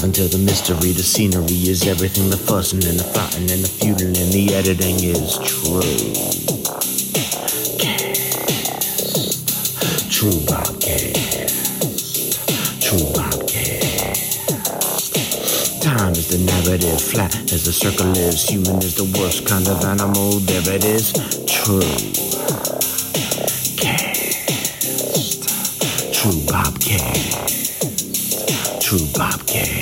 Dive 0.00 0.08
into 0.08 0.28
the 0.28 0.38
mystery, 0.38 0.92
the 0.92 1.02
scenery 1.02 1.68
is 1.68 1.86
everything, 1.86 2.30
the 2.30 2.36
fussing 2.38 2.82
and 2.88 2.98
the 2.98 3.04
fighting 3.04 3.50
and 3.50 3.62
the 3.62 3.68
feuding 3.68 4.16
and 4.16 4.32
the 4.32 4.54
editing 4.54 4.96
is 4.96 5.36
true. 5.44 5.82
Cast. 7.76 8.16
True 10.10 10.40
Bobcast. 10.48 11.52
True 12.80 13.12
Bobcast. 13.12 14.40
Time 15.82 16.12
is 16.12 16.28
the 16.28 16.38
narrative, 16.48 16.98
flat 16.98 17.36
as 17.52 17.66
the 17.66 17.72
circle 17.72 18.16
is. 18.16 18.48
Human 18.48 18.78
is 18.78 18.94
the 18.94 19.04
worst 19.20 19.46
kind 19.46 19.68
of 19.68 19.84
animal, 19.84 20.40
there 20.48 20.76
it 20.76 20.84
is. 20.86 21.12
True. 21.44 21.80
Cast. 23.76 24.48
True 26.14 26.40
Bobcast. 26.48 27.60
True 28.80 29.06
Bobcast. 29.12 29.79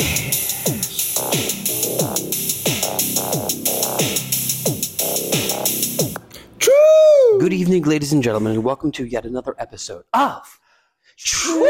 Ladies 8.09 8.15
and 8.15 8.23
gentlemen, 8.23 8.55
and 8.55 8.65
welcome 8.65 8.91
to 8.91 9.05
yet 9.05 9.27
another 9.27 9.55
episode 9.59 10.03
of 10.15 10.59
True 11.19 11.69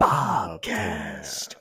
Bobcast. 0.00 1.56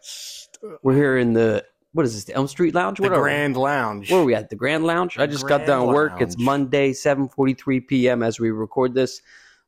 We're 0.82 0.96
here 0.96 1.18
in 1.18 1.34
the 1.34 1.66
what 1.92 2.06
is 2.06 2.14
this? 2.14 2.24
The 2.24 2.36
Elm 2.36 2.48
Street 2.48 2.74
Lounge? 2.74 3.00
The 3.00 3.04
What 3.04 3.12
are 3.12 3.16
we? 3.16 3.24
Grand 3.24 3.58
Lounge. 3.58 4.10
Where 4.10 4.22
are 4.22 4.24
we 4.24 4.34
at? 4.34 4.50
The 4.50 4.56
Grand 4.56 4.86
Lounge. 4.86 5.20
I 5.20 5.28
just 5.28 5.46
got 5.46 5.66
done 5.66 5.88
work. 5.88 6.22
It's 6.22 6.38
Lounge. 6.38 6.46
Monday, 6.46 6.94
seven 6.94 7.28
forty-three 7.28 7.82
p.m. 7.82 8.24
as 8.24 8.40
we 8.40 8.50
record 8.52 8.94
this. 8.94 9.22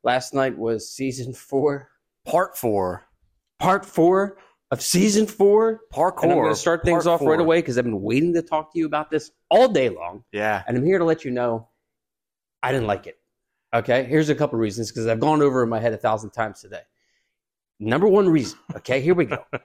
Last 0.05 0.33
night 0.33 0.57
was 0.57 0.89
season 0.89 1.33
four, 1.33 1.89
Part 2.25 2.57
four. 2.57 3.03
part 3.59 3.85
four 3.85 4.37
of 4.71 4.81
season 4.81 5.27
four. 5.27 5.81
Parkour. 5.93 6.23
And 6.23 6.31
I'm 6.31 6.37
going 6.37 6.49
to 6.53 6.55
start 6.55 6.85
things 6.85 7.03
Part 7.03 7.21
off 7.21 7.27
right 7.27 7.41
away 7.41 7.57
because 7.57 7.77
I've 7.77 7.83
been 7.83 8.01
waiting 8.01 8.33
to 8.35 8.41
talk 8.41 8.71
to 8.71 8.79
you 8.79 8.85
about 8.85 9.11
this 9.11 9.31
all 9.49 9.67
day 9.67 9.89
long. 9.89 10.23
Yeah. 10.31 10.63
and 10.65 10.77
I'm 10.77 10.85
here 10.85 10.97
to 10.97 11.03
let 11.03 11.25
you 11.25 11.31
know 11.31 11.67
I 12.63 12.71
didn't 12.71 12.87
like 12.87 13.07
it. 13.07 13.17
Okay, 13.73 14.03
here's 14.03 14.29
a 14.29 14.35
couple 14.35 14.59
reasons 14.59 14.91
because 14.91 15.07
I've 15.07 15.19
gone 15.19 15.41
over 15.41 15.63
in 15.63 15.69
my 15.69 15.79
head 15.79 15.93
a 15.93 15.97
thousand 15.97 16.31
times 16.31 16.61
today. 16.61 16.81
Number 17.79 18.07
one 18.07 18.29
reason. 18.29 18.59
Okay, 18.75 19.01
here 19.01 19.13
we 19.15 19.25
go. 19.25 19.43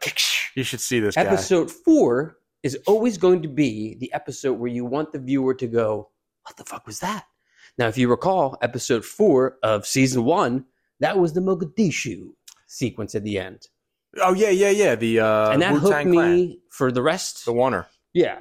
You 0.55 0.63
should 0.63 0.81
see 0.81 1.01
this 1.01 1.17
guy. 1.17 1.21
episode 1.21 1.71
four 1.71 2.39
is 2.63 2.79
always 2.87 3.19
going 3.19 3.43
to 3.43 3.49
be 3.49 3.95
the 3.97 4.11
episode 4.15 4.55
where 4.55 4.71
you 4.71 4.87
want 4.87 5.13
the 5.13 5.19
viewer 5.19 5.53
to 5.53 5.67
go, 5.67 6.09
"What 6.45 6.57
the 6.57 6.65
fuck 6.65 6.87
was 6.87 7.01
that?" 7.01 7.27
Now, 7.77 7.89
if 7.89 7.99
you 7.99 8.09
recall, 8.09 8.57
episode 8.63 9.05
four 9.05 9.59
of 9.63 9.87
season 9.87 10.25
one, 10.25 10.65
that 11.01 11.19
was 11.19 11.35
the 11.35 11.41
Mogadishu 11.43 12.31
sequence 12.69 13.15
at 13.15 13.23
the 13.23 13.39
end, 13.39 13.69
Oh 14.23 14.33
yeah, 14.33 14.49
yeah, 14.49 14.71
yeah. 14.71 14.95
The 14.95 15.21
uh, 15.21 15.51
and 15.51 15.61
that 15.61 15.75
Wu-Tang 15.75 16.07
hooked 16.07 16.07
me 16.07 16.17
Clan. 16.17 16.59
for 16.71 16.91
the 16.91 17.03
rest. 17.03 17.45
The 17.45 17.53
oneer. 17.53 17.85
yeah, 18.15 18.39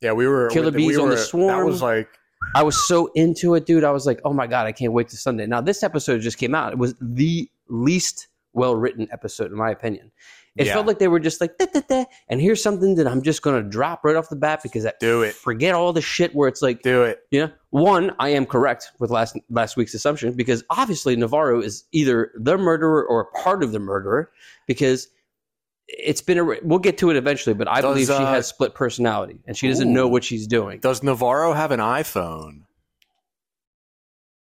Yeah, 0.00 0.12
we 0.14 0.26
were 0.26 0.48
Killer 0.48 0.72
we 0.72 0.88
Bees 0.88 0.98
on 0.98 1.10
the 1.10 1.30
were- 1.32 1.46
That 1.46 1.64
was 1.64 1.80
like 1.80 2.08
I 2.54 2.62
was 2.62 2.76
so 2.86 3.10
into 3.14 3.54
it, 3.54 3.66
dude. 3.66 3.84
I 3.84 3.90
was 3.90 4.06
like, 4.06 4.20
oh 4.24 4.32
my 4.32 4.46
God, 4.46 4.66
I 4.66 4.72
can't 4.72 4.92
wait 4.92 5.08
to 5.08 5.16
Sunday. 5.16 5.46
Now, 5.46 5.60
this 5.60 5.82
episode 5.82 6.20
just 6.20 6.38
came 6.38 6.54
out. 6.54 6.72
It 6.72 6.78
was 6.78 6.94
the 7.00 7.48
least 7.68 8.28
well 8.52 8.76
written 8.76 9.08
episode, 9.12 9.50
in 9.50 9.56
my 9.56 9.70
opinion. 9.70 10.10
It 10.54 10.66
Yeah. 10.66 10.74
felt 10.74 10.86
like 10.86 10.98
they 10.98 11.08
were 11.08 11.18
just 11.20 11.40
like, 11.40 11.56
da, 11.56 11.64
da, 11.72 11.80
da, 11.88 12.04
and 12.28 12.38
here's 12.38 12.62
something 12.62 12.96
that 12.96 13.06
I'm 13.06 13.22
just 13.22 13.40
going 13.40 13.62
to 13.62 13.66
drop 13.66 14.04
right 14.04 14.16
off 14.16 14.28
the 14.28 14.36
bat 14.36 14.60
because 14.62 14.84
I 14.84 14.92
Do 15.00 15.22
it. 15.22 15.34
forget 15.34 15.74
all 15.74 15.94
the 15.94 16.02
shit 16.02 16.34
where 16.34 16.46
it's 16.46 16.60
like, 16.60 16.82
do 16.82 17.04
it. 17.04 17.20
you 17.30 17.40
know, 17.40 17.50
one, 17.70 18.14
I 18.18 18.28
am 18.28 18.44
correct 18.44 18.90
with 18.98 19.10
last 19.10 19.34
last 19.48 19.78
week's 19.78 19.94
assumption 19.94 20.34
because 20.34 20.62
obviously 20.68 21.16
Navarro 21.16 21.62
is 21.62 21.84
either 21.92 22.32
the 22.36 22.58
murderer 22.58 23.02
or 23.06 23.30
part 23.42 23.62
of 23.64 23.72
the 23.72 23.78
murderer 23.78 24.30
because 24.66 25.08
it's 25.88 26.20
been 26.20 26.38
a. 26.38 26.44
We'll 26.62 26.78
get 26.78 26.98
to 26.98 27.10
it 27.10 27.16
eventually, 27.16 27.54
but 27.54 27.68
I 27.68 27.80
Does, 27.80 27.94
believe 27.94 28.06
she 28.06 28.12
uh, 28.12 28.32
has 28.32 28.46
split 28.46 28.74
personality 28.74 29.40
and 29.46 29.56
she 29.56 29.68
doesn't 29.68 29.92
know 29.92 30.08
what 30.08 30.24
she's 30.24 30.46
doing. 30.46 30.80
Does 30.80 31.02
Navarro 31.02 31.52
have 31.52 31.70
an 31.70 31.80
iPhone? 31.80 32.62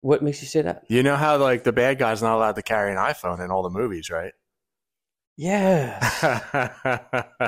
What 0.02 0.22
makes 0.22 0.42
you 0.42 0.48
say 0.48 0.62
that? 0.62 0.84
You 0.90 1.02
know 1.02 1.16
how 1.16 1.38
like 1.38 1.64
the 1.64 1.72
bad 1.72 1.98
guy's 1.98 2.22
not 2.22 2.36
allowed 2.36 2.56
to 2.56 2.62
carry 2.62 2.92
an 2.92 2.98
iPhone 2.98 3.44
in 3.44 3.52
all 3.52 3.64
the 3.64 3.70
movies, 3.70 4.10
right? 4.10 4.34
Yeah. 5.38 6.70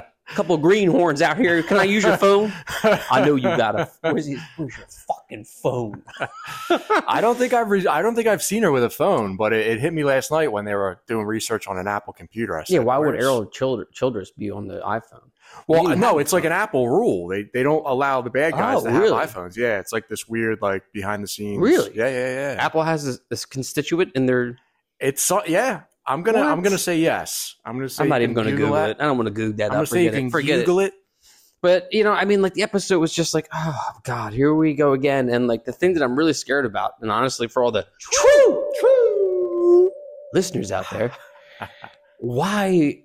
couple 0.28 0.58
greenhorns 0.58 1.22
out 1.22 1.38
here. 1.38 1.62
Can 1.64 1.78
I 1.78 1.84
use 1.84 2.04
your 2.04 2.18
phone? 2.18 2.52
I 2.84 3.24
know 3.26 3.36
you 3.36 3.44
got 3.44 3.80
a. 3.80 3.90
Where's, 4.02 4.28
your- 4.28 4.40
where's 4.58 4.76
your 4.78 4.88
fucking 5.08 5.46
phone? 5.46 6.02
I 7.08 7.20
don't 7.22 7.38
think 7.38 7.54
I've 7.54 7.70
re- 7.70 7.88
I 7.88 8.02
don't 8.02 8.16
think 8.16 8.28
I've 8.28 8.44
seen 8.44 8.64
her 8.64 8.72
with 8.72 8.84
a 8.84 8.90
phone, 8.90 9.38
but 9.38 9.54
it, 9.54 9.68
it 9.68 9.80
hit 9.80 9.94
me 9.94 10.04
last 10.04 10.32
night 10.32 10.52
when 10.52 10.66
they 10.66 10.74
were 10.76 11.00
doing 11.08 11.26
research 11.26 11.68
on 11.68 11.78
an 11.78 11.88
Apple 11.88 12.14
computer. 12.14 12.58
I 12.58 12.64
said, 12.64 12.74
Yeah, 12.74 12.80
why 12.80 12.98
would 12.98 13.16
Errol 13.16 13.46
Childress 13.46 14.32
be 14.32 14.50
on 14.52 14.68
the 14.68 14.80
iPhone? 14.82 15.30
Well, 15.68 15.96
no, 15.96 16.18
it's 16.18 16.34
like 16.34 16.44
an 16.44 16.52
Apple 16.52 16.90
rule. 16.90 17.28
They 17.28 17.44
they 17.54 17.62
don't 17.64 17.86
allow 17.86 18.22
the 18.22 18.32
bad 18.32 18.54
guys 18.54 18.80
Oh, 18.80 18.86
to 18.86 18.92
have 18.92 19.02
really? 19.02 19.26
iPhones. 19.26 19.56
Yeah, 19.56 19.80
it's 19.80 19.94
like 19.94 20.08
this 20.10 20.28
weird 20.28 20.60
like 20.62 20.84
behind 20.92 21.24
the 21.24 21.28
scenes. 21.28 21.60
Really? 21.62 21.96
Yeah, 21.96 22.08
yeah, 22.10 22.54
yeah. 22.56 22.66
Apple 22.66 22.82
has 22.84 23.06
this, 23.06 23.20
this 23.30 23.46
constituent 23.46 24.12
in 24.16 24.26
their. 24.26 24.58
It's 25.00 25.22
so, 25.22 25.44
yeah. 25.46 25.82
I'm 26.08 26.22
gonna 26.22 26.42
I'm 26.42 26.62
gonna 26.62 26.78
say 26.78 26.98
yes. 27.00 27.56
I'm 27.66 27.76
gonna 27.78 27.90
say 27.90 28.04
I'm 28.04 28.10
not 28.10 28.22
even 28.22 28.36
going 28.36 28.48
to 28.48 28.56
Google 28.56 28.76
it. 28.76 28.98
I 29.00 29.06
don't 29.06 29.18
want 29.18 29.28
to 29.28 29.34
Google 29.34 29.58
that 29.58 29.66
I'm 29.66 29.70
gonna 29.72 29.82
up. 29.84 29.88
say 29.88 30.04
you 30.04 30.12
can 30.12 30.28
it. 30.28 30.32
Forget. 30.32 30.60
Google 30.60 30.80
it. 30.82 30.94
But 31.62 31.88
you 31.92 32.04
know, 32.04 32.12
I 32.12 32.26
mean, 32.26 32.42
like 32.44 32.54
the 32.54 32.62
episode 32.62 33.00
was 33.00 33.12
just 33.14 33.34
like, 33.34 33.48
oh 33.54 33.92
god, 34.04 34.34
here 34.34 34.54
we 34.54 34.76
go 34.76 34.94
again. 34.94 35.30
And 35.30 35.48
like 35.48 35.66
the 35.66 35.72
thing 35.72 35.94
that 35.96 36.04
I'm 36.04 36.16
really 36.16 36.34
scared 36.34 36.66
about, 36.66 36.94
and 37.02 37.12
honestly, 37.12 37.48
for 37.48 37.64
all 37.64 37.72
the 37.72 37.88
true, 38.00 38.72
true 38.80 39.92
listeners 40.34 40.72
out 40.72 40.86
there, 40.92 41.12
why 42.20 43.02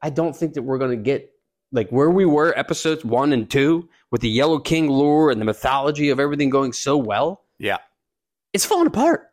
I 0.00 0.10
don't 0.10 0.36
think 0.36 0.54
that 0.54 0.62
we're 0.62 0.78
going 0.78 0.90
to 0.92 0.96
get 0.96 1.32
like 1.72 1.90
where 1.90 2.10
we 2.10 2.24
were 2.24 2.56
episodes 2.56 3.04
one 3.04 3.32
and 3.32 3.50
two 3.50 3.88
with 4.12 4.20
the 4.20 4.28
Yellow 4.28 4.60
King 4.60 4.88
lore 4.88 5.30
and 5.30 5.40
the 5.40 5.44
mythology 5.44 6.10
of 6.10 6.20
everything 6.20 6.50
going 6.50 6.72
so 6.72 6.96
well. 6.96 7.44
Yeah. 7.58 7.78
It's 8.52 8.64
falling 8.64 8.86
apart. 8.86 9.30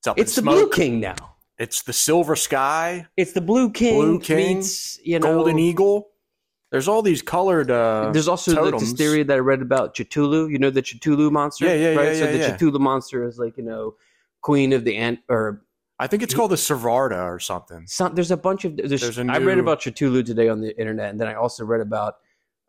It's 0.00 0.08
up 0.08 0.18
It's 0.18 0.34
the 0.34 0.42
Blue. 0.42 0.68
King 0.70 1.00
now. 1.00 1.14
It's 1.58 1.82
the 1.82 1.92
Silver 1.92 2.36
Sky, 2.36 3.06
It's 3.16 3.32
the 3.32 3.40
Blue 3.40 3.70
King, 3.70 3.94
Blue 3.94 4.20
King, 4.20 4.58
meets 4.58 4.98
you 5.02 5.18
know 5.18 5.34
Golden 5.34 5.58
Eagle. 5.58 6.08
There's 6.70 6.86
all 6.86 7.02
these 7.02 7.22
colored. 7.22 7.70
Uh, 7.70 8.10
There's 8.12 8.28
also 8.28 8.62
like, 8.62 8.78
this 8.78 8.92
theory 8.92 9.22
that 9.22 9.34
I 9.34 9.38
read 9.38 9.62
about 9.62 9.96
Chitulu. 9.96 10.50
You 10.50 10.58
know 10.58 10.70
the 10.70 10.82
Chitulu 10.82 11.32
monster, 11.32 11.64
Yeah, 11.66 11.74
yeah, 11.74 11.94
right? 11.96 12.06
yeah, 12.08 12.12
so 12.12 12.24
yeah, 12.26 12.32
the 12.32 12.38
yeah. 12.38 12.56
Cthulhu 12.56 12.78
monster 12.78 13.24
is 13.26 13.38
like 13.38 13.56
you 13.56 13.64
know 13.64 13.94
queen 14.42 14.72
of 14.72 14.84
the 14.84 14.96
ant 14.96 15.20
or 15.28 15.62
I 15.98 16.06
think 16.06 16.22
it's 16.22 16.32
called 16.32 16.52
the 16.52 16.56
Servarda 16.56 17.24
or 17.24 17.40
something. 17.40 17.86
some, 17.88 18.14
there's 18.14 18.30
a 18.30 18.36
bunch 18.36 18.64
of 18.64 18.76
there's, 18.76 19.00
There's 19.00 19.18
a 19.18 19.26
I 19.28 19.38
read 19.38 19.58
about 19.58 19.80
Chitulu 19.80 20.24
today 20.24 20.48
on 20.48 20.60
the 20.60 20.78
internet, 20.78 21.10
and 21.10 21.18
then 21.20 21.26
I 21.26 21.34
also 21.34 21.64
read 21.64 21.80
about 21.80 22.16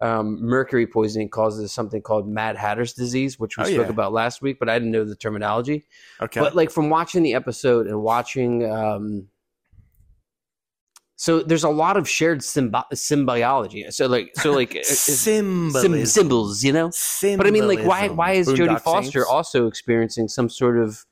um, 0.02 0.42
mercury 0.42 0.88
poisoning 0.88 1.30
causes 1.30 1.72
something 1.72 2.02
called 2.02 2.28
Mad 2.28 2.56
Hatter's 2.56 2.94
disease, 2.94 3.38
which 3.40 3.58
we 3.58 3.64
Oh, 3.64 3.68
spoke 3.68 3.86
yeah. 3.88 3.92
about 3.92 4.14
last 4.14 4.42
week, 4.42 4.58
but 4.60 4.70
I 4.70 4.80
didn't 4.80 4.92
know 4.92 5.04
the 5.04 5.16
terminology. 5.16 5.86
Okay. 6.22 6.40
But 6.40 6.56
like 6.56 6.72
from 6.72 6.90
watching 6.90 7.22
the 7.24 7.34
episode 7.34 7.86
and 7.88 8.02
watching, 8.02 8.70
um, 8.72 9.28
so 11.18 11.42
there's 11.42 11.66
a 11.66 11.70
lot 11.70 11.98
of 11.98 12.08
shared 12.08 12.40
symbi- 12.40 12.90
symbiology. 12.94 13.92
So 13.92 14.08
like 14.08 14.32
so 14.36 14.52
like 14.62 14.74
uh, 14.76 14.84
sim- 14.84 16.06
symbols, 16.06 16.64
you 16.64 16.72
know. 16.72 16.92
But 17.22 17.46
I 17.46 17.52
mean, 17.52 17.68
like, 17.68 17.82
why 17.84 18.08
why 18.08 18.32
is 18.34 18.48
Jodie 18.48 18.80
Foster 18.80 19.20
Saints? 19.20 19.30
also 19.30 19.68
experiencing 19.68 20.30
some 20.30 20.48
sort 20.50 20.78
of? 20.78 21.06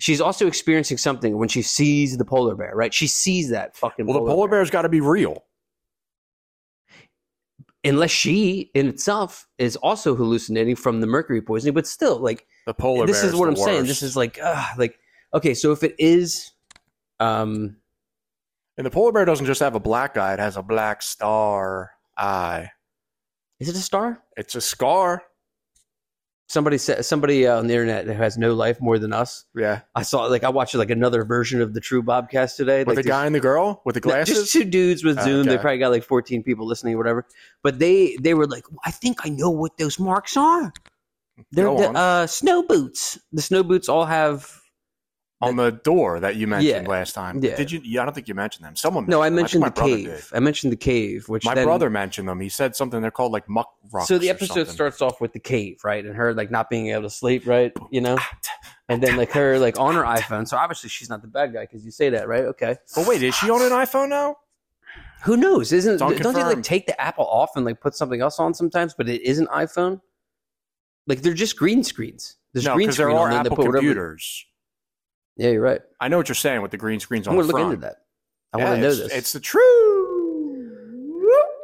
She's 0.00 0.20
also 0.20 0.46
experiencing 0.46 0.96
something 0.98 1.38
when 1.38 1.48
she 1.48 1.62
sees 1.62 2.16
the 2.18 2.24
polar 2.24 2.54
bear, 2.56 2.72
right? 2.74 2.92
She 2.92 3.06
sees 3.06 3.50
that 3.50 3.76
fucking. 3.76 4.06
Well, 4.06 4.14
the 4.24 4.26
polar 4.26 4.48
bear's 4.48 4.70
got 4.70 4.82
to 4.82 4.88
be 4.88 5.00
real. 5.00 5.44
Unless 7.84 8.10
she 8.10 8.70
in 8.74 8.88
itself 8.88 9.46
is 9.58 9.76
also 9.76 10.14
hallucinating 10.14 10.76
from 10.76 11.00
the 11.00 11.06
mercury 11.06 11.40
poisoning, 11.40 11.74
but 11.74 11.86
still, 11.86 12.18
like 12.18 12.46
The 12.66 12.74
polar 12.74 13.06
this 13.06 13.22
is 13.22 13.34
what 13.34 13.48
I'm 13.48 13.56
saying. 13.56 13.86
This 13.86 14.02
is 14.02 14.16
like, 14.16 14.38
uh, 14.42 14.64
like 14.76 14.98
okay, 15.34 15.54
so 15.54 15.72
if 15.72 15.82
it 15.82 15.94
is, 15.98 16.52
um, 17.20 17.76
And 18.76 18.86
the 18.86 18.90
polar 18.90 19.12
bear 19.12 19.24
doesn't 19.24 19.46
just 19.46 19.60
have 19.60 19.74
a 19.74 19.80
black 19.80 20.16
eye; 20.16 20.34
it 20.34 20.38
has 20.38 20.56
a 20.56 20.62
black 20.62 21.02
star 21.02 21.92
eye. 22.16 22.70
is 23.60 23.68
it 23.68 23.74
a 23.74 23.78
star? 23.78 24.22
It's 24.36 24.54
a 24.54 24.60
scar. 24.60 25.22
Somebody 26.48 26.78
said 26.78 27.04
somebody 27.04 27.46
uh, 27.46 27.58
on 27.58 27.66
the 27.66 27.74
internet 27.74 28.06
who 28.06 28.12
has 28.12 28.38
no 28.38 28.54
life 28.54 28.80
more 28.80 28.98
than 28.98 29.12
us. 29.12 29.44
Yeah, 29.54 29.82
I 29.94 30.02
saw 30.02 30.24
like 30.24 30.44
I 30.44 30.48
watched 30.48 30.74
like 30.74 30.90
another 30.90 31.24
version 31.24 31.60
of 31.60 31.74
the 31.74 31.80
True 31.80 32.02
Bobcast 32.02 32.56
today. 32.56 32.84
with 32.84 32.96
like, 32.96 33.04
the 33.04 33.10
guy 33.10 33.26
and 33.26 33.34
the 33.34 33.40
girl 33.40 33.82
with 33.84 33.94
the 33.94 34.00
glasses. 34.00 34.34
Just 34.34 34.52
two 34.52 34.64
dudes 34.64 35.04
with 35.04 35.20
Zoom. 35.20 35.46
They 35.46 35.58
probably 35.58 35.78
got 35.78 35.90
like 35.90 36.04
14 36.04 36.42
people 36.42 36.66
listening 36.66 36.94
or 36.94 36.98
whatever. 36.98 37.26
But 37.62 37.78
they 37.78 38.16
they 38.20 38.32
were 38.32 38.46
like, 38.46 38.64
I 38.84 38.90
think 38.90 39.26
I 39.26 39.28
know 39.28 39.50
what 39.50 39.76
those 39.76 39.98
marks 39.98 40.36
are. 40.36 40.72
They're 41.52 41.66
Go 41.66 41.78
the 41.78 41.88
on. 41.88 41.96
uh, 41.96 42.26
snow 42.26 42.62
boots. 42.62 43.18
The 43.32 43.42
snow 43.42 43.62
boots 43.62 43.88
all 43.88 44.06
have. 44.06 44.60
On 45.40 45.54
the 45.54 45.70
door 45.70 46.18
that 46.18 46.34
you 46.34 46.46
mentioned 46.48 46.84
Yeah. 46.84 46.88
last 46.90 47.12
time. 47.14 47.38
Yeah. 47.42 47.54
Did 47.54 47.70
you? 47.70 47.80
Yeah, 47.84 48.02
I 48.02 48.04
don't 48.06 48.14
think 48.14 48.26
you 48.26 48.34
mentioned 48.34 48.64
them. 48.66 48.74
Someone. 48.74 49.06
No, 49.06 49.22
I 49.22 49.30
mentioned 49.30 49.62
them. 49.62 49.72
the 49.74 49.80
cave. 49.80 50.30
I 50.34 50.40
mentioned 50.40 50.72
the 50.72 50.76
cave, 50.76 51.28
which. 51.28 51.44
My 51.44 51.54
then- 51.54 51.64
brother 51.66 51.88
mentioned 51.90 52.28
them. 52.28 52.40
He 52.40 52.48
said 52.48 52.74
something. 52.74 53.00
They're 53.00 53.10
called 53.12 53.30
like 53.32 53.48
muck 53.48 53.72
rocks. 53.92 54.08
So 54.08 54.18
the 54.18 54.30
episode 54.30 54.66
starts 54.68 55.00
off 55.00 55.20
with 55.20 55.32
the 55.32 55.38
cave, 55.38 55.78
right, 55.84 56.04
and 56.04 56.16
her 56.16 56.34
like 56.34 56.50
not 56.50 56.68
being 56.68 56.88
able 56.88 57.02
to 57.02 57.10
sleep, 57.10 57.46
right, 57.46 57.72
you 57.92 58.00
know, 58.00 58.18
and 58.88 59.00
then 59.02 59.16
like 59.16 59.30
her 59.32 59.58
like 59.60 59.78
on 59.78 59.94
her 59.94 60.02
iPhone. 60.18 60.48
So 60.48 60.56
obviously 60.56 60.90
she's 60.90 61.08
not 61.08 61.22
the 61.22 61.28
bad 61.28 61.52
guy 61.52 61.60
because 61.62 61.84
you 61.84 61.92
say 61.92 62.10
that, 62.10 62.26
right? 62.26 62.44
Okay. 62.46 62.76
But 62.96 63.06
wait, 63.06 63.22
is 63.22 63.34
she 63.36 63.48
on 63.48 63.62
an 63.62 63.70
iPhone 63.70 64.08
now? 64.08 64.36
Who 65.24 65.36
knows? 65.36 65.72
Isn't 65.72 65.98
don't 65.98 66.16
they 66.34 66.44
like 66.44 66.62
take 66.62 66.86
the 66.86 67.00
Apple 67.00 67.26
off 67.26 67.50
and 67.56 67.64
like 67.64 67.80
put 67.80 67.94
something 67.94 68.20
else 68.20 68.38
on 68.40 68.54
sometimes? 68.54 68.94
But 68.94 69.08
it 69.08 69.22
is 69.22 69.38
an 69.38 69.46
iPhone. 69.48 70.00
Like 71.06 71.22
they're 71.22 71.32
just 71.34 71.56
green 71.56 71.82
screens. 71.84 72.36
There's 72.52 72.64
no, 72.66 72.74
green 72.74 72.88
there 72.88 72.92
screen 72.94 73.16
are 73.16 73.28
on 73.30 73.32
Apple 73.32 73.56
put 73.56 73.66
whatever- 73.66 73.78
computers. 73.78 74.44
Yeah, 75.38 75.50
you're 75.50 75.62
right. 75.62 75.80
I 76.00 76.08
know 76.08 76.16
what 76.18 76.28
you're 76.28 76.34
saying 76.34 76.60
with 76.62 76.70
the 76.72 76.76
green 76.76 77.00
screens 77.00 77.26
on 77.26 77.32
I'm 77.32 77.36
gonna 77.38 77.46
look 77.46 77.56
front. 77.56 77.74
into 77.74 77.86
that. 77.86 77.96
I 78.52 78.58
want 78.58 78.76
to 78.76 78.80
know 78.82 78.88
it's- 78.88 78.98
this. 79.08 79.12
It's 79.14 79.32
the 79.32 79.40
true. 79.40 79.94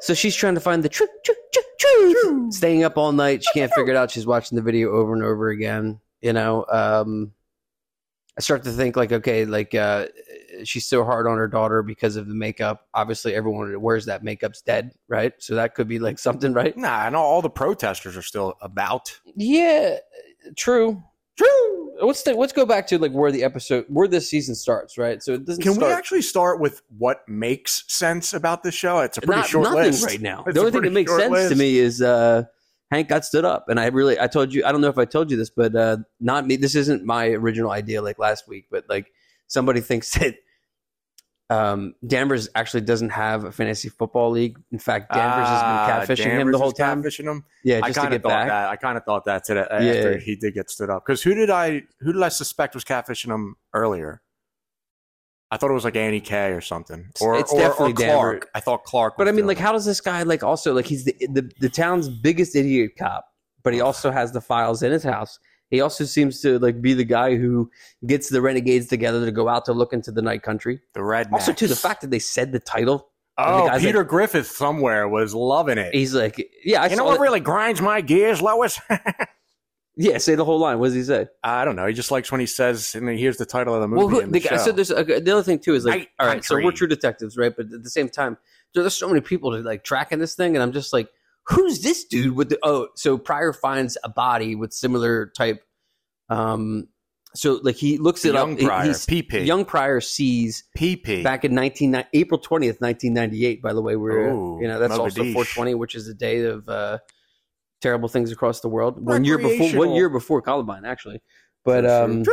So 0.01 0.13
she's 0.15 0.37
trying 0.37 0.55
to 0.55 0.61
find 0.61 0.83
the 0.83 0.89
truth, 0.89 1.09
truth, 1.25 1.39
truth, 1.53 1.65
truth. 1.79 2.53
Staying 2.55 2.85
up 2.85 2.99
all 2.99 3.13
night. 3.13 3.43
She 3.43 3.59
can't 3.59 3.73
figure 3.73 3.93
it 3.95 3.97
out. 3.97 4.11
She's 4.11 4.27
watching 4.27 4.57
the 4.57 4.63
video 4.63 4.91
over 4.93 5.15
and 5.15 5.23
over 5.23 5.49
again. 5.49 5.99
You 6.21 6.35
know, 6.35 6.67
um, 6.71 7.33
I 8.37 8.43
start 8.43 8.65
to 8.65 8.71
think 8.73 8.97
like, 8.97 9.13
okay, 9.13 9.47
like 9.47 9.75
uh, 9.75 10.07
she's 10.65 10.87
so 10.87 11.05
hard 11.05 11.27
on 11.27 11.39
her 11.39 11.49
daughter 11.49 11.83
because 11.83 12.17
of 12.17 12.27
the 12.29 12.35
makeup. 12.35 12.87
Obviously, 12.93 13.35
everyone 13.35 13.73
that 13.73 13.79
wears 13.81 14.05
that 14.07 14.23
makeup's 14.23 14.61
dead, 14.61 14.93
right? 15.09 15.33
So 15.39 15.55
that 15.55 15.75
could 15.75 15.89
be 15.89 15.99
like 15.99 16.19
something, 16.29 16.53
right? 16.53 16.77
Nah, 16.77 17.07
and 17.07 17.17
all, 17.17 17.25
all 17.25 17.43
the 17.43 17.49
protesters 17.49 18.15
are 18.17 18.23
still 18.23 18.55
about. 18.61 19.19
Yeah, 19.37 19.97
true. 20.55 21.03
True. 21.37 21.93
Let's 22.01 22.23
th- 22.23 22.37
let's 22.37 22.53
go 22.53 22.67
back 22.67 22.87
to 22.89 22.99
like 22.99 23.13
where 23.13 23.33
the 23.33 23.45
episode, 23.45 23.87
where 23.89 24.07
this 24.07 24.29
season 24.29 24.55
starts, 24.55 24.99
right? 24.99 25.23
So 25.23 25.35
it 25.35 25.45
doesn't 25.45 25.63
Can 25.63 25.75
start 25.75 25.89
we 25.89 25.93
actually 25.93 26.23
start 26.23 26.61
with 26.61 26.83
what 26.99 27.29
makes 27.29 27.85
sense 27.89 28.33
about 28.35 28.63
this 28.63 28.75
show? 28.75 29.01
It's 29.01 29.19
a 29.19 29.21
pretty 29.21 29.41
not, 29.41 29.49
short 29.49 29.65
nothing 29.65 29.83
list 29.83 30.07
right 30.07 30.21
now. 30.21 30.45
It's 30.47 30.55
the 30.55 30.61
only 30.61 30.73
thing 30.73 30.83
that 30.83 30.93
makes 30.93 31.11
short 31.11 31.23
sense 31.23 31.51
to 31.51 31.57
me 31.57 31.79
is 31.79 32.03
uh, 32.03 32.45
Hank 32.91 33.09
got 33.09 33.25
stood 33.25 33.45
up, 33.45 33.69
and 33.69 33.81
I 33.81 33.87
really 33.87 34.19
I 34.21 34.27
told 34.27 34.53
you 34.53 34.65
I 34.65 34.73
don't 34.73 34.81
know 34.81 34.89
if 34.89 34.99
I 34.99 35.05
told 35.05 35.31
you 35.31 35.37
this, 35.37 35.51
but 35.51 35.75
uh, 35.75 35.99
not 36.21 36.47
me. 36.47 36.57
This 36.57 36.75
isn't 36.75 37.05
my 37.05 37.29
original 37.29 37.71
idea 37.71 38.03
like 38.03 38.19
last 38.19 38.47
week, 38.49 38.67
but 38.71 38.85
like 38.89 39.11
somebody 39.47 39.81
thinks 39.81 40.11
that 40.19 40.37
um, 41.51 41.95
Danvers 42.07 42.49
actually 42.55 42.81
doesn't 42.81 43.11
have 43.11 43.45
a 43.45 43.53
fantasy 43.53 43.89
football 43.89 44.31
league. 44.31 44.59
In 44.73 44.79
fact, 44.79 45.13
Danvers 45.13 45.47
Ah, 45.49 45.87
has 45.87 46.09
been 46.09 46.17
catfishing 46.17 46.31
him 46.31 46.51
the 46.53 46.59
whole 46.59 46.73
time. 46.73 47.03
Catfishing 47.03 47.25
him. 47.31 47.45
Yeah, 47.65 47.81
I 47.83 47.89
just 47.89 47.95
to 47.95 48.01
kind 48.01 48.15
of 48.15 48.23
get 48.23 48.29
thought 48.29 48.37
back. 48.37 48.49
that. 48.49 48.69
I 48.71 48.77
kind 48.77 48.97
of 48.97 49.05
thought 49.05 49.25
that 49.27 49.45
today 49.45 49.67
Yeah. 49.71 49.77
after 49.93 50.19
he 50.19 50.37
did 50.37 50.55
get 50.55 50.71
stood 50.71 50.89
up. 50.91 51.05
Because 51.05 51.23
who 51.23 51.35
did 51.35 51.51
I 51.51 51.83
who 52.01 52.13
did 52.13 52.23
I 52.23 52.29
suspect 52.31 52.75
was 52.75 52.85
catfishing 52.85 53.33
him 53.35 53.57
earlier? 53.75 54.23
I 55.51 55.57
thought 55.57 55.71
it 55.71 55.75
was 55.75 55.85
like 55.85 55.97
Annie 55.97 56.21
K 56.21 56.53
or 56.53 56.61
something, 56.61 57.11
or, 57.21 57.37
it's 57.39 57.53
or, 57.53 57.57
or 57.57 57.61
definitely 57.61 57.93
Clark. 57.93 58.33
Danvers. 58.41 58.51
I 58.55 58.61
thought 58.61 58.85
Clark. 58.85 59.15
But 59.17 59.29
I 59.29 59.33
mean, 59.33 59.47
like, 59.47 59.59
it. 59.59 59.61
how 59.61 59.73
does 59.73 59.85
this 59.85 60.01
guy 60.01 60.23
like 60.23 60.43
also 60.43 60.75
like 60.75 60.87
he's 60.87 61.05
the 61.05 61.15
the, 61.31 61.51
the 61.61 61.69
town's 61.69 62.09
biggest 62.09 62.57
idiot 62.57 62.93
cop, 62.99 63.27
but 63.63 63.73
he 63.75 63.81
also 63.81 64.11
has 64.11 64.33
the 64.33 64.41
files 64.41 64.83
in 64.83 64.91
his 64.91 65.05
house. 65.05 65.39
He 65.75 65.81
also 65.81 66.05
seems 66.05 66.41
to 66.43 66.59
like 66.59 66.81
be 66.81 66.95
the 66.95 67.05
guy 67.05 67.37
who 67.37 67.71
gets 68.07 68.29
the 68.31 68.41
renegades 68.41 68.87
together 68.87 69.25
to 69.25 69.33
go 69.33 69.49
out 69.49 69.65
to 69.67 69.73
look 69.73 69.93
into 69.93 70.11
the 70.13 70.23
night 70.23 70.43
country. 70.43 70.81
the 70.95 71.03
red. 71.03 71.29
Also, 71.33 71.53
too, 71.53 71.67
the 71.67 71.77
fact 71.77 72.01
that 72.01 72.11
they 72.11 72.19
said 72.19 72.53
the 72.53 72.61
title, 72.61 73.09
oh, 73.39 73.69
Peter 73.79 74.05
Griffith 74.05 74.47
somewhere 74.47 75.09
was 75.09 75.35
loving 75.35 75.77
it. 75.79 75.95
he's 75.95 76.15
like, 76.15 76.43
yeah, 76.65 76.83
I 76.83 76.87
you 76.89 76.97
know 76.97 77.05
what 77.05 77.15
that- 77.15 77.21
really 77.21 77.41
grinds 77.41 77.81
my 77.81 78.01
gears, 78.01 78.41
Lois? 78.41 78.81
yeah, 79.97 80.19
say 80.19 80.35
the 80.35 80.45
whole 80.45 80.59
line. 80.59 80.79
What 80.79 80.87
does 80.87 80.95
he 80.95 81.03
say? 81.05 81.27
I 81.45 81.65
don't 81.65 81.77
know. 81.77 81.87
He 81.87 81.93
just 81.95 82.11
likes 82.11 82.31
when 82.33 82.41
he 82.41 82.47
says, 82.47 82.95
and 82.95 83.09
here's 83.19 83.37
the 83.37 83.47
title 83.47 83.75
of 83.75 83.81
the 83.81 83.89
movie. 83.89 83.99
Well, 83.99 84.09
who, 84.09 84.21
the 84.23 84.27
the, 84.33 84.41
guy- 84.41 84.57
so 84.57 84.73
there's 84.73 84.91
a, 84.91 85.05
the 85.05 85.31
other 85.33 85.43
thing 85.43 85.59
too 85.61 85.75
is 85.75 85.85
like, 85.85 85.99
Night 85.99 86.09
all 86.19 86.27
right, 86.27 86.45
so 86.45 86.57
we're 86.57 86.73
true 86.73 86.89
detectives, 86.89 87.37
right? 87.37 87.55
But 87.57 87.67
at 87.73 87.83
the 87.83 87.91
same 87.91 88.09
time, 88.09 88.37
there- 88.75 88.83
there's 88.83 88.97
so 88.97 89.09
many 89.09 89.21
people 89.21 89.53
to 89.53 89.59
like 89.59 89.85
tracking 89.85 90.19
this 90.19 90.35
thing, 90.35 90.57
and 90.57 90.63
I'm 90.63 90.73
just 90.73 90.93
like, 90.93 91.09
who's 91.47 91.81
this 91.81 92.05
dude 92.05 92.37
with 92.37 92.49
the? 92.51 92.59
Oh, 92.63 92.89
so 92.95 93.19
Prior 93.19 93.53
finds 93.53 93.97
a 94.05 94.09
body 94.09 94.55
with 94.55 94.73
similar 94.73 95.27
type. 95.37 95.63
Um, 96.29 96.89
so 97.35 97.59
like 97.63 97.75
he 97.77 97.99
looks 97.99 98.25
it 98.25 98.35
Young 98.35 98.55
up. 98.55 98.61
Prior, 98.61 98.85
he's- 98.85 99.07
PP. 99.07 99.45
Young 99.45 99.65
Prior 99.65 100.01
sees 100.01 100.65
PP. 100.77 101.23
back 101.25 101.45
in 101.45 101.55
19 101.55 102.05
April 102.13 102.41
20th, 102.41 102.81
1998. 102.81 103.61
By 103.61 103.73
the 103.73 103.83
way, 103.83 103.97
we're 103.97 104.29
Ooh, 104.29 104.59
you 104.61 104.69
know 104.69 104.79
that's 104.79 104.95
also 104.95 105.23
Mogadishu. 105.23 105.33
420, 105.33 105.75
which 105.75 105.95
is 105.95 106.07
the 106.07 106.15
day 106.15 106.45
of 106.45 106.69
uh, 106.69 106.99
terrible 107.81 108.09
things 108.09 108.31
across 108.31 108.61
the 108.61 108.69
world. 108.69 109.05
One 109.05 109.25
year 109.25 109.39
before, 109.39 109.71
one 109.79 109.93
year 109.93 110.09
before 110.09 110.43
Columbine, 110.43 110.85
actually. 110.85 111.21
But 111.65 111.87
um, 111.87 112.25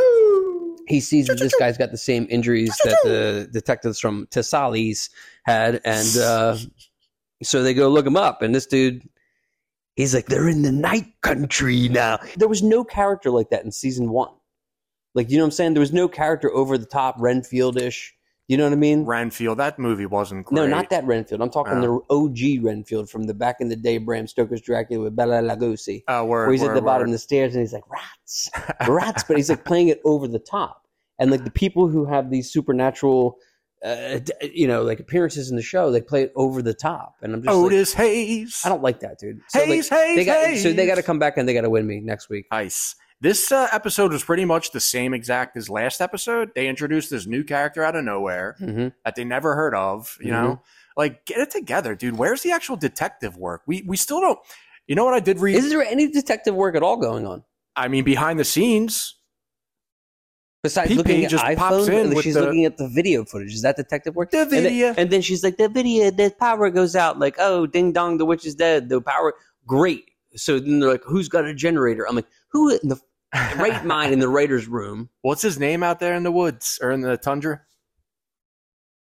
he 0.86 1.00
sees 1.00 1.26
that 1.26 1.38
this 1.38 1.54
guy's 1.58 1.78
got 1.78 1.90
the 1.90 1.98
same 1.98 2.26
injuries 2.30 2.76
that 2.84 2.98
the 3.02 3.48
detectives 3.52 3.98
from 3.98 4.26
Tsalal 4.26 5.08
had, 5.44 5.80
and 5.84 6.16
uh, 6.18 6.56
so 7.42 7.62
they 7.62 7.74
go 7.74 7.88
look 7.88 8.06
him 8.06 8.16
up. 8.16 8.42
And 8.42 8.54
this 8.54 8.66
dude, 8.66 9.08
he's 9.96 10.14
like, 10.14 10.26
they're 10.26 10.48
in 10.48 10.62
the 10.62 10.72
night 10.72 11.12
country 11.20 11.88
now. 11.88 12.18
There 12.36 12.48
was 12.48 12.62
no 12.62 12.84
character 12.84 13.30
like 13.30 13.50
that 13.50 13.64
in 13.64 13.72
season 13.72 14.10
one. 14.10 14.32
Like, 15.14 15.30
you 15.30 15.36
know 15.36 15.44
what 15.44 15.48
I'm 15.48 15.52
saying? 15.52 15.74
There 15.74 15.80
was 15.80 15.92
no 15.92 16.08
character 16.08 16.50
over 16.52 16.78
the 16.78 16.86
top, 16.86 17.16
Renfield 17.18 17.76
ish. 17.76 18.14
You 18.48 18.56
know 18.56 18.64
what 18.64 18.72
I 18.72 18.76
mean? 18.76 19.04
Renfield. 19.04 19.58
That 19.58 19.78
movie 19.78 20.06
wasn't 20.06 20.46
great. 20.46 20.56
No, 20.56 20.66
not 20.66 20.90
that 20.90 21.04
Renfield. 21.04 21.40
I'm 21.40 21.50
talking 21.50 21.82
Oh. 21.84 22.04
the 22.08 22.14
OG 22.14 22.64
Renfield 22.64 23.08
from 23.08 23.24
the 23.24 23.34
back 23.34 23.56
in 23.60 23.68
the 23.68 23.76
day, 23.76 23.98
Bram 23.98 24.26
Stoker's 24.26 24.60
Dracula 24.60 25.04
with 25.04 25.16
Bela 25.16 25.40
Lugosi 25.40 26.02
oh, 26.08 26.24
word, 26.24 26.46
where 26.46 26.52
he's 26.52 26.62
at 26.62 26.68
word, 26.68 26.76
the 26.76 26.82
bottom 26.82 27.06
of 27.08 27.12
the 27.12 27.18
stairs 27.18 27.54
and 27.54 27.62
he's 27.62 27.72
like 27.72 27.88
rats, 27.88 28.50
rats, 28.88 29.24
but 29.24 29.36
he's 29.36 29.48
like 29.48 29.64
playing 29.64 29.88
it 29.88 30.00
over 30.04 30.26
the 30.26 30.38
top. 30.38 30.86
And 31.18 31.30
like 31.30 31.44
the 31.44 31.50
people 31.50 31.88
who 31.88 32.04
have 32.04 32.30
these 32.30 32.52
supernatural, 32.52 33.38
uh, 33.84 34.20
you 34.42 34.66
know, 34.68 34.82
like 34.82 35.00
appearances 35.00 35.50
in 35.50 35.56
the 35.56 35.62
show, 35.62 35.90
they 35.90 36.00
play 36.00 36.22
it 36.22 36.32
over 36.36 36.62
the 36.62 36.74
top. 36.74 37.16
And 37.22 37.34
I'm 37.34 37.42
just 37.42 37.54
like, 37.54 37.64
Otis 37.66 37.92
Hayes. 37.94 38.62
I 38.64 38.68
don't 38.68 38.82
like 38.82 39.00
that, 39.00 39.18
dude. 39.18 39.40
So, 39.48 39.58
like, 39.60 39.68
Hayes, 39.68 39.88
Hayes, 39.88 40.16
they 40.16 40.24
got, 40.24 40.46
Hayes. 40.46 40.62
so 40.62 40.72
they 40.72 40.86
got 40.86 40.96
to 40.96 41.02
come 41.02 41.18
back 41.18 41.36
and 41.36 41.48
they 41.48 41.54
got 41.54 41.62
to 41.62 41.70
win 41.70 41.86
me 41.86 42.00
next 42.00 42.28
week. 42.28 42.46
Nice. 42.52 42.94
This 43.20 43.52
uh, 43.52 43.68
episode 43.72 44.12
was 44.12 44.24
pretty 44.24 44.44
much 44.44 44.72
the 44.72 44.80
same 44.80 45.14
exact 45.14 45.56
as 45.56 45.70
last 45.70 46.00
episode. 46.00 46.50
They 46.56 46.66
introduced 46.68 47.10
this 47.10 47.26
new 47.26 47.44
character 47.44 47.84
out 47.84 47.94
of 47.94 48.04
nowhere 48.04 48.56
hmm 48.58 48.88
that 49.04 49.14
they 49.16 49.24
never 49.24 49.54
heard 49.54 49.74
of. 49.74 50.16
You 50.20 50.32
Mm-hmm. 50.32 50.42
know, 50.44 50.62
like 50.96 51.24
get 51.24 51.38
it 51.38 51.50
together, 51.50 51.94
dude. 51.94 52.18
Where's 52.18 52.42
the 52.42 52.50
actual 52.50 52.76
detective 52.76 53.36
work? 53.36 53.62
We 53.66 53.82
we 53.86 53.96
still 53.96 54.20
don't. 54.20 54.38
You 54.88 54.96
know 54.96 55.04
what 55.04 55.14
I 55.14 55.20
did 55.20 55.38
read? 55.38 55.54
Is 55.56 55.70
there 55.70 55.82
any 55.84 56.08
detective 56.10 56.54
work 56.56 56.74
at 56.74 56.82
all 56.82 56.96
going 56.96 57.24
on 57.26 57.44
I 57.76 57.86
mean, 57.88 58.02
behind 58.04 58.38
the 58.40 58.44
scenes, 58.44 59.14
besides 60.62 60.90
PP 60.92 60.96
looking 60.96 61.24
at 61.24 61.30
just 61.30 61.44
pops 61.56 61.88
in 61.88 62.12
and 62.12 62.22
she's 62.22 62.34
the- 62.34 62.40
looking 62.42 62.64
at 62.64 62.76
the 62.78 62.88
video 62.88 63.24
footage. 63.24 63.52
Is 63.54 63.62
that 63.62 63.76
detective 63.76 64.14
work? 64.14 64.30
the 64.30 64.42
And 64.42 64.50
then- 64.50 64.62
video. 64.62 64.94
And 64.96 65.10
then, 65.10 65.20
she's 65.22 65.42
like, 65.42 65.56
the 65.56 65.68
video, 65.68 66.10
the 66.10 66.32
power 66.38 66.70
goes 66.70 66.94
out. 66.96 67.18
Like, 67.18 67.36
oh, 67.38 67.66
ding 67.66 67.92
dong, 67.92 68.18
the 68.18 68.24
witch 68.24 68.46
is 68.46 68.54
dead. 68.54 68.88
The 68.88 69.00
power, 69.00 69.34
great. 69.66 70.04
So 70.34 70.58
then 70.58 70.80
they're 70.80 70.90
like, 70.90 71.02
who's 71.04 71.28
got 71.28 71.44
a 71.44 71.52
generator? 71.54 72.08
I'm 72.08 72.16
like, 72.16 72.28
who 72.48 72.70
in 72.70 72.88
the 72.88 73.00
right 73.56 73.84
mind 73.84 74.12
in 74.12 74.18
the 74.20 74.28
writer's 74.28 74.66
room? 74.68 75.08
What's 75.22 75.42
his 75.42 75.58
name 75.58 75.82
out 75.82 76.00
there 76.00 76.14
in 76.14 76.22
the 76.22 76.32
woods 76.32 76.78
or 76.82 76.90
in 76.90 77.00
the 77.02 77.16
tundra? 77.16 77.60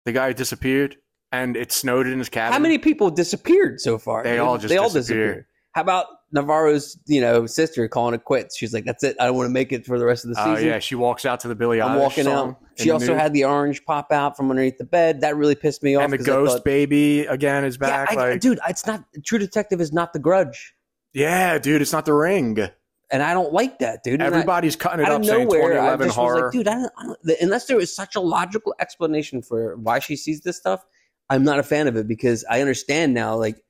The 0.05 0.13
guy 0.13 0.27
who 0.29 0.33
disappeared 0.33 0.95
and 1.33 1.57
it 1.57 1.73
snowed 1.73 2.07
in 2.07 2.17
his 2.19 2.29
cabin. 2.29 2.53
How 2.53 2.59
many 2.59 2.77
people 2.77 3.09
disappeared 3.09 3.81
so 3.81 3.97
far? 3.97 4.23
They 4.23 4.37
all 4.37 4.57
just 4.57 4.69
they 4.69 4.77
all 4.77 4.89
disappeared. 4.89 5.27
disappeared. 5.27 5.45
How 5.73 5.81
about 5.81 6.05
Navarro's, 6.31 6.97
you 7.05 7.21
know, 7.21 7.45
sister 7.45 7.87
calling 7.87 8.13
it 8.13 8.23
quits? 8.25 8.57
She's 8.57 8.73
like, 8.73 8.85
that's 8.85 9.03
it. 9.03 9.15
I 9.19 9.25
don't 9.25 9.35
want 9.35 9.47
to 9.47 9.53
make 9.53 9.71
it 9.71 9.85
for 9.85 9.97
the 9.97 10.05
rest 10.05 10.25
of 10.25 10.33
the 10.33 10.41
Oh 10.41 10.55
season. 10.55 10.67
yeah, 10.69 10.79
she 10.79 10.95
walks 10.95 11.25
out 11.25 11.39
to 11.41 11.47
the 11.47 11.55
Billy. 11.55 11.81
I'm 11.81 11.97
Eilish 11.97 12.01
walking 12.01 12.27
out. 12.27 12.57
She 12.77 12.89
also 12.91 13.07
nude. 13.13 13.17
had 13.21 13.33
the 13.33 13.45
orange 13.45 13.85
pop 13.85 14.11
out 14.11 14.35
from 14.35 14.49
underneath 14.49 14.77
the 14.77 14.83
bed. 14.85 15.21
That 15.21 15.35
really 15.37 15.55
pissed 15.55 15.83
me 15.83 15.95
off. 15.95 16.03
and 16.03 16.13
the 16.13 16.17
ghost 16.17 16.53
thought- 16.57 16.65
baby 16.65 17.21
again 17.25 17.63
is 17.63 17.77
Yeah, 17.81 17.87
back. 18.05 18.11
I- 18.11 18.15
like, 18.31 18.41
dude, 18.41 18.59
it's 18.67 18.85
not 18.85 19.03
True 19.25 19.39
Detective 19.39 19.79
is 19.81 19.93
not 19.93 20.13
the 20.13 20.19
Grudge, 20.19 20.73
yeah, 21.13 21.57
dude, 21.57 21.81
it's 21.81 21.93
not 21.93 22.05
the 22.05 22.13
ring. 22.13 22.57
and 23.09 23.23
I 23.23 23.33
don't 23.33 23.53
like 23.53 23.79
that, 23.79 24.03
dude. 24.03 24.15
And 24.15 24.23
I- 24.23 24.27
Everybody's 24.27 24.75
cutting 24.75 25.05
it 25.05 25.09
up 25.09 25.23
saying 25.23 25.47
nowhere, 25.47 25.79
I 25.79 25.95
2011 25.95 26.07
just 26.07 26.17
horror. 26.17 26.33
was 26.35 26.41
like, 26.43 26.51
dude, 26.51 26.67
I 26.67 26.73
don't, 26.75 26.91
I 26.97 27.03
don't, 27.05 27.41
unless 27.41 27.65
there 27.67 27.79
is 27.79 27.95
such 27.95 28.15
a 28.15 28.19
logical 28.19 28.75
explanation 28.81 29.41
for 29.41 29.77
why 29.77 29.99
she 29.99 30.17
sees 30.17 30.41
this 30.41 30.57
stuff, 30.57 30.83
I'm 31.29 31.43
not 31.45 31.57
a 31.57 31.63
fan 31.63 31.87
of 31.87 31.95
it 31.95 32.05
because 32.07 32.43
I 32.49 32.59
understand 32.61 33.13
now. 33.13 33.35
Like, 33.37 33.63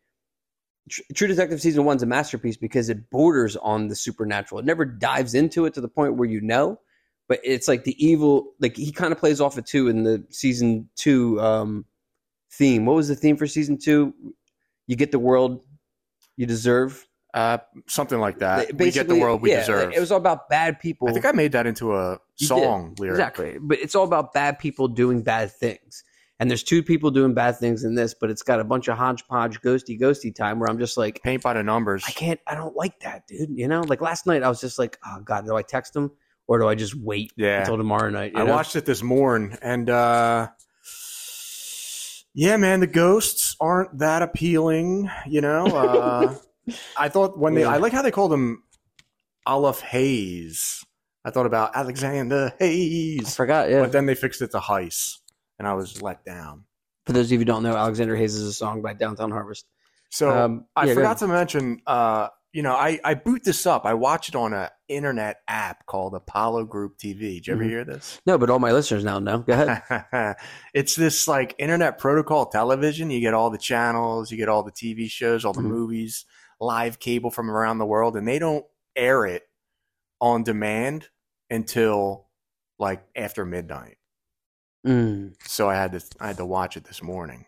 True 0.89 1.27
Detective 1.27 1.62
season 1.62 1.86
one's 1.86 2.03
a 2.03 2.06
masterpiece 2.06 2.58
because 2.58 2.89
it 2.89 3.10
borders 3.10 3.56
on 3.58 3.88
the 3.88 3.96
supernatural. 3.96 4.60
It 4.60 4.65
never 4.65 4.86
dives 4.86 5.34
into 5.34 5.65
it 5.65 5.74
to 5.74 5.82
the 5.82 5.88
point 5.88 6.15
where 6.15 6.29
you 6.29 6.41
know, 6.41 6.79
but 7.27 7.39
it's 7.44 7.67
like 7.67 7.84
the 7.84 7.96
evil. 8.03 8.53
Like 8.60 8.75
he 8.77 8.91
kind 8.91 9.12
of 9.12 9.20
plays 9.20 9.41
off 9.41 9.58
it 9.58 9.65
too 9.65 9.88
in 9.88 10.03
the 10.03 10.24
season 10.29 10.89
two 10.96 11.39
um, 11.41 11.86
theme. 12.51 12.86
What 12.86 12.96
was 12.96 13.08
the 13.08 13.15
theme 13.15 13.38
for 13.38 13.48
season 13.48 13.77
two? 13.77 14.13
You 14.88 14.96
get 14.96 15.12
the 15.12 15.20
world 15.20 15.63
you 16.38 16.46
deserve. 16.46 17.06
uh, 17.34 17.58
something 17.88 18.20
like 18.20 18.39
that. 18.39 18.74
we 18.77 18.91
get 18.91 19.08
the 19.08 19.15
world 19.15 19.41
we 19.41 19.51
yeah, 19.51 19.60
deserve. 19.60 19.89
Like, 19.89 19.98
it 19.98 20.00
was 20.00 20.12
all 20.12 20.17
about 20.17 20.50
bad 20.50 20.79
people. 20.79 21.10
I 21.10 21.13
think 21.13 21.25
I 21.25 21.32
made 21.34 21.51
that 21.51 21.67
into 21.67 21.96
a 21.96 22.20
You 22.38 22.48
song 22.48 22.96
lyric. 22.98 23.15
Exactly. 23.15 23.58
But 23.60 23.79
it's 23.79 23.94
all 23.96 24.06
about 24.06 24.34
bad 24.34 24.58
people 24.58 24.88
doing 24.88 25.22
bad 25.22 25.51
things. 25.51 26.03
And 26.39 26.50
there's 26.51 26.63
two 26.63 26.84
people 26.84 27.10
doing 27.10 27.34
bad 27.34 27.58
things 27.58 27.84
in 27.84 27.96
this, 27.96 28.13
but 28.13 28.29
it's 28.29 28.44
got 28.44 28.60
a 28.60 28.63
bunch 28.63 28.88
of 28.88 28.98
hodgepodge 28.98 29.60
ghosty 29.62 30.00
ghosty 30.00 30.34
time 30.36 30.60
where 30.60 30.70
I'm 30.70 30.77
just 30.77 30.96
like, 30.96 31.22
Paint 31.24 31.41
by 31.41 31.53
the 31.53 31.63
numbers. 31.63 32.03
I 32.08 32.12
can't, 32.12 32.39
I 32.46 32.53
don't 32.53 32.75
like 32.75 33.00
that, 33.00 33.25
dude. 33.27 33.50
You 33.58 33.67
know, 33.67 33.82
like 33.82 34.01
last 34.01 34.27
night 34.27 34.44
I 34.44 34.50
was 34.50 34.62
just 34.62 34.77
like, 34.77 34.98
oh 35.06 35.20
God, 35.24 35.46
do 35.46 35.56
I 35.56 35.63
text 35.63 35.96
him 35.96 36.12
or 36.48 36.60
do 36.60 36.67
I 36.67 36.75
just 36.75 36.94
wait 36.96 37.34
Yeah. 37.36 37.62
until 37.62 37.77
tomorrow 37.77 38.10
night? 38.12 38.34
you 38.36 38.39
I 38.39 38.44
know? 38.46 38.53
watched 38.53 38.75
it 38.75 38.86
this 38.86 39.01
morning, 39.01 39.58
and 39.63 39.89
uh, 39.89 40.50
yeah, 42.34 42.58
man, 42.58 42.82
the 42.82 42.88
ghosts 42.88 43.56
aren't 43.60 43.98
that 44.00 44.22
appealing. 44.22 45.10
You 45.27 45.41
know, 45.41 45.65
uh, 45.65 46.36
I 46.98 47.10
thought 47.10 47.38
when 47.38 47.56
they, 47.56 47.62
Yeah. 47.62 47.70
I 47.74 47.77
like 47.77 47.94
how 47.94 48.01
they 48.03 48.12
called 48.12 48.32
him 48.32 48.63
Olaf 49.48 49.82
Hayes. 49.82 50.84
I 51.25 51.32
thought 51.32 51.46
about 51.48 51.75
Alexander 51.75 52.53
I 52.62 52.63
Hayes, 52.63 53.36
forgot, 53.36 53.70
yeah. 53.70 53.82
but 53.82 53.91
then 53.91 54.06
they 54.06 54.15
fixed 54.15 54.41
it 54.41 54.51
to 54.51 54.60
Heiss, 54.60 55.17
and 55.59 55.67
I 55.67 55.73
was 55.73 56.01
let 56.01 56.23
down. 56.25 56.65
For 57.05 57.13
those 57.13 57.27
of 57.27 57.31
you 57.33 57.37
who 57.39 57.45
don't 57.45 57.63
know, 57.63 57.75
Alexander 57.75 58.15
Hayes 58.15 58.35
is 58.35 58.47
a 58.47 58.53
song 58.53 58.81
by 58.81 58.93
Downtown 58.93 59.31
Harvest. 59.31 59.65
So 60.09 60.29
Um, 60.29 60.65
I 60.75 60.85
yeah, 60.87 60.93
forgot 60.93 61.17
to 61.19 61.27
mention, 61.27 61.81
uh, 61.87 62.29
you 62.53 62.63
know, 62.63 62.73
I, 62.73 62.99
I 63.03 63.13
boot 63.13 63.43
this 63.43 63.65
up. 63.65 63.85
I 63.85 63.93
watch 63.93 64.29
it 64.29 64.35
on 64.35 64.53
an 64.53 64.69
internet 64.87 65.37
app 65.47 65.85
called 65.85 66.15
Apollo 66.15 66.65
Group 66.65 66.97
TV. 66.97 67.35
Did 67.35 67.47
you 67.47 67.53
ever 67.53 67.63
Mhm. 67.63 67.69
hear 67.69 67.83
this? 67.85 68.19
No, 68.25 68.37
but 68.37 68.49
all 68.49 68.59
my 68.59 68.71
listeners 68.71 69.03
now 69.03 69.19
know. 69.19 69.39
Go 69.39 69.53
ahead. 69.53 70.37
it's 70.73 70.95
this 70.95 71.27
like 71.27 71.55
internet 71.59 71.97
protocol 71.97 72.45
television. 72.47 73.09
You 73.11 73.19
get 73.19 73.33
all 73.33 73.49
the 73.49 73.57
channels, 73.57 74.31
you 74.31 74.37
get 74.37 74.49
all 74.49 74.63
the 74.63 74.71
TV 74.71 75.09
shows, 75.09 75.45
all 75.45 75.53
the 75.53 75.61
Mhm. 75.61 75.65
movies, 75.69 76.25
live 76.59 76.99
cable 76.99 77.29
from 77.31 77.49
around 77.51 77.77
the 77.77 77.85
world, 77.85 78.15
and 78.17 78.27
they 78.27 78.39
don't 78.39 78.65
air 78.95 79.25
it 79.25 79.43
on 80.19 80.43
demand 80.43 81.09
until 81.49 82.27
like 82.79 83.03
after 83.15 83.45
midnight. 83.45 83.97
Mm. 84.86 85.34
So 85.46 85.69
I 85.69 85.75
had 85.75 85.91
to 85.93 86.01
I 86.19 86.27
had 86.27 86.38
to 86.38 86.46
watch 86.46 86.77
it 86.77 86.86
this 86.86 87.01
morning. 87.01 87.46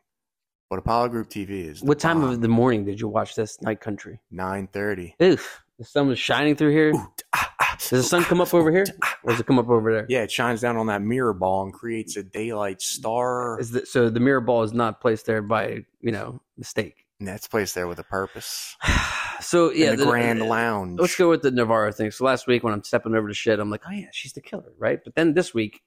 But 0.69 0.79
Apollo 0.79 1.09
Group 1.09 1.29
TV 1.29 1.65
is 1.67 1.81
What 1.81 1.99
time 1.99 2.23
of 2.23 2.41
the 2.41 2.47
morning 2.47 2.85
did 2.85 2.99
you 3.01 3.07
watch 3.07 3.35
this 3.35 3.59
Night 3.61 3.81
Country? 3.81 4.19
nine 4.29 4.67
thirty? 4.67 5.15
Oof, 5.21 5.61
the 5.79 5.85
sun 5.85 6.07
was 6.07 6.19
shining 6.19 6.55
through 6.55 6.71
here. 6.71 6.93
Ah, 7.33 7.53
ah. 7.59 7.75
Does 7.79 7.89
the 7.89 8.03
sun 8.03 8.23
come 8.23 8.39
up 8.41 8.53
over 8.53 8.71
here, 8.71 8.85
ah, 9.03 9.17
or 9.23 9.31
does 9.31 9.39
it 9.39 9.45
come 9.47 9.57
up 9.57 9.69
over 9.69 9.91
there? 9.91 10.05
Yeah, 10.09 10.23
it 10.23 10.31
shines 10.31 10.61
down 10.61 10.77
on 10.77 10.87
that 10.87 11.01
mirror 11.01 11.33
ball 11.33 11.63
and 11.63 11.73
creates 11.73 12.17
a 12.17 12.23
daylight 12.23 12.81
star. 12.81 13.57
Is 13.59 13.71
the, 13.71 13.85
so 13.85 14.09
the 14.09 14.19
mirror 14.19 14.41
ball 14.41 14.63
is 14.63 14.73
not 14.73 15.01
placed 15.01 15.25
there 15.25 15.41
by 15.41 15.85
you 16.01 16.11
know 16.11 16.41
mistake. 16.57 17.05
That's 17.21 17.47
placed 17.47 17.73
there 17.75 17.87
with 17.87 17.99
a 17.99 18.03
purpose. 18.03 18.75
so 19.41 19.71
yeah, 19.71 19.91
in 19.91 19.97
the, 19.97 20.05
the- 20.05 20.11
Grand 20.11 20.41
uh, 20.41 20.45
Lounge. 20.45 20.99
Let's 20.99 21.15
go 21.15 21.29
with 21.29 21.41
the 21.41 21.51
Navarro 21.51 21.91
thing. 21.91 22.11
So 22.11 22.25
last 22.25 22.45
week 22.47 22.63
when 22.63 22.73
I'm 22.73 22.83
stepping 22.83 23.15
over 23.15 23.27
to 23.27 23.33
shit, 23.33 23.59
I'm 23.59 23.71
like, 23.71 23.83
oh 23.87 23.91
yeah, 23.91 24.07
she's 24.11 24.33
the 24.33 24.41
killer, 24.41 24.71
right? 24.77 24.99
But 25.03 25.15
then 25.15 25.33
this 25.33 25.53
week, 25.53 25.81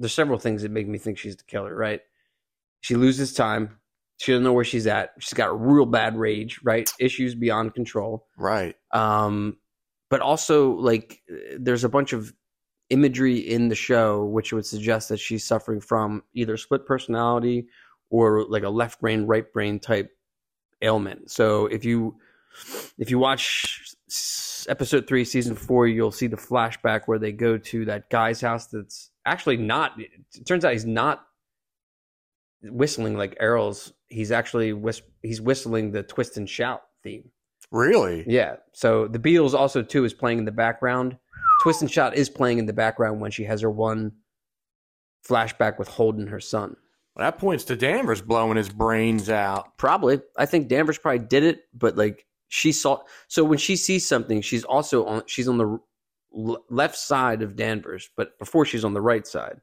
there's 0.00 0.14
several 0.14 0.38
things 0.38 0.62
that 0.62 0.70
make 0.70 0.88
me 0.88 0.98
think 0.98 1.18
she's 1.18 1.36
the 1.36 1.44
killer, 1.44 1.74
right? 1.74 2.00
She 2.80 2.96
loses 2.96 3.34
time. 3.34 3.78
She 4.16 4.32
doesn't 4.32 4.44
know 4.44 4.52
where 4.52 4.64
she's 4.64 4.86
at. 4.86 5.10
She's 5.18 5.34
got 5.34 5.60
real 5.60 5.86
bad 5.86 6.16
rage, 6.16 6.60
right? 6.64 6.90
Issues 6.98 7.34
beyond 7.34 7.74
control. 7.74 8.26
Right. 8.36 8.74
Um, 8.92 9.58
but 10.08 10.20
also 10.20 10.72
like 10.72 11.22
there's 11.58 11.84
a 11.84 11.88
bunch 11.88 12.12
of 12.12 12.32
imagery 12.88 13.38
in 13.38 13.68
the 13.68 13.74
show 13.74 14.24
which 14.24 14.52
would 14.52 14.66
suggest 14.66 15.08
that 15.10 15.20
she's 15.20 15.44
suffering 15.44 15.80
from 15.80 16.24
either 16.34 16.56
split 16.56 16.84
personality 16.84 17.68
or 18.10 18.44
like 18.48 18.64
a 18.64 18.68
left 18.68 19.00
brain, 19.00 19.26
right 19.26 19.52
brain 19.52 19.78
type 19.78 20.10
ailment. 20.82 21.30
So 21.30 21.66
if 21.66 21.84
you 21.84 22.16
if 22.98 23.10
you 23.10 23.18
watch 23.18 23.94
episode 24.68 25.06
three, 25.06 25.24
season 25.24 25.54
four, 25.54 25.86
you'll 25.86 26.10
see 26.10 26.26
the 26.26 26.36
flashback 26.36 27.02
where 27.06 27.18
they 27.18 27.32
go 27.32 27.58
to 27.58 27.84
that 27.84 28.10
guy's 28.10 28.40
house. 28.40 28.66
That's 28.66 29.09
actually 29.30 29.56
not. 29.56 29.92
It 29.98 30.46
turns 30.46 30.64
out 30.64 30.72
he's 30.72 30.86
not 30.86 31.26
whistling 32.62 33.16
like 33.16 33.36
Errol's. 33.40 33.92
He's 34.08 34.32
actually 34.32 34.72
whis- 34.72 35.02
he's 35.22 35.40
whistling 35.40 35.92
the 35.92 36.02
twist 36.02 36.36
and 36.36 36.48
shout 36.48 36.82
theme. 37.02 37.30
Really? 37.70 38.24
Yeah. 38.26 38.56
So 38.72 39.06
the 39.06 39.18
Beatles 39.18 39.54
also 39.54 39.82
too 39.82 40.04
is 40.04 40.12
playing 40.12 40.38
in 40.38 40.44
the 40.44 40.52
background. 40.52 41.16
Twist 41.62 41.82
and 41.82 41.90
Shout 41.90 42.16
is 42.16 42.30
playing 42.30 42.58
in 42.58 42.66
the 42.66 42.72
background 42.72 43.20
when 43.20 43.30
she 43.30 43.44
has 43.44 43.60
her 43.60 43.70
one 43.70 44.12
flashback 45.28 45.78
with 45.78 45.88
Holden, 45.88 46.26
her 46.28 46.40
son. 46.40 46.74
Well, 47.14 47.30
that 47.30 47.38
points 47.38 47.64
to 47.64 47.76
Danvers 47.76 48.22
blowing 48.22 48.56
his 48.56 48.70
brains 48.70 49.28
out. 49.28 49.76
Probably. 49.76 50.20
I 50.38 50.46
think 50.46 50.68
Danvers 50.68 50.98
probably 50.98 51.26
did 51.26 51.44
it, 51.44 51.60
but 51.74 51.96
like 51.96 52.24
she 52.48 52.72
saw. 52.72 53.02
So 53.28 53.44
when 53.44 53.58
she 53.58 53.76
sees 53.76 54.06
something, 54.06 54.40
she's 54.40 54.64
also 54.64 55.04
on. 55.04 55.22
She's 55.26 55.48
on 55.48 55.58
the 55.58 55.78
l- 56.36 56.64
left 56.70 56.96
side 56.96 57.42
of 57.42 57.56
Danvers, 57.56 58.10
but 58.16 58.38
before 58.38 58.64
she's 58.64 58.84
on 58.84 58.94
the 58.94 59.00
right 59.00 59.26
side. 59.26 59.60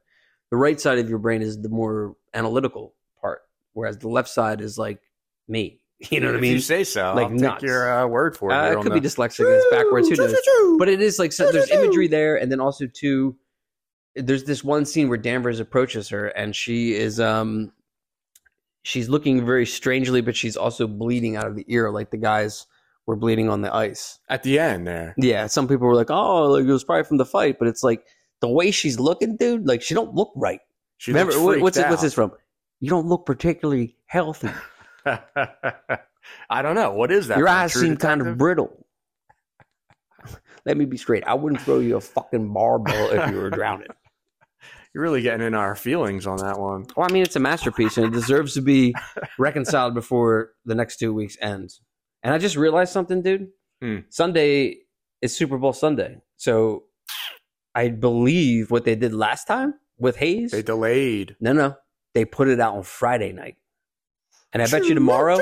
The 0.50 0.56
right 0.56 0.80
side 0.80 0.98
of 0.98 1.08
your 1.10 1.18
brain 1.18 1.42
is 1.42 1.60
the 1.60 1.68
more 1.68 2.16
analytical 2.32 2.94
part, 3.20 3.42
whereas 3.74 3.98
the 3.98 4.08
left 4.08 4.28
side 4.30 4.60
is 4.60 4.78
like 4.78 5.00
me. 5.46 5.80
You 6.10 6.20
know 6.20 6.28
what 6.28 6.36
I 6.36 6.40
mean? 6.40 6.52
you 6.52 6.60
say 6.60 6.84
so. 6.84 7.12
Like 7.14 7.26
I'll 7.26 7.38
take 7.54 7.62
your 7.62 7.92
uh, 7.92 8.06
word 8.06 8.36
for 8.36 8.52
it. 8.52 8.54
Uh, 8.54 8.70
it 8.70 8.82
could 8.82 8.92
the- 8.92 9.00
be 9.00 9.06
dyslexic 9.06 9.44
it's 9.48 9.66
backwards. 9.70 10.08
Who 10.08 10.14
knows? 10.14 10.32
But 10.78 10.88
it 10.88 11.02
is 11.02 11.18
like 11.18 11.32
so 11.32 11.50
there's 11.50 11.70
imagery 11.70 12.06
there, 12.06 12.36
and 12.36 12.52
then 12.52 12.60
also 12.60 12.86
too, 12.86 13.36
there's 14.14 14.44
this 14.44 14.62
one 14.62 14.84
scene 14.86 15.08
where 15.08 15.18
Danvers 15.18 15.58
approaches 15.58 16.08
her, 16.10 16.28
and 16.28 16.54
she 16.54 16.94
is 16.94 17.18
um, 17.18 17.72
she's 18.82 19.08
looking 19.08 19.44
very 19.44 19.66
strangely, 19.66 20.20
but 20.20 20.36
she's 20.36 20.56
also 20.56 20.86
bleeding 20.86 21.34
out 21.36 21.46
of 21.46 21.56
the 21.56 21.64
ear, 21.66 21.90
like 21.90 22.10
the 22.12 22.16
guys 22.16 22.64
were 23.08 23.16
bleeding 23.16 23.48
on 23.48 23.62
the 23.62 23.74
ice. 23.74 24.18
At 24.28 24.42
the 24.42 24.58
end 24.58 24.86
there. 24.86 25.14
Yeah, 25.16 25.46
some 25.46 25.66
people 25.66 25.86
were 25.86 25.94
like, 25.94 26.10
"Oh, 26.10 26.50
like 26.50 26.64
it 26.64 26.70
was 26.70 26.84
probably 26.84 27.04
from 27.04 27.16
the 27.16 27.24
fight," 27.24 27.58
but 27.58 27.66
it's 27.66 27.82
like 27.82 28.04
the 28.40 28.48
way 28.48 28.70
she's 28.70 29.00
looking, 29.00 29.36
dude. 29.36 29.66
Like 29.66 29.80
she 29.80 29.94
don't 29.94 30.14
look 30.14 30.30
right. 30.36 30.60
She 30.98 31.12
Remember 31.12 31.32
looks 31.32 31.42
what, 31.42 31.52
freaked 31.52 31.62
what's 31.62 31.76
it, 31.78 31.88
what's 31.88 32.02
this 32.02 32.12
from? 32.12 32.32
You 32.80 32.90
don't 32.90 33.06
look 33.06 33.24
particularly 33.24 33.96
healthy. 34.04 34.50
I 35.06 36.60
don't 36.60 36.74
know. 36.74 36.92
What 36.92 37.10
is 37.10 37.28
that? 37.28 37.38
Your 37.38 37.48
eyes 37.48 37.72
seem 37.72 37.96
kind 37.96 38.20
of 38.20 38.36
brittle. 38.36 38.86
Let 40.66 40.76
me 40.76 40.84
be 40.84 40.98
straight. 40.98 41.24
I 41.24 41.32
wouldn't 41.32 41.62
throw 41.62 41.78
you 41.78 41.96
a 41.96 42.02
fucking 42.02 42.52
barbell 42.52 43.10
if 43.10 43.30
you 43.30 43.38
were 43.38 43.48
drowning. 43.48 43.88
You're 44.94 45.02
really 45.02 45.22
getting 45.22 45.46
in 45.46 45.54
our 45.54 45.74
feelings 45.74 46.26
on 46.26 46.38
that 46.38 46.58
one. 46.58 46.84
Well, 46.94 47.06
I 47.08 47.12
mean, 47.12 47.22
it's 47.22 47.36
a 47.36 47.40
masterpiece 47.40 47.96
and 47.96 48.06
it 48.06 48.12
deserves 48.12 48.54
to 48.54 48.60
be 48.60 48.94
reconciled 49.38 49.94
before 49.94 50.50
the 50.66 50.74
next 50.74 50.98
two 50.98 51.14
weeks 51.14 51.36
ends. 51.40 51.80
And 52.22 52.34
I 52.34 52.38
just 52.38 52.56
realized 52.56 52.92
something, 52.92 53.22
dude. 53.22 53.48
Hmm. 53.80 53.98
Sunday 54.08 54.78
is 55.22 55.36
Super 55.36 55.58
Bowl 55.58 55.72
Sunday. 55.72 56.20
So 56.36 56.84
I 57.74 57.88
believe 57.88 58.70
what 58.70 58.84
they 58.84 58.96
did 58.96 59.12
last 59.12 59.44
time 59.46 59.74
with 59.98 60.16
Hayes. 60.16 60.50
They 60.50 60.62
delayed. 60.62 61.36
no, 61.40 61.52
no. 61.52 61.76
They 62.14 62.24
put 62.24 62.48
it 62.48 62.58
out 62.58 62.74
on 62.74 62.82
Friday 62.82 63.32
night. 63.32 63.56
And 64.52 64.62
I 64.62 64.66
bet 64.66 64.86
you 64.86 64.94
tomorrow, 64.94 65.38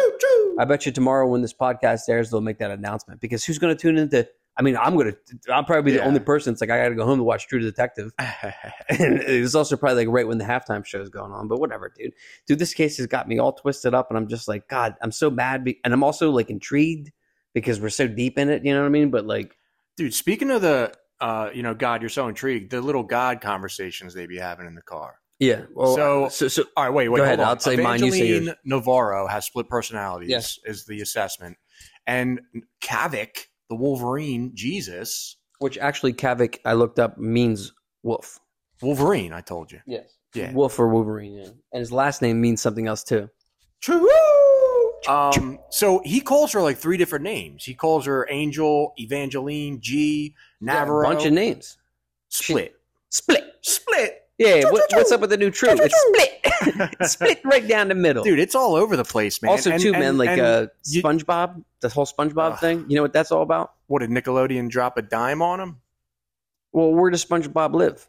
I 0.58 0.64
bet 0.64 0.84
you 0.84 0.90
tomorrow 0.92 1.28
when 1.28 1.40
this 1.40 1.54
podcast 1.54 2.00
airs, 2.08 2.30
they'll 2.30 2.40
make 2.40 2.58
that 2.58 2.72
announcement 2.72 3.20
because 3.20 3.44
who's 3.44 3.58
going 3.58 3.74
to 3.74 3.80
tune 3.80 3.96
into? 3.96 4.28
I 4.58 4.62
mean, 4.62 4.76
I'm 4.76 4.94
going 4.96 5.12
to, 5.12 5.52
I'll 5.54 5.64
probably 5.64 5.90
be 5.92 5.98
the 5.98 6.04
only 6.04 6.20
person. 6.20 6.52
It's 6.52 6.60
like, 6.62 6.70
I 6.70 6.82
got 6.82 6.88
to 6.88 6.94
go 6.94 7.04
home 7.04 7.18
to 7.18 7.24
watch 7.24 7.46
True 7.46 7.60
Detective. 7.60 8.12
and 8.18 9.20
it's 9.20 9.54
also 9.54 9.76
probably 9.76 10.06
like 10.06 10.14
right 10.14 10.26
when 10.26 10.38
the 10.38 10.44
halftime 10.44 10.84
show 10.84 11.00
is 11.00 11.10
going 11.10 11.32
on, 11.32 11.46
but 11.48 11.60
whatever, 11.60 11.92
dude. 11.94 12.12
Dude, 12.46 12.58
this 12.58 12.72
case 12.72 12.96
has 12.96 13.06
got 13.06 13.28
me 13.28 13.38
all 13.38 13.52
twisted 13.52 13.92
up, 13.94 14.08
and 14.10 14.16
I'm 14.16 14.28
just 14.28 14.48
like, 14.48 14.66
God, 14.68 14.94
I'm 15.02 15.12
so 15.12 15.28
mad, 15.30 15.64
be- 15.64 15.78
and 15.84 15.92
I'm 15.92 16.02
also 16.02 16.30
like 16.30 16.48
intrigued 16.50 17.10
because 17.54 17.80
we're 17.80 17.90
so 17.90 18.06
deep 18.08 18.38
in 18.38 18.48
it. 18.48 18.64
You 18.64 18.72
know 18.74 18.80
what 18.80 18.86
I 18.86 18.90
mean? 18.90 19.10
But 19.10 19.26
like, 19.26 19.56
Dude, 19.98 20.12
speaking 20.14 20.50
of 20.50 20.62
the, 20.62 20.92
uh, 21.20 21.50
you 21.54 21.62
know, 21.62 21.74
God, 21.74 22.02
you're 22.02 22.08
so 22.10 22.28
intrigued. 22.28 22.70
The 22.70 22.80
little 22.82 23.02
God 23.02 23.40
conversations 23.40 24.12
they 24.14 24.26
be 24.26 24.36
having 24.38 24.66
in 24.66 24.74
the 24.74 24.82
car. 24.82 25.16
yeah. 25.38 25.62
Well, 25.74 25.94
So- 25.96 26.28
so, 26.28 26.48
so 26.48 26.64
All 26.76 26.84
right, 26.84 26.92
wait, 26.92 27.08
wait. 27.08 27.18
Go 27.18 27.24
hold 27.24 27.26
ahead, 27.26 27.40
on. 27.40 27.46
I'll 27.48 27.58
say 27.60 27.76
mine, 27.76 28.02
you 28.02 28.10
say 28.10 28.18
Evangeline 28.20 28.44
yours. 28.46 28.56
Navarro 28.64 29.26
has 29.26 29.44
split 29.46 29.68
personalities. 29.68 30.28
Yes. 30.30 30.58
is 30.64 30.84
the 30.86 31.00
assessment, 31.02 31.56
and 32.06 32.40
Kavik, 32.82 33.46
the 33.68 33.76
Wolverine, 33.76 34.52
Jesus, 34.54 35.36
which 35.58 35.78
actually 35.78 36.12
Kavik 36.12 36.58
I 36.64 36.74
looked 36.74 36.98
up 36.98 37.18
means 37.18 37.72
wolf. 38.02 38.38
Wolverine. 38.82 39.32
I 39.32 39.40
told 39.40 39.72
you. 39.72 39.80
Yes. 39.86 40.16
Yeah. 40.34 40.52
Wolf 40.52 40.78
or 40.78 40.88
Wolverine, 40.88 41.32
yeah. 41.32 41.48
And 41.72 41.80
his 41.80 41.90
last 41.92 42.20
name 42.20 42.40
means 42.40 42.60
something 42.60 42.86
else 42.86 43.02
too. 43.02 43.30
True. 43.80 44.06
Um, 45.08 45.58
so 45.70 46.02
he 46.04 46.20
calls 46.20 46.52
her 46.52 46.60
like 46.60 46.76
three 46.78 46.96
different 46.96 47.22
names. 47.22 47.64
He 47.64 47.74
calls 47.74 48.06
her 48.06 48.26
Angel, 48.30 48.92
Evangeline, 48.98 49.80
G, 49.80 50.34
Navarro. 50.60 51.08
A 51.08 51.14
bunch 51.14 51.26
of 51.26 51.32
names. 51.32 51.78
split, 52.28 52.74
Split. 53.10 53.44
split. 53.62 54.25
Yeah, 54.38 54.64
what, 54.70 54.82
what's 54.92 55.12
up 55.12 55.20
with 55.22 55.30
the 55.30 55.36
new 55.38 55.50
true? 55.50 55.70
Choo, 55.70 55.76
choo, 55.76 55.84
It's 55.84 56.06
split. 56.08 56.90
It's 57.00 57.12
split 57.12 57.40
right 57.44 57.66
down 57.66 57.88
the 57.88 57.94
middle. 57.94 58.22
Dude, 58.22 58.38
it's 58.38 58.54
all 58.54 58.74
over 58.74 58.96
the 58.96 59.04
place, 59.04 59.40
man. 59.40 59.50
also, 59.50 59.70
And- 59.70 59.80
too, 59.82 59.92
and- 59.94 60.00
man, 60.00 60.18
like 60.18 60.38
uh, 60.38 60.66
you- 60.86 61.02
SpongeBob, 61.02 61.62
the 61.80 61.88
whole 61.88 62.06
SpongeBob 62.06 62.52
Ugh. 62.52 62.58
thing. 62.60 62.84
You 62.88 62.96
know 62.96 63.02
what 63.02 63.12
that's 63.12 63.30
all 63.32 63.42
about? 63.42 63.72
what 63.88 64.00
did 64.00 64.10
Nickelodeon 64.10 64.68
drop 64.68 64.98
a 64.98 65.02
dime 65.02 65.40
on 65.40 65.60
him? 65.60 65.76
Well, 66.72 66.92
where 66.92 67.08
does 67.10 67.24
SpongeBob 67.24 67.72
live? 67.74 68.06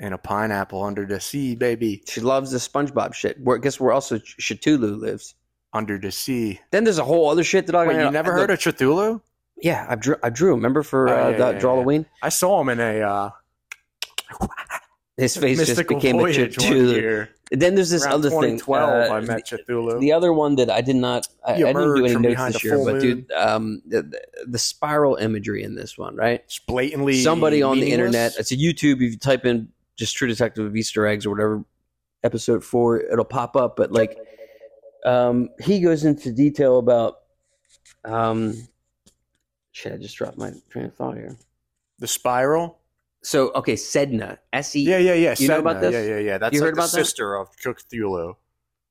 And 0.00 0.12
a 0.14 0.18
pineapple 0.18 0.82
under 0.82 1.06
the 1.06 1.18
sea, 1.18 1.54
baby, 1.54 2.02
She 2.06 2.20
loves 2.20 2.50
the 2.50 2.58
SpongeBob 2.58 3.14
shit. 3.14 3.40
Where 3.42 3.56
guess 3.58 3.80
where 3.80 3.92
also 3.92 4.18
Ch- 4.18 4.36
Cthulhu 4.40 4.98
lives? 4.98 5.34
under 5.74 5.96
the 5.98 6.12
sea. 6.12 6.60
Then 6.70 6.84
there's 6.84 6.98
a 6.98 7.04
whole 7.04 7.30
other 7.30 7.42
shit 7.42 7.66
that 7.66 7.74
I 7.74 7.86
Wait, 7.86 7.96
you 7.96 8.10
never 8.10 8.30
heard 8.32 8.50
of 8.50 8.58
Cthulhu? 8.58 9.22
Yeah, 9.62 9.86
I 9.88 9.94
drew. 9.94 10.16
I 10.22 10.28
drew. 10.28 10.50
Remember 10.54 10.82
for 10.82 11.08
Oh, 11.08 11.12
uh, 11.12 11.16
yeah, 11.30 11.36
the 11.52 11.66
yeah, 11.66 11.90
yeah. 11.90 12.02
I 12.22 12.28
saw 12.28 12.60
him 12.60 12.68
in 12.68 12.78
a 12.80 13.00
uh, 13.00 13.30
His 15.22 15.36
face 15.36 15.64
just 15.64 15.86
became 15.86 16.16
a 16.16 16.22
one 16.22 16.32
Cthulhu. 16.32 17.28
Then 17.52 17.76
there's 17.76 17.90
this 17.90 18.04
Around 18.04 18.12
other 18.14 18.30
thing. 18.30 18.58
2012, 18.58 19.10
uh, 19.10 19.14
I 19.14 19.20
met 19.20 19.46
Cthulhu. 19.46 20.00
The 20.00 20.12
other 20.12 20.32
one 20.32 20.56
that 20.56 20.68
I 20.68 20.80
did 20.80 20.96
not, 20.96 21.28
I, 21.46 21.52
I 21.52 21.56
didn't 21.58 21.94
do 21.94 22.06
any 22.06 22.16
notes 22.16 22.54
this 22.54 22.64
year, 22.64 22.78
but 22.78 22.94
moon. 22.94 23.00
dude, 23.00 23.32
um, 23.32 23.82
the, 23.86 24.02
the, 24.02 24.20
the 24.46 24.58
spiral 24.58 25.14
imagery 25.16 25.62
in 25.62 25.76
this 25.76 25.96
one, 25.96 26.16
right? 26.16 26.42
It's 26.44 26.58
blatantly 26.58 27.20
Somebody 27.22 27.62
on 27.62 27.78
the 27.78 27.92
internet, 27.92 28.34
it's 28.36 28.50
a 28.50 28.56
YouTube. 28.56 28.96
If 28.96 29.12
you 29.12 29.16
type 29.16 29.44
in 29.44 29.68
just 29.96 30.16
True 30.16 30.26
Detective 30.26 30.66
of 30.66 30.74
Easter 30.74 31.06
eggs 31.06 31.24
or 31.24 31.30
whatever, 31.30 31.64
episode 32.24 32.64
four, 32.64 33.00
it'll 33.00 33.24
pop 33.24 33.54
up. 33.54 33.76
But 33.76 33.92
like, 33.92 34.18
um, 35.04 35.50
he 35.60 35.80
goes 35.80 36.04
into 36.04 36.32
detail 36.32 36.78
about, 36.78 37.18
um, 38.04 38.54
shit, 39.70 39.92
I 39.92 39.98
just 39.98 40.16
dropped 40.16 40.38
my 40.38 40.52
train 40.70 40.86
of 40.86 40.94
thought 40.96 41.14
here. 41.14 41.36
The 42.00 42.08
spiral. 42.08 42.80
So 43.22 43.52
okay, 43.54 43.74
Sedna, 43.74 44.38
S 44.52 44.74
E. 44.74 44.80
Yeah, 44.82 44.98
yeah, 44.98 45.14
yeah. 45.14 45.34
You 45.38 45.48
know 45.48 45.60
about 45.60 45.80
this? 45.80 45.92
Yeah, 45.92 46.02
yeah, 46.14 46.18
yeah. 46.18 46.38
That's 46.38 46.54
You 46.54 46.60
like 46.60 46.66
heard 46.68 46.74
the 46.74 46.80
about 46.80 46.90
that? 46.90 47.04
sister 47.04 47.34
of 47.36 47.48
Cthulhu. 47.56 48.34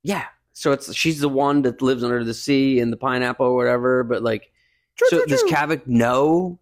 Yeah. 0.03 0.25
So 0.53 0.71
it's 0.71 0.93
she's 0.95 1.19
the 1.19 1.29
one 1.29 1.61
that 1.63 1.81
lives 1.81 2.03
under 2.03 2.23
the 2.23 2.33
sea 2.33 2.79
in 2.79 2.91
the 2.91 2.97
pineapple 2.97 3.45
or 3.45 3.55
whatever. 3.55 4.03
But 4.03 4.23
like, 4.23 4.51
so 4.95 5.25
does 5.25 5.43
Kavik 5.43 5.85
know? 5.87 6.59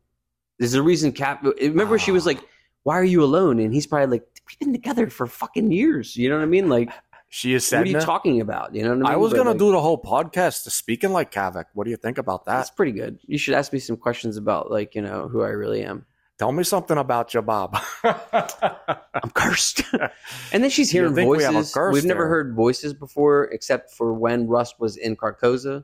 There's 0.57 0.73
a 0.73 0.81
reason 0.81 1.11
Cav. 1.11 1.41
Remember, 1.61 1.97
she 1.99 2.11
was 2.11 2.25
Ah. 2.25 2.29
like, 2.31 2.39
"Why 2.83 2.97
are 2.97 3.03
you 3.03 3.23
alone?" 3.23 3.59
And 3.59 3.73
he's 3.73 3.87
probably 3.87 4.17
like, 4.17 4.27
"We've 4.47 4.59
been 4.59 4.73
together 4.73 5.09
for 5.09 5.25
fucking 5.27 5.71
years." 5.71 6.17
You 6.17 6.29
know 6.29 6.37
what 6.37 6.43
I 6.43 6.47
mean? 6.47 6.69
Like, 6.69 6.91
She 7.29 7.53
is 7.53 7.63
Sedna. 7.63 7.77
what 7.77 7.87
are 7.87 7.89
you 7.91 7.99
talking 8.01 8.41
about? 8.41 8.73
You 8.75 8.81
know 8.83 8.89
what 8.89 8.95
I 8.95 8.97
mean? 9.01 9.05
I 9.13 9.15
was 9.15 9.31
But, 9.31 9.37
gonna 9.37 9.49
like, 9.51 9.59
do 9.59 9.71
the 9.71 9.79
whole 9.81 10.01
podcast 10.01 10.63
to 10.63 10.69
speaking 10.71 11.11
like 11.11 11.31
Kavik. 11.31 11.65
What 11.73 11.83
do 11.85 11.91
you 11.91 11.97
think 11.97 12.17
about 12.17 12.45
that? 12.45 12.57
That's 12.57 12.71
pretty 12.71 12.91
good. 12.93 13.19
You 13.27 13.37
should 13.37 13.53
ask 13.53 13.71
me 13.71 13.79
some 13.79 13.95
questions 13.95 14.35
about 14.37 14.71
like 14.71 14.95
you 14.95 15.01
know 15.03 15.27
who 15.27 15.43
I 15.43 15.49
really 15.49 15.83
am. 15.83 16.05
Tell 16.39 16.53
me 16.53 16.63
something 16.63 16.97
about 16.97 17.33
your 17.33 17.43
Bob. 17.43 17.77
I'm 18.03 19.29
cursed. 19.33 19.83
and 20.53 20.63
then 20.63 20.69
she's 20.69 20.89
hearing 20.89 21.13
think 21.13 21.29
we 21.29 21.43
voices. 21.43 21.75
We've 21.91 22.05
never 22.05 22.29
heard 22.29 22.55
voices 22.55 22.93
before, 22.93 23.43
except 23.51 23.91
for 23.91 24.13
when 24.13 24.47
Rust 24.47 24.79
was 24.79 24.95
in 24.95 25.17
Carcosa, 25.17 25.83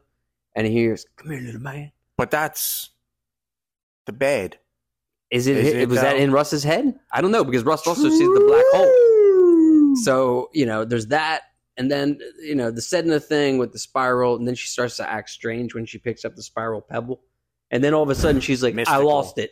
and 0.55 0.65
he 0.65 0.71
hears, 0.71 1.05
"Come 1.17 1.31
here, 1.31 1.41
little 1.41 1.59
man." 1.61 1.91
but 2.17 2.31
that's 2.31 2.91
the 4.05 4.13
bed. 4.13 4.57
Is 5.29 5.47
it, 5.47 5.57
Is 5.57 5.73
it, 5.73 5.89
was 5.89 5.99
that 5.99 6.13
though? 6.13 6.23
in 6.23 6.31
Rust's 6.31 6.63
head? 6.63 6.97
I 7.11 7.19
don't 7.19 7.31
know 7.31 7.43
because 7.43 7.63
Rust 7.63 7.85
also 7.85 8.09
sees 8.09 8.19
the 8.19 8.45
black 8.47 8.63
hole. 8.71 9.95
So 10.03 10.49
you 10.53 10.65
know, 10.65 10.85
there's 10.85 11.07
that, 11.07 11.41
and 11.75 11.91
then 11.91 12.17
you 12.41 12.55
know 12.55 12.71
the 12.71 12.79
Sedna 12.79 13.21
thing 13.21 13.57
with 13.57 13.73
the 13.73 13.79
spiral, 13.79 14.37
and 14.37 14.47
then 14.47 14.55
she 14.55 14.67
starts 14.67 14.95
to 14.97 15.09
act 15.09 15.31
strange 15.31 15.75
when 15.75 15.85
she 15.85 15.97
picks 15.97 16.23
up 16.23 16.37
the 16.37 16.43
spiral 16.43 16.79
pebble, 16.79 17.21
and 17.71 17.83
then 17.83 17.93
all 17.93 18.03
of 18.03 18.09
a 18.09 18.15
sudden 18.15 18.39
she's 18.39 18.63
like, 18.63 18.77
"I 18.87 18.97
lost 18.97 19.37
it." 19.37 19.51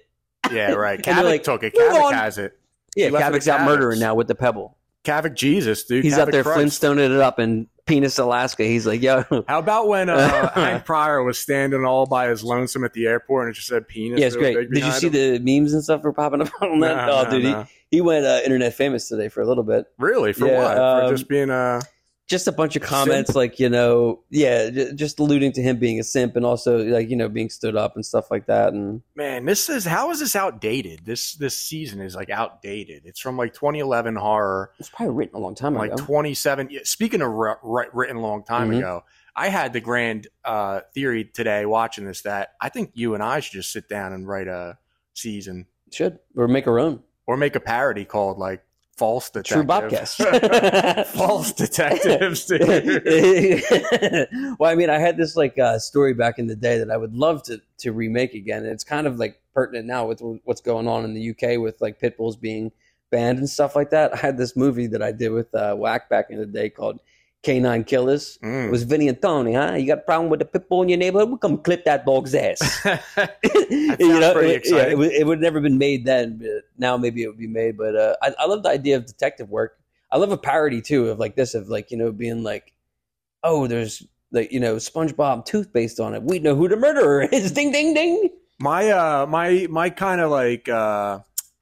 Yeah, 0.54 0.72
right. 0.74 1.02
Kavik 1.04 1.24
like, 1.24 1.44
took 1.44 1.64
it. 1.64 1.74
"Move 1.78 1.92
Kavik 1.92 2.04
on." 2.04 2.14
has 2.14 2.38
it. 2.38 2.58
Yeah, 2.96 3.10
Kavik's 3.10 3.48
out 3.48 3.66
murdering 3.66 4.00
now 4.00 4.16
with 4.16 4.28
the 4.28 4.36
pebble. 4.36 4.78
Kavik 5.04 5.34
Jesus, 5.36 5.84
dude. 5.84 6.04
He's 6.04 6.18
out 6.18 6.32
there 6.32 6.44
Christ. 6.44 6.82
Flintstoning 6.82 7.06
it 7.14 7.20
up 7.20 7.40
in 7.40 7.68
Penis, 7.86 8.18
Alaska. 8.18 8.64
He's 8.64 8.88
like, 8.88 9.02
"Yo, 9.02 9.24
How 9.48 9.60
about 9.60 9.88
when 9.90 10.10
uh, 10.10 10.50
Hank 10.54 10.86
Prior 10.86 11.22
was 11.24 11.38
standing 11.38 11.84
all 11.84 12.06
by 12.06 12.28
his 12.30 12.44
lonesome 12.44 12.84
at 12.86 12.94
the 12.94 13.06
airport 13.08 13.48
and 13.48 13.54
it 13.54 13.56
just 13.56 13.68
said 13.68 13.88
penis? 13.88 14.20
yeah, 14.20 14.28
it's 14.28 14.36
great." 14.38 14.56
Did 14.72 14.84
you 14.84 14.92
see 14.92 15.08
him? 15.08 15.14
the 15.14 15.40
memes 15.40 15.74
and 15.74 15.84
stuff 15.84 16.04
were 16.04 16.14
popping 16.14 16.42
up 16.42 16.50
on 16.62 16.80
that? 16.80 17.08
No, 17.08 17.14
oh, 17.14 17.24
no, 17.24 17.30
dude, 17.32 17.44
no. 17.44 17.64
he 17.90 17.98
he 17.98 18.02
went 18.02 18.26
uh, 18.26 18.40
internet 18.46 18.74
famous 18.74 19.10
today 19.10 19.28
for 19.28 19.42
a 19.42 19.46
little 19.46 19.64
bit. 19.64 19.86
Really? 20.00 20.32
For 20.34 20.48
Yeah, 20.48 20.58
what? 20.64 20.78
um, 20.78 21.10
For 21.10 21.14
just 21.16 21.28
being 21.28 21.50
uh 21.50 21.82
just 22.34 22.48
a 22.48 22.52
bunch 22.52 22.76
of 22.76 22.82
comments 22.82 23.36
like 23.36 23.60
you 23.60 23.70
know 23.70 24.20
yeah 24.30 24.70
just 24.96 25.20
alluding 25.20 25.52
to 25.54 25.62
him 25.62 25.78
being 25.78 26.00
a 26.00 26.04
simp 26.04 26.36
and 26.36 26.46
also 26.46 26.80
like 26.84 27.10
you 27.10 27.16
know 27.16 27.30
being 27.30 27.50
stood 27.50 27.76
up 27.76 27.96
and 27.96 28.06
stuff 28.06 28.30
like 28.32 28.48
that 28.48 28.74
and 28.74 29.02
man, 29.16 29.46
this 29.46 29.70
is 29.70 29.86
how 29.86 30.12
is 30.12 30.20
this 30.20 30.36
outdated? 30.36 31.06
This 31.06 31.36
this 31.36 31.56
season 31.58 32.02
is 32.02 32.16
like 32.16 32.30
outdated. 32.30 33.04
It's 33.06 33.20
from 33.20 33.38
like 33.38 33.54
2011 33.54 34.16
horror, 34.16 34.72
it's 34.80 34.90
probably 34.90 35.16
written 35.16 35.36
a 35.36 35.40
long 35.40 35.56
time 35.56 35.78
ago. 35.78 35.94
like 35.96 35.96
27. 36.06 36.68
yeah, 36.72 36.80
Speaking 36.84 37.22
of 37.22 37.32
ri- 37.32 37.54
ri- 37.64 37.88
written 37.94 38.18
a 38.18 38.22
long 38.22 38.44
time 38.44 38.72
Mhm. 38.72 38.80
ago, 38.80 39.04
I 39.36 39.50
had 39.50 39.72
the 39.74 39.82
grand 39.82 40.28
uh, 40.44 40.82
theory 40.94 41.26
today 41.26 41.66
watching 41.66 42.06
this 42.06 42.22
that 42.24 42.54
I 42.60 42.70
think 42.70 42.92
you 42.96 43.14
and 43.14 43.24
I 43.24 43.40
should 43.40 43.54
just 43.54 43.72
sit 43.72 43.88
down 43.88 44.12
and 44.14 44.28
write 44.28 44.48
a 44.48 44.78
season 45.14 45.68
should 45.92 46.20
or 46.36 46.48
make 46.48 46.66
our 46.68 46.80
own 46.80 47.02
or 47.28 47.38
make 47.38 47.56
a 47.56 47.60
parody 47.60 48.04
called 48.06 48.38
like 48.40 48.64
False 48.98 49.30
Detectives. 49.30 50.16
true 50.16 50.24
bobcast 50.30 51.08
False 51.08 51.52
Detectives, 51.52 52.50
well 54.60 54.72
i 54.72 54.76
mean 54.76 54.90
i 54.90 55.00
had 55.00 55.18
this 55.18 55.36
like 55.36 55.58
uh, 55.58 55.80
story 55.80 56.14
back 56.14 56.38
in 56.38 56.46
the 56.46 56.56
day 56.56 56.78
that 56.78 56.92
i 56.92 56.98
would 56.98 57.16
love 57.16 57.42
to 57.44 57.60
to 57.84 57.92
remake 57.92 58.34
again. 58.34 58.64
And 58.64 58.72
it's 58.72 58.84
kind 58.84 59.06
of 59.06 59.18
like 59.18 59.40
pertinent 59.54 59.86
now 59.86 60.08
with 60.08 60.22
what's 60.46 60.62
going 60.62 60.88
on 60.88 61.04
in 61.04 61.14
the 61.14 61.30
uk 61.32 61.62
with 61.62 61.80
like 61.82 62.00
pit 62.00 62.18
bulls 62.18 62.36
being 62.36 62.72
banned 63.12 63.38
and 63.38 63.50
stuff 63.50 63.76
like 63.76 63.92
that. 63.92 64.14
I 64.14 64.18
had 64.18 64.38
this 64.38 64.56
movie 64.56 64.88
that 64.88 65.04
i 65.04 65.12
did 65.12 65.30
with 65.30 65.54
uh, 65.54 65.76
whack 65.76 66.10
back 66.10 66.30
in 66.30 66.40
the 66.40 66.46
day 66.46 66.70
called 66.70 67.00
canine 67.44 67.84
killers 67.84 68.40
Mm. 68.42 68.68
It 68.68 68.72
was 68.72 68.84
Vinny 68.84 69.08
and 69.10 69.22
Tony, 69.22 69.54
huh? 69.54 69.74
You 69.74 69.86
got 69.86 70.00
a 70.00 70.02
problem 70.02 70.30
with 70.30 70.40
the 70.40 70.46
pit 70.46 70.68
bull 70.68 70.82
in 70.82 70.90
your 70.90 70.98
neighborhood? 70.98 71.30
We'll 71.30 71.38
come 71.38 71.58
clip 71.58 71.86
that 71.86 72.06
dog's 72.06 72.34
ass. 72.34 72.60
you 72.86 73.96
sounds 73.98 74.34
pretty 74.34 74.54
it, 74.54 74.62
yeah, 74.66 74.88
it, 74.88 74.98
would, 74.98 75.12
it 75.12 75.28
would 75.28 75.40
never 75.40 75.60
been 75.60 75.78
made 75.78 76.06
then, 76.06 76.38
but 76.38 76.64
now 76.78 76.98
maybe 76.98 77.24
it 77.24 77.28
would 77.28 77.38
be 77.38 77.48
made. 77.48 77.78
But 77.78 77.96
uh, 77.96 78.16
I, 78.22 78.34
I 78.40 78.46
love 78.46 78.64
the 78.64 78.70
idea 78.70 78.98
of 78.98 79.06
detective 79.06 79.50
work. 79.50 79.78
I 80.12 80.18
love 80.18 80.32
a 80.32 80.38
parody 80.38 80.82
too 80.82 81.10
of 81.10 81.20
like 81.20 81.36
this, 81.36 81.54
of 81.54 81.68
like 81.68 81.92
you 81.92 81.98
know 81.98 82.12
being 82.12 82.44
like, 82.44 82.74
oh, 83.44 83.68
there's 83.68 84.06
like 84.32 84.52
you 84.52 84.60
know 84.60 84.76
SpongeBob 84.78 85.46
toothpaste 85.46 86.00
on 86.00 86.14
it. 86.16 86.24
We 86.24 86.40
know 86.40 86.56
who 86.56 86.70
the 86.70 86.78
murderer 86.78 87.24
is. 87.32 87.52
Ding 87.52 87.72
ding 87.72 87.94
ding. 87.94 88.30
my 88.60 88.90
uh 88.90 89.26
my 89.26 89.68
my 89.70 89.90
kind 89.90 90.22
of 90.22 90.32
like 90.32 90.70
uh 90.70 91.20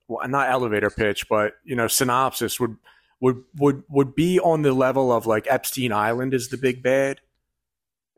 well, 0.08 0.28
not 0.28 0.50
elevator 0.50 0.90
pitch 0.90 1.30
but 1.30 1.54
you 1.64 1.74
know 1.74 1.88
synopsis 1.88 2.60
would 2.60 2.76
would 3.22 3.44
would 3.56 3.84
would 3.88 4.14
be 4.16 4.40
on 4.40 4.64
the 4.64 4.74
level 4.74 5.12
of 5.14 5.26
like 5.26 5.48
epstein 5.50 5.94
island 5.94 6.34
is 6.34 6.50
the 6.50 6.58
big 6.58 6.84
bad 6.84 7.22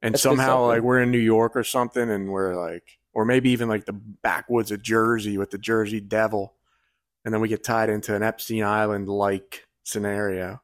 and 0.02 0.16
That's 0.16 0.24
somehow 0.24 0.66
like 0.66 0.82
we're 0.82 1.02
in 1.02 1.12
new 1.12 1.18
york 1.20 1.56
or 1.56 1.64
something 1.64 2.10
and 2.10 2.30
we're 2.30 2.56
like 2.56 2.98
or 3.14 3.26
maybe 3.26 3.52
even 3.52 3.70
like 3.70 3.86
the 3.86 3.94
backwoods 3.94 4.72
of 4.72 4.82
jersey 4.82 5.38
with 5.38 5.52
the 5.52 5.58
jersey 5.60 6.00
devil 6.00 6.56
and 7.26 7.34
then 7.34 7.42
we 7.42 7.48
get 7.50 7.64
tied 7.64 7.90
into 7.90 8.16
an 8.16 8.24
epstein 8.24 8.64
island 8.64 9.08
like 9.08 9.68
scenario 9.84 10.62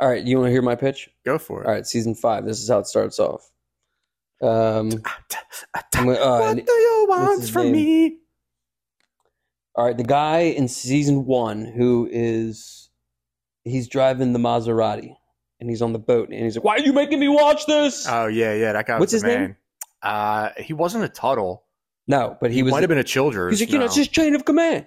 All 0.00 0.08
right, 0.08 0.24
you 0.24 0.36
want 0.38 0.46
to 0.46 0.52
hear 0.52 0.62
my 0.62 0.76
pitch? 0.76 1.10
go 1.26 1.38
for 1.38 1.62
it 1.62 1.66
All 1.66 1.72
right, 1.72 1.86
season 1.86 2.14
five. 2.14 2.44
This 2.46 2.62
is 2.62 2.68
how 2.70 2.78
it 2.78 2.86
starts 2.86 3.18
off. 3.18 3.50
Um, 4.40 4.88
gonna- 5.92 6.12
uh, 6.12 6.38
what 6.38 6.64
do 6.64 6.72
you 6.72 7.06
want 7.08 7.44
from 7.48 7.64
name? 7.64 7.72
me 7.72 8.18
All 9.74 9.84
right, 9.84 9.96
the 9.96 10.04
guy 10.04 10.40
in 10.40 10.68
season 10.68 11.26
one 11.26 11.64
who 11.64 12.08
is 12.10 12.89
he's 13.64 13.88
driving 13.88 14.32
the 14.32 14.38
Maserati 14.38 15.14
and 15.60 15.68
he's 15.68 15.82
on 15.82 15.92
the 15.92 15.98
boat 15.98 16.28
and 16.30 16.42
he's 16.42 16.56
like, 16.56 16.64
"Why 16.64 16.76
are 16.76 16.80
you 16.80 16.92
making 16.92 17.20
me 17.20 17.28
watch 17.28 17.66
this?" 17.66 18.06
oh 18.08 18.26
yeah 18.26 18.54
yeah 18.54 18.72
that 18.72 18.86
guy 18.86 18.98
What's 18.98 19.12
was 19.12 19.22
his 19.22 19.24
name? 19.24 19.40
man 19.40 19.56
uh 20.02 20.50
he 20.56 20.72
wasn't 20.72 21.04
a 21.04 21.08
tuttle 21.08 21.64
no, 22.06 22.36
but 22.40 22.50
he, 22.50 22.56
he 22.56 22.62
was. 22.64 22.72
might 22.72 22.80
have 22.82 22.88
been 22.88 22.98
a 22.98 23.04
childers 23.04 23.52
he's 23.58 23.68
like, 23.68 23.72
you 23.72 23.78
know, 23.78 23.84
it's 23.84 23.94
just 23.94 24.10
chain 24.12 24.34
of 24.34 24.44
command, 24.44 24.86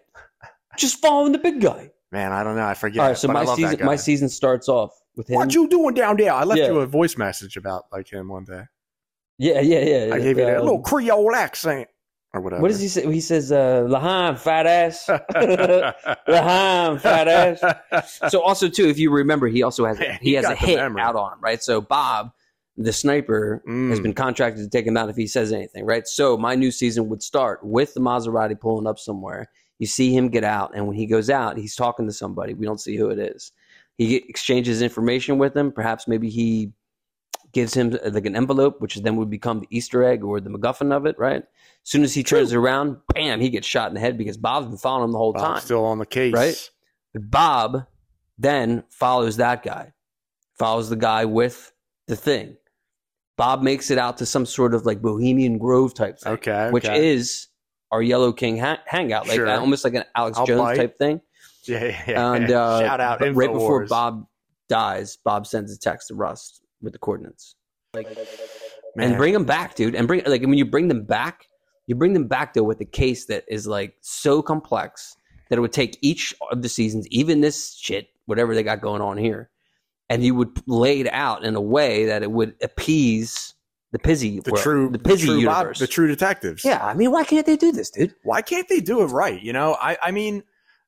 just 0.77 0.99
following 0.99 1.31
the 1.31 1.38
big 1.38 1.62
guy. 1.62 1.91
Man, 2.12 2.31
I 2.33 2.43
don't 2.43 2.55
know. 2.55 2.65
I 2.65 2.73
forget. 2.73 3.01
All 3.01 3.07
right, 3.07 3.17
so 3.17 3.27
my 3.27 3.45
season 3.45 3.86
my 3.86 3.95
season 3.95 4.27
starts 4.29 4.67
off 4.67 4.91
with 5.15 5.29
him. 5.29 5.36
What 5.38 5.53
you 5.53 5.67
doing 5.69 5.93
down 5.93 6.17
there? 6.17 6.33
I 6.33 6.43
left 6.43 6.59
Yeah. 6.59 6.67
you 6.67 6.79
a 6.79 6.86
voice 6.86 7.17
message 7.17 7.55
about 7.57 7.86
like 7.91 8.12
him 8.12 8.27
one 8.27 8.43
day. 8.43 8.63
yeah, 9.38 9.62
yeah, 9.62 9.79
yeah. 9.79 10.13
I 10.15 10.19
gave 10.19 10.38
you 10.38 10.45
that 10.45 10.57
um, 10.57 10.63
little 10.65 10.81
Creole 10.81 11.33
accent 11.33 11.88
or 12.33 12.41
whatever. 12.41 12.61
What 12.61 12.69
does 12.69 12.79
he 12.79 12.87
say? 12.87 13.11
He 13.11 13.21
says, 13.21 13.51
uh, 13.51 13.83
"Lahan, 13.87 14.37
fat 14.39 14.65
ass." 14.67 15.05
Lahan, 16.27 16.99
fat 16.99 17.27
ass. 17.27 18.19
so 18.29 18.41
also 18.41 18.67
too, 18.69 18.87
if 18.87 18.97
you 18.99 19.11
remember, 19.11 19.47
he 19.47 19.63
also 19.63 19.85
has 19.85 19.99
Man, 19.99 20.17
he, 20.21 20.29
he 20.31 20.33
has 20.35 20.45
a 20.45 20.55
hit 20.55 20.77
memory. 20.77 21.01
out 21.01 21.15
on 21.15 21.33
him, 21.33 21.39
right? 21.41 21.61
So 21.61 21.81
Bob, 21.81 22.31
the 22.77 22.93
sniper, 22.93 23.61
has 23.65 23.99
Mm. 23.99 24.03
been 24.03 24.13
contracted 24.13 24.63
to 24.63 24.69
take 24.69 24.85
him 24.87 24.97
out 24.97 25.09
if 25.09 25.15
he 25.15 25.27
says 25.27 25.51
anything, 25.51 25.85
right? 25.85 26.07
So 26.07 26.37
my 26.37 26.55
new 26.55 26.71
season 26.71 27.09
would 27.09 27.21
start 27.23 27.59
with 27.63 27.93
the 27.93 27.99
Maserati 27.99 28.59
pulling 28.59 28.87
up 28.87 28.99
somewhere. 28.99 29.49
You 29.79 29.87
see 29.87 30.15
him 30.15 30.29
get 30.29 30.43
out, 30.43 30.71
and 30.75 30.87
when 30.87 30.95
he 30.95 31.05
goes 31.05 31.29
out, 31.29 31.57
he's 31.57 31.75
talking 31.75 32.05
to 32.07 32.13
somebody. 32.13 32.53
We 32.53 32.65
don't 32.65 32.79
see 32.81 32.95
who 32.95 33.09
it 33.09 33.19
is. 33.19 33.51
He 33.97 34.15
exchanges 34.15 34.81
information 34.81 35.37
with 35.37 35.55
him. 35.55 35.71
Perhaps 35.71 36.07
maybe 36.07 36.29
he 36.29 36.71
gives 37.53 37.73
him 37.73 37.97
uh, 38.03 38.09
like 38.11 38.25
an 38.25 38.35
envelope, 38.35 38.81
which 38.81 38.95
then 38.97 39.15
would 39.15 39.29
become 39.29 39.59
the 39.61 39.67
Easter 39.69 40.03
egg 40.03 40.23
or 40.23 40.39
the 40.41 40.49
MacGuffin 40.49 40.91
of 40.91 41.05
it, 41.05 41.17
right? 41.17 41.43
As 41.43 41.89
soon 41.89 42.03
as 42.03 42.13
he 42.13 42.23
turns 42.23 42.51
around, 42.53 42.97
bam, 43.13 43.39
he 43.41 43.49
gets 43.49 43.67
shot 43.67 43.87
in 43.89 43.93
the 43.93 43.99
head 43.99 44.17
because 44.17 44.37
Bob's 44.37 44.67
been 44.67 44.77
following 44.77 45.05
him 45.05 45.11
the 45.11 45.17
whole 45.17 45.33
Bob's 45.33 45.43
time. 45.43 45.61
still 45.61 45.85
on 45.85 45.99
the 45.99 46.05
case, 46.05 46.33
Right? 46.33 46.69
But 47.13 47.29
Bob 47.29 47.85
then 48.37 48.83
follows 48.89 49.37
that 49.37 49.63
guy, 49.63 49.93
follows 50.57 50.89
the 50.89 50.95
guy 50.95 51.25
with 51.25 51.71
the 52.07 52.15
thing. 52.15 52.57
Bob 53.37 53.61
makes 53.61 53.91
it 53.91 53.97
out 53.97 54.17
to 54.17 54.25
some 54.25 54.45
sort 54.45 54.73
of 54.73 54.85
like 54.85 55.01
Bohemian 55.01 55.57
Grove 55.57 55.93
type 55.93 56.19
thing, 56.19 56.33
Okay, 56.33 56.51
okay. 56.51 56.71
which 56.71 56.87
is 56.87 57.47
our 57.91 58.01
Yellow 58.01 58.31
King 58.33 58.57
ha- 58.57 58.81
hangout, 58.85 59.27
like 59.27 59.35
Sure. 59.35 59.47
uh, 59.47 59.59
almost 59.59 59.83
like 59.83 59.93
an 59.93 60.03
Alex 60.15 60.37
I'll 60.37 60.45
Jones 60.47 60.61
bite. 60.61 60.75
type 60.77 60.97
thing. 60.97 61.21
yeah, 61.65 61.83
yeah, 61.85 62.03
yeah. 62.07 62.31
And 62.33 62.51
uh, 62.51 62.79
shout 62.81 62.99
out 62.99 63.21
right 63.21 63.33
before 63.53 63.85
Bob 63.85 64.25
dies, 64.69 65.17
Bob 65.17 65.45
sends 65.45 65.71
a 65.71 65.77
text 65.77 66.07
to 66.07 66.15
Rust 66.15 66.61
with 66.83 66.93
the 66.93 66.99
coordinates. 66.99 67.55
Like, 67.95 68.07
Man, 68.95 69.09
and 69.09 69.17
bring 69.17 69.33
them 69.33 69.45
back, 69.45 69.75
dude. 69.75 69.95
And 69.95 70.07
bring 70.07 70.21
like 70.25 70.41
when 70.41 70.53
you 70.53 70.65
bring 70.65 70.87
them 70.87 71.03
back, 71.03 71.47
you 71.87 71.95
bring 71.95 72.13
them 72.13 72.27
back 72.27 72.53
though 72.53 72.63
with 72.63 72.79
a 72.81 72.85
case 72.85 73.25
that 73.25 73.43
is 73.47 73.65
like 73.65 73.95
so 74.01 74.41
complex 74.41 75.15
that 75.49 75.57
it 75.57 75.61
would 75.61 75.73
take 75.73 75.97
each 76.01 76.33
of 76.51 76.61
the 76.61 76.69
seasons, 76.69 77.07
even 77.07 77.41
this 77.41 77.73
shit, 77.75 78.07
whatever 78.25 78.53
they 78.53 78.63
got 78.63 78.81
going 78.81 79.01
on 79.01 79.17
here, 79.17 79.49
and 80.09 80.23
you 80.23 80.35
would 80.35 80.49
lay 80.67 80.99
it 80.99 81.11
out 81.11 81.43
in 81.43 81.55
a 81.55 81.61
way 81.61 82.05
that 82.05 82.21
it 82.23 82.31
would 82.31 82.55
appease 82.61 83.53
the 83.91 83.99
Pizzy, 83.99 84.39
the 84.39 84.51
world, 84.51 84.63
true, 84.63 84.89
the 84.89 84.99
Pizzy 84.99 85.25
true 85.27 85.45
Bob- 85.45 85.57
universe. 85.57 85.79
the 85.79 85.87
true 85.87 86.07
detectives. 86.07 86.65
yeah, 86.65 86.83
I 86.83 86.93
mean, 86.95 87.11
why 87.11 87.23
can't 87.23 87.45
they 87.45 87.57
do 87.57 87.71
this, 87.71 87.91
dude? 87.91 88.15
Why 88.23 88.41
can't 88.41 88.67
they 88.67 88.79
do 88.79 89.01
it 89.01 89.07
right? 89.07 89.39
You 89.41 89.53
know, 89.53 89.77
I, 89.79 89.97
I 90.01 90.11
mean, 90.11 90.43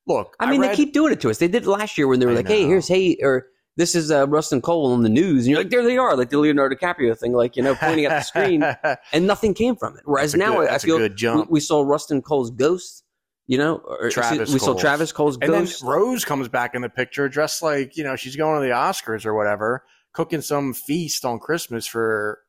look, 0.07 0.35
I 0.39 0.49
mean, 0.49 0.61
read, 0.61 0.71
they 0.71 0.75
keep 0.75 0.93
doing 0.93 1.13
it 1.13 1.21
to 1.21 1.29
us. 1.29 1.37
They 1.37 1.47
did 1.47 1.63
it 1.63 1.69
last 1.69 1.97
year 1.97 2.07
when 2.07 2.19
they 2.19 2.25
were 2.25 2.31
I 2.31 2.37
like, 2.37 2.47
"Hey, 2.47 2.65
here's 2.65 2.87
hey," 2.87 3.17
or 3.21 3.47
"This 3.77 3.95
is 3.95 4.11
uh, 4.11 4.27
Rustin 4.27 4.61
Cohle 4.61 4.91
on 4.91 5.03
the 5.03 5.09
news," 5.09 5.45
and 5.45 5.51
you're 5.51 5.59
like, 5.59 5.69
"There 5.69 5.83
they 5.83 5.97
are," 5.97 6.15
like 6.15 6.29
the 6.29 6.39
Leonardo 6.39 6.75
DiCaprio 6.75 7.17
thing, 7.17 7.33
like 7.33 7.55
you 7.55 7.63
know, 7.63 7.75
pointing 7.75 8.05
at 8.05 8.09
the 8.09 8.21
screen, 8.21 8.63
and 9.13 9.27
nothing 9.27 9.53
came 9.53 9.75
from 9.75 9.95
it. 9.97 10.03
Whereas 10.05 10.31
That's 10.31 10.39
now 10.39 10.55
good- 10.57 10.69
I 10.69 10.77
feel 10.77 10.99
we, 10.99 11.43
we 11.49 11.59
saw 11.59 11.81
Rustin 11.81 12.21
Cohle's 12.21 12.51
ghost, 12.51 13.03
you 13.47 13.57
know, 13.57 13.77
or 13.77 14.09
Travis 14.09 14.51
we 14.53 14.59
saw 14.59 14.73
Travis 14.73 15.11
Cohle's 15.11 15.37
and 15.41 15.53
then 15.53 15.61
ghost. 15.61 15.83
Rose 15.83 16.25
comes 16.25 16.47
back 16.47 16.75
in 16.75 16.81
the 16.81 16.89
picture 16.89 17.27
dressed 17.29 17.61
like 17.61 17.97
you 17.97 18.03
know 18.03 18.15
she's 18.15 18.35
going 18.35 18.61
to 18.61 18.67
the 18.67 18.73
Oscars 18.73 19.25
or 19.25 19.33
whatever. 19.33 19.83
cooking 20.13 20.41
some 20.41 20.73
feast 20.73 21.25
on 21.25 21.39
Christmas 21.39 21.85
for. 21.85 22.39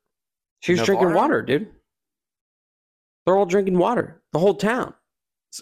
She 0.61 0.73
was 0.73 0.83
drinking 0.83 1.13
water, 1.13 1.43
dude. 1.43 1.69
They're 3.25 3.37
all 3.37 3.47
drinking 3.47 3.79
water. 3.79 4.23
The 4.33 4.39
whole 4.39 4.55
town. 4.55 4.95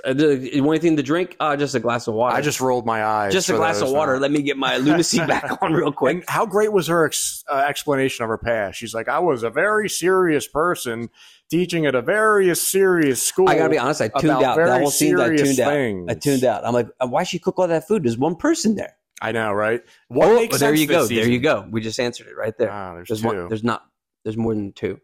Uh, 0.05 0.13
the- 0.15 0.55
You 0.55 0.63
want 0.65 0.79
anything 0.79 0.97
to 0.97 1.03
drink? 1.03 1.37
Uh, 1.39 1.57
just 1.57 1.75
a 1.75 1.81
glass 1.81 2.07
of 2.07 2.15
water. 2.15 2.35
I 2.35 2.41
just 2.41 2.61
rolled 2.61 2.87
my 2.87 3.05
eyes. 3.05 3.33
just 3.33 3.49
a 3.51 3.55
glass 3.55 3.81
of 3.81 3.91
water. 3.91 4.15
not- 4.15 4.23
Let 4.23 4.31
me 4.31 4.43
get 4.43 4.57
my 4.57 4.77
lunacy 4.79 5.19
back 5.19 5.63
on 5.63 5.73
real 5.73 5.93
quick. 5.93 6.15
And 6.17 6.25
how 6.29 6.47
great 6.47 6.73
was 6.73 6.87
her 6.89 7.07
ex- 7.07 7.45
uh, 7.51 7.65
explanation 7.69 8.23
of 8.25 8.29
her 8.29 8.39
past? 8.39 8.79
She's 8.79 8.95
like, 8.95 9.09
I 9.09 9.19
was 9.19 9.43
a 9.43 9.51
very 9.51 9.89
serious 9.89 10.49
person 10.49 11.11
teaching 11.51 11.87
at 11.87 11.95
a 11.95 12.03
very 12.03 12.55
serious 12.57 13.23
school. 13.23 13.49
I 13.49 13.57
gotta 13.57 13.71
be 13.71 13.79
honest. 13.79 14.01
I 14.01 14.09
tuned 14.09 14.31
out 14.43 14.57
that 14.57 14.81
whole 14.81 14.91
scene. 14.91 15.19
I 15.21 15.37
tuned 15.37 15.61
out. 15.61 15.73
I 16.11 16.15
tuned 16.15 16.45
out. 16.45 16.67
I'm 16.67 16.73
like, 16.73 16.89
uh, 17.01 17.07
why 17.07 17.23
she 17.25 17.39
cook 17.39 17.59
all 17.59 17.69
that 17.69 17.87
food? 17.87 18.05
There's 18.05 18.19
one 18.19 18.37
person 18.37 18.75
there. 18.75 18.97
I 19.21 19.33
know, 19.33 19.53
right? 19.53 19.83
What 20.09 20.29
oh, 20.29 20.35
makes 20.35 20.59
there 20.59 20.75
you 20.75 20.87
go. 20.87 21.07
There 21.07 21.29
you 21.29 21.39
go. 21.39 21.67
We 21.71 21.81
just 21.81 22.01
answered 22.01 22.27
it 22.27 22.37
right 22.37 22.57
there. 22.59 22.71
Ah, 22.71 22.95
there's, 22.95 23.09
there's 23.09 23.21
two. 23.23 23.27
one. 23.29 23.49
There's 23.49 23.65
not. 23.65 23.85
There's 24.25 24.37
more 24.37 24.55
than 24.55 24.73
two. 24.73 25.01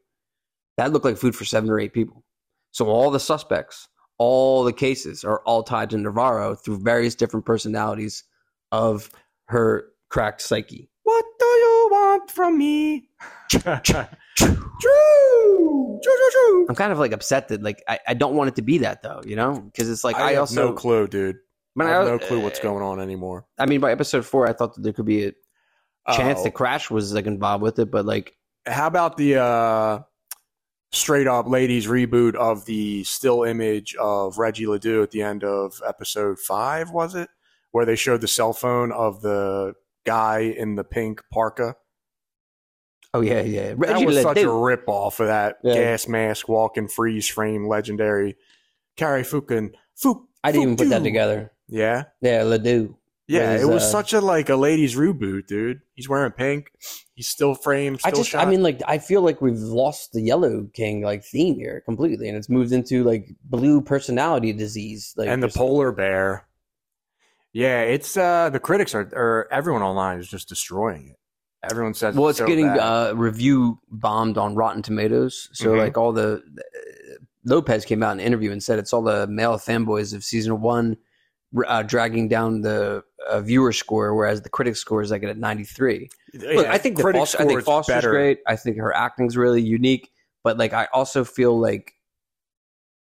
That 0.76 0.92
looked 0.92 1.04
like 1.04 1.16
food 1.18 1.36
for 1.36 1.44
seven 1.44 1.70
or 1.70 1.78
eight 1.78 1.92
people. 1.92 2.24
So 2.72 2.86
all 2.86 3.10
the 3.10 3.20
suspects, 3.20 3.88
all 4.20 4.64
the 4.64 4.72
cases 4.72 5.24
are 5.24 5.40
all 5.46 5.62
tied 5.62 5.88
to 5.90 5.96
Navarro 5.96 6.54
through 6.54 6.78
various 6.80 7.14
different 7.14 7.46
personalities 7.46 8.22
of 8.70 9.08
her 9.46 9.86
cracked 10.10 10.42
psyche. 10.42 10.90
what 11.04 11.24
do 11.38 11.46
you 11.46 11.88
want 11.90 12.30
from 12.30 12.58
me? 12.58 13.08
true, 13.50 13.62
true, 13.80 14.06
true, 16.02 16.30
true. 16.32 16.66
I'm 16.68 16.74
kind 16.74 16.92
of 16.92 16.98
like 16.98 17.12
upset 17.12 17.48
that 17.48 17.62
like 17.62 17.82
I, 17.88 17.98
I 18.08 18.14
don't 18.14 18.34
want 18.34 18.48
it 18.48 18.56
to 18.56 18.62
be 18.62 18.78
that 18.78 19.02
though, 19.02 19.22
you 19.24 19.36
know, 19.36 19.60
because 19.60 19.88
it's 19.90 20.04
like 20.04 20.16
I, 20.16 20.28
I, 20.28 20.30
have 20.32 20.40
also 20.40 20.68
no 20.68 20.72
clue, 20.74 21.06
dude. 21.08 21.36
but 21.74 21.86
I 21.86 21.90
have 21.90 22.06
I- 22.06 22.10
no 22.10 22.18
clue 22.18 22.40
what's 22.40 22.60
going 22.60 22.82
on 22.82 23.00
anymore. 23.00 23.46
I 23.58 23.64
mean, 23.66 23.80
by 23.80 23.90
episode 23.90 24.24
four, 24.26 24.46
I 24.46 24.52
thought 24.52 24.74
that 24.74 24.82
there 24.82 24.92
could 24.92 25.06
be 25.06 25.24
a 25.26 25.32
chance 26.14 26.40
Oh. 26.40 26.44
that 26.44 26.54
Crash 26.54 26.90
was 26.90 27.12
like 27.14 27.26
involved 27.26 27.62
with 27.62 27.78
it, 27.78 27.90
but 27.90 28.04
like 28.04 28.36
How 28.66 28.86
about 28.86 29.16
the 29.16 29.36
uh, 29.36 30.00
straight 30.92 31.26
up 31.26 31.48
ladies 31.48 31.86
reboot 31.86 32.34
of 32.34 32.64
the 32.66 33.04
still 33.04 33.42
image 33.44 33.94
of 33.96 34.38
Reggie 34.38 34.66
Ledoux 34.66 35.02
at 35.02 35.10
the 35.10 35.22
end 35.22 35.44
of 35.44 35.80
episode 35.86 36.38
five? 36.38 36.90
Was 36.90 37.14
it 37.14 37.28
where 37.70 37.84
they 37.86 37.96
showed 37.96 38.20
the 38.20 38.28
cell 38.28 38.52
phone 38.52 38.90
of 38.92 39.22
the 39.22 39.74
guy 40.04 40.40
in 40.40 40.74
the 40.76 40.84
pink 40.84 41.22
parka? 41.32 41.76
oh 43.12 43.20
yeah, 43.20 43.40
yeah, 43.40 43.68
that 43.70 43.78
Reggie 43.78 44.06
was 44.06 44.22
such 44.22 44.38
a 44.38 44.48
rip 44.48 44.84
off 44.86 45.18
of 45.18 45.26
that 45.26 45.58
Yeah. 45.64 45.74
gas 45.74 46.06
mask 46.06 46.48
walking 46.48 46.86
freeze 46.86 47.26
frame 47.28 47.66
legendary 47.66 48.36
Carrie 48.96 49.22
Fukin. 49.24 49.72
Fuk, 49.96 50.22
I 50.44 50.52
didn't 50.52 50.62
even 50.62 50.76
put 50.76 50.88
that 50.90 51.02
together. 51.02 51.50
Yeah. 51.66 52.04
Yeah, 52.20 52.44
Ledoux. 52.44 52.96
Yeah, 53.30 53.52
it 53.60 53.68
was 53.68 53.82
uh, 53.84 53.90
such 53.90 54.12
a 54.12 54.20
like 54.20 54.48
a 54.48 54.56
ladies 54.56 54.96
reboot, 54.96 55.46
dude. 55.46 55.80
He's 55.94 56.08
wearing 56.08 56.32
pink. 56.32 56.70
He's 57.14 57.28
still 57.28 57.54
framed. 57.54 58.00
Still 58.00 58.08
I 58.12 58.16
just, 58.16 58.30
shot. 58.30 58.46
I 58.46 58.50
mean, 58.50 58.62
like, 58.62 58.80
I 58.88 58.98
feel 58.98 59.22
like 59.22 59.40
we've 59.40 59.58
lost 59.58 60.12
the 60.12 60.20
Yellow 60.20 60.66
King 60.74 61.02
like 61.02 61.22
theme 61.24 61.54
here 61.54 61.80
completely, 61.84 62.28
and 62.28 62.36
it's 62.36 62.48
moved 62.48 62.72
into 62.72 63.04
like 63.04 63.28
blue 63.44 63.82
personality 63.82 64.52
disease, 64.52 65.14
like 65.16 65.28
and 65.28 65.42
the 65.42 65.48
polar 65.48 65.92
bear. 65.92 66.48
Yeah, 67.52 67.82
it's 67.82 68.16
uh 68.16 68.50
the 68.50 68.60
critics 68.60 68.94
are 68.94 69.08
or 69.12 69.48
everyone 69.52 69.82
online 69.82 70.18
is 70.18 70.28
just 70.28 70.48
destroying 70.48 71.08
it. 71.08 71.16
Everyone 71.70 71.94
says 71.94 72.14
Well, 72.14 72.28
it's 72.30 72.38
so 72.38 72.46
getting 72.46 72.66
bad. 72.66 72.78
uh, 72.78 73.12
review 73.14 73.78
bombed 73.90 74.38
on 74.38 74.54
Rotten 74.54 74.82
Tomatoes. 74.82 75.50
So 75.52 75.74
Mhm. 75.74 75.78
like 75.78 75.98
all 75.98 76.12
the 76.12 76.42
uh, 76.58 77.14
Lopez 77.44 77.84
came 77.84 78.02
out 78.02 78.12
in 78.12 78.20
an 78.20 78.26
interview 78.26 78.50
and 78.50 78.62
said 78.62 78.78
it's 78.78 78.92
all 78.92 79.02
the 79.02 79.26
male 79.26 79.54
fanboys 79.58 80.14
of 80.14 80.24
season 80.24 80.60
one 80.62 80.96
uh, 81.66 81.82
dragging 81.82 82.28
down 82.28 82.60
the 82.62 83.02
uh, 83.28 83.40
viewer 83.40 83.72
score, 83.72 84.14
whereas 84.14 84.42
the 84.42 84.48
critic 84.48 84.76
score 84.76 85.02
is 85.02 85.10
like 85.10 85.22
at 85.22 85.36
ninety 85.38 85.64
three. 85.64 86.08
Look, 86.34 86.66
I 86.66 86.78
think 86.78 86.96
the 86.96 87.02
Foster, 87.02 87.42
I 87.42 87.44
think 87.46 87.58
is 87.58 87.64
Foster's 87.64 87.94
better. 87.96 88.10
great. 88.10 88.38
I 88.46 88.56
think 88.56 88.76
her 88.78 88.94
acting's 88.94 89.36
really 89.36 89.62
unique, 89.62 90.10
but 90.44 90.58
like 90.58 90.72
I 90.72 90.86
also 90.92 91.24
feel 91.24 91.58
like 91.58 91.94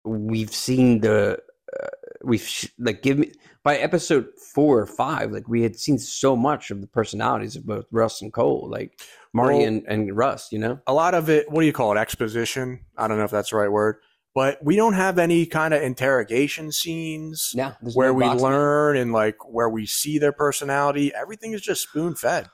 we've 0.06 0.54
seen 0.54 1.02
the 1.02 1.39
uh, 1.82 1.88
we've 2.23 2.41
sh- 2.41 2.67
like 2.80 3.02
give 3.02 3.17
me 3.19 3.32
by 3.63 3.75
episode 3.78 4.28
four 4.54 4.80
or 4.80 4.86
five, 4.86 5.32
like 5.32 5.47
we 5.49 5.62
had 5.62 5.75
seen 5.75 5.99
so 5.99 6.36
much 6.36 6.71
of 6.71 6.80
the 6.82 6.88
personalities 6.88 7.56
of 7.58 7.65
both 7.65 7.86
Rust 7.91 8.21
and 8.21 8.32
Cohle, 8.32 8.69
like 8.69 9.02
Marty 9.34 9.60
Well- 9.60 9.67
and, 9.67 9.84
and 9.88 10.15
Rust. 10.17 10.54
You 10.54 10.60
know, 10.60 10.80
A 10.88 10.93
lot 10.93 11.13
of 11.13 11.30
it. 11.30 11.52
What 11.52 11.60
do 11.62 11.67
you 11.67 11.73
call 11.73 11.91
it? 11.95 11.99
Exposition. 11.99 12.80
I 12.97 13.08
don't 13.08 13.17
know 13.17 13.25
if 13.25 13.32
that's 13.32 13.49
the 13.49 13.58
right 13.58 13.71
word, 13.71 13.97
but 14.36 14.63
we 14.63 14.76
don't 14.76 14.94
have 14.94 15.18
any 15.18 15.46
kind 15.46 15.74
of 15.74 15.82
interrogation 15.82 16.72
scenes 16.72 17.54
yeah, 17.56 17.74
where 17.94 18.13
no 18.13 18.18
we 18.18 18.26
learn 18.26 18.98
and 18.98 19.12
like 19.12 19.38
where 19.50 19.70
we 19.70 19.86
see 19.86 20.20
their 20.20 20.32
personality. 20.32 21.13
Everything 21.13 21.54
is 21.54 21.62
just 21.62 21.84
spoon 21.84 22.15
fed. 22.15 22.48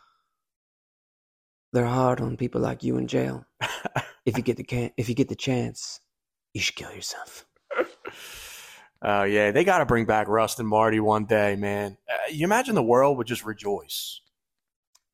They're 1.73 1.85
hard 1.85 2.21
on 2.21 2.37
people 2.37 2.61
like 2.61 2.83
you 2.83 2.97
in 2.97 3.07
jail. 3.07 3.45
if 4.25 4.37
you 4.37 4.43
get 4.43 4.57
the 4.57 4.63
can, 4.63 4.91
if 4.95 5.09
you 5.09 5.15
get 5.15 5.27
the 5.27 5.35
chance, 5.35 5.99
you 6.53 6.61
should 6.61 6.75
kill 6.75 6.93
yourself. 6.93 7.45
Uh, 9.01 9.23
yeah, 9.29 9.51
they 9.51 9.65
got 9.65 9.79
to 9.79 9.85
bring 9.85 10.05
back 10.05 10.29
Rust 10.29 10.59
and 10.59 10.67
Marty 10.67 11.01
one 11.01 11.25
day, 11.25 11.57
man. 11.57 11.97
Uh, 12.09 12.31
you 12.31 12.45
imagine 12.45 12.75
the 12.75 12.83
world 12.83 13.17
would 13.17 13.27
just 13.27 13.43
rejoice. 13.43 14.21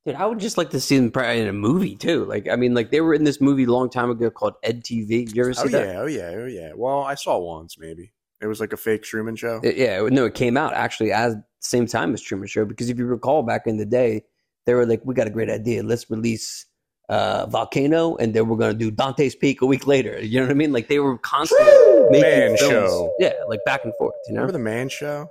Dude, 0.04 0.16
I 0.16 0.26
would 0.26 0.40
just 0.40 0.58
like 0.58 0.70
to 0.70 0.80
see 0.80 0.98
them 0.98 1.12
in 1.24 1.46
a 1.46 1.52
movie 1.52 1.94
too. 1.94 2.24
Like, 2.24 2.48
I 2.48 2.56
mean, 2.56 2.74
like 2.74 2.90
they 2.90 3.00
were 3.00 3.14
in 3.14 3.22
this 3.22 3.40
movie 3.40 3.64
a 3.64 3.70
long 3.70 3.88
time 3.88 4.10
ago 4.10 4.30
called 4.30 4.54
Ed 4.64 4.82
TV. 4.82 5.26
Did 5.26 5.36
you 5.36 5.42
ever 5.44 5.54
see 5.54 5.62
Oh 5.66 5.68
that? 5.68 5.86
yeah, 5.86 6.00
oh 6.00 6.06
yeah, 6.06 6.30
oh 6.42 6.46
yeah. 6.46 6.72
Well, 6.74 7.00
I 7.02 7.14
saw 7.14 7.38
once 7.38 7.78
maybe. 7.78 8.12
It 8.40 8.46
was 8.46 8.58
like 8.58 8.72
a 8.72 8.76
fake 8.76 9.04
Truman 9.04 9.36
show. 9.36 9.60
It- 9.62 9.76
yeah, 9.76 10.00
no, 10.10 10.24
it 10.24 10.34
came 10.34 10.56
out 10.56 10.74
actually 10.74 11.12
at 11.12 11.28
the 11.30 11.44
same 11.60 11.86
time 11.86 12.12
as 12.14 12.20
Truman 12.20 12.48
Show 12.48 12.64
because 12.64 12.90
if 12.90 12.98
you 12.98 13.06
recall 13.06 13.44
back 13.44 13.68
in 13.68 13.76
the 13.76 13.86
day, 13.86 14.24
they 14.66 14.74
were 14.74 14.84
like, 14.86 15.00
"We 15.04 15.14
got 15.14 15.28
a 15.28 15.30
great 15.30 15.48
idea. 15.48 15.84
Let's 15.84 16.10
release 16.10 16.66
uh, 17.08 17.46
Volcano, 17.46 18.16
and 18.16 18.34
then 18.34 18.48
we're 18.48 18.56
gonna 18.56 18.74
do 18.74 18.90
Dante's 18.90 19.36
Peak 19.36 19.62
a 19.62 19.66
week 19.66 19.86
later." 19.86 20.20
You 20.20 20.40
know 20.40 20.46
what 20.46 20.50
I 20.50 20.54
mean? 20.54 20.72
Like 20.72 20.88
they 20.88 20.98
were 20.98 21.16
constantly 21.18 21.66
making 22.10 22.20
Man 22.22 22.56
films. 22.56 22.58
show. 22.90 23.14
Yeah, 23.20 23.34
like 23.46 23.60
back 23.64 23.84
and 23.84 23.94
forth. 23.96 24.14
You 24.26 24.34
know. 24.34 24.40
Remember 24.40 24.52
the 24.58 24.64
Man 24.64 24.88
Show? 24.88 25.28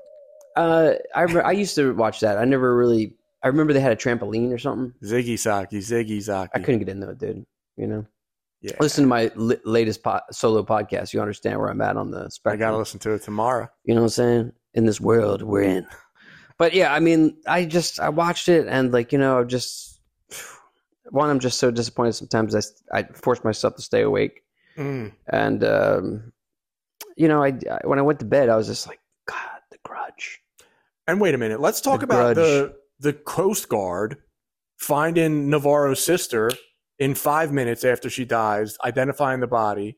Uh, 0.56 0.94
I 1.14 1.24
I 1.24 1.52
used 1.52 1.76
to 1.76 1.94
watch 1.94 2.22
that. 2.22 2.38
I 2.38 2.46
never 2.46 2.74
really. 2.78 3.16
I 3.44 3.48
remember 3.48 3.74
they 3.74 3.80
had 3.80 3.92
a 3.92 3.96
trampoline 3.96 4.54
or 4.54 4.58
something. 4.58 4.94
Ziggy 5.04 5.38
Saki, 5.40 5.80
Ziggy 5.80 6.22
Zaki. 6.22 6.52
I 6.54 6.60
couldn't 6.60 6.80
get 6.80 6.90
in 6.90 7.02
it, 7.04 7.18
dude. 7.18 7.46
You 7.78 7.88
know. 7.88 8.06
Yeah, 8.62 8.74
Listen 8.80 9.06
to 9.06 9.08
my 9.08 9.32
li- 9.36 9.58
latest 9.66 10.04
po- 10.04 10.20
solo 10.32 10.62
podcast. 10.64 11.14
You 11.14 11.22
understand 11.22 11.58
where 11.60 11.70
I'm 11.70 11.82
at 11.82 11.98
on 11.98 12.12
the 12.12 12.30
spectrum. 12.30 12.62
I 12.62 12.64
gotta 12.64 12.78
listen 12.78 13.00
to 13.00 13.14
it 13.14 13.24
tomorrow. 13.24 13.68
You 13.86 13.96
know 13.96 14.02
what 14.02 14.06
I'm 14.06 14.10
saying? 14.10 14.52
In 14.76 14.86
this 14.86 15.02
world 15.02 15.42
we're 15.42 15.64
in. 15.64 15.88
But 16.60 16.74
yeah, 16.76 16.94
I 16.94 17.00
mean, 17.00 17.38
I 17.48 17.66
just 17.66 18.00
I 18.00 18.10
watched 18.10 18.48
it 18.50 18.68
and 18.68 18.94
like 18.94 19.12
you 19.12 19.18
know, 19.18 19.40
I 19.40 19.44
just 19.46 20.00
one, 21.10 21.30
I'm 21.30 21.40
just 21.40 21.58
so 21.58 21.72
disappointed. 21.72 22.14
Sometimes 22.14 22.56
I 22.56 22.62
I 23.00 23.04
force 23.14 23.44
myself 23.44 23.76
to 23.78 23.82
stay 23.82 24.02
awake, 24.04 24.44
Mm. 24.78 25.12
and 25.28 25.64
um, 25.64 26.32
you 27.18 27.28
know, 27.28 27.44
I, 27.44 27.48
I 27.70 27.80
when 27.86 27.98
I 27.98 28.04
went 28.04 28.20
to 28.20 28.26
bed, 28.26 28.48
I 28.50 28.56
was 28.56 28.68
just 28.68 28.88
like, 28.88 29.00
God, 29.26 29.38
the 29.72 29.78
Grudge. 29.84 30.40
And 31.08 31.20
wait 31.20 31.34
a 31.34 31.38
minute, 31.40 31.60
let's 31.60 31.82
talk 31.82 32.00
The 32.02 32.06
about 32.06 32.36
Grudge. 32.36 32.36
the 32.36 32.76
the 33.02 33.14
Coast 33.14 33.68
Guard 33.68 34.18
finding 34.78 35.50
Navarro's 35.50 36.04
sister 36.04 36.52
in 37.00 37.16
five 37.16 37.52
minutes 37.52 37.84
after 37.84 38.10
she 38.10 38.26
dies, 38.26 38.78
identifying 38.84 39.40
the 39.40 39.48
body, 39.48 39.98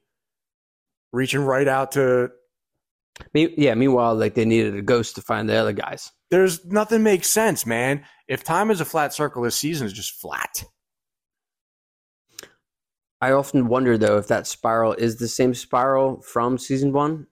reaching 1.11 1.41
right 1.41 1.67
out 1.67 1.91
to. 1.93 2.31
Me, 3.33 3.53
yeah. 3.57 3.75
Meanwhile, 3.75 4.15
like 4.15 4.33
they 4.33 4.45
needed 4.45 4.75
a 4.75 4.81
ghost 4.81 5.15
to 5.15 5.21
find 5.21 5.47
the 5.47 5.55
other 5.55 5.73
guys. 5.73 6.11
There's 6.31 6.65
nothing 6.65 7.03
makes 7.03 7.29
sense, 7.29 7.65
man. 7.65 8.03
If 8.27 8.43
time 8.43 8.71
is 8.71 8.81
a 8.81 8.85
flat 8.85 9.13
circle, 9.13 9.43
this 9.43 9.55
season 9.55 9.85
is 9.85 9.93
just 9.93 10.13
flat. 10.13 10.63
I 13.21 13.31
often 13.31 13.67
wonder 13.67 13.97
though 13.97 14.17
if 14.17 14.27
that 14.27 14.47
spiral 14.47 14.93
is 14.93 15.17
the 15.17 15.27
same 15.27 15.53
spiral 15.53 16.21
from 16.21 16.57
season 16.57 16.91
one. 16.91 17.27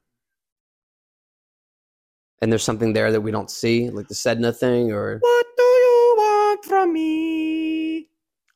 And 2.42 2.52
there's 2.52 2.64
something 2.64 2.94
there 2.94 3.12
that 3.12 3.22
we 3.22 3.32
don't 3.32 3.52
see, 3.52 3.90
like 3.90 4.08
the 4.08 4.16
Sedna 4.16 4.56
thing, 4.56 4.92
or 4.92 5.20
What 5.20 5.46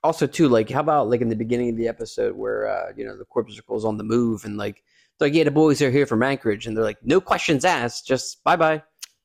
also 0.05 0.25
too 0.27 0.47
like 0.47 0.69
how 0.69 0.79
about 0.79 1.09
like 1.09 1.21
in 1.21 1.29
the 1.29 1.35
beginning 1.35 1.69
of 1.69 1.77
the 1.77 1.87
episode 1.87 2.35
where 2.35 2.67
uh 2.67 2.91
you 2.95 3.03
know 3.05 3.17
the 3.17 3.25
corpuscle's 3.25 3.83
on 3.85 3.97
the 3.97 4.03
move 4.03 4.45
and 4.45 4.55
like 4.57 4.83
they're 5.19 5.27
like 5.27 5.35
yeah 5.35 5.43
the 5.43 5.51
boys 5.51 5.81
are 5.81 5.91
here 5.91 6.05
from 6.05 6.21
anchorage 6.23 6.65
and 6.67 6.77
they're 6.77 6.83
like 6.83 6.97
no 7.03 7.19
questions 7.19 7.65
asked 7.65 8.05
just 8.07 8.43
bye 8.43 8.55
bye 8.55 8.81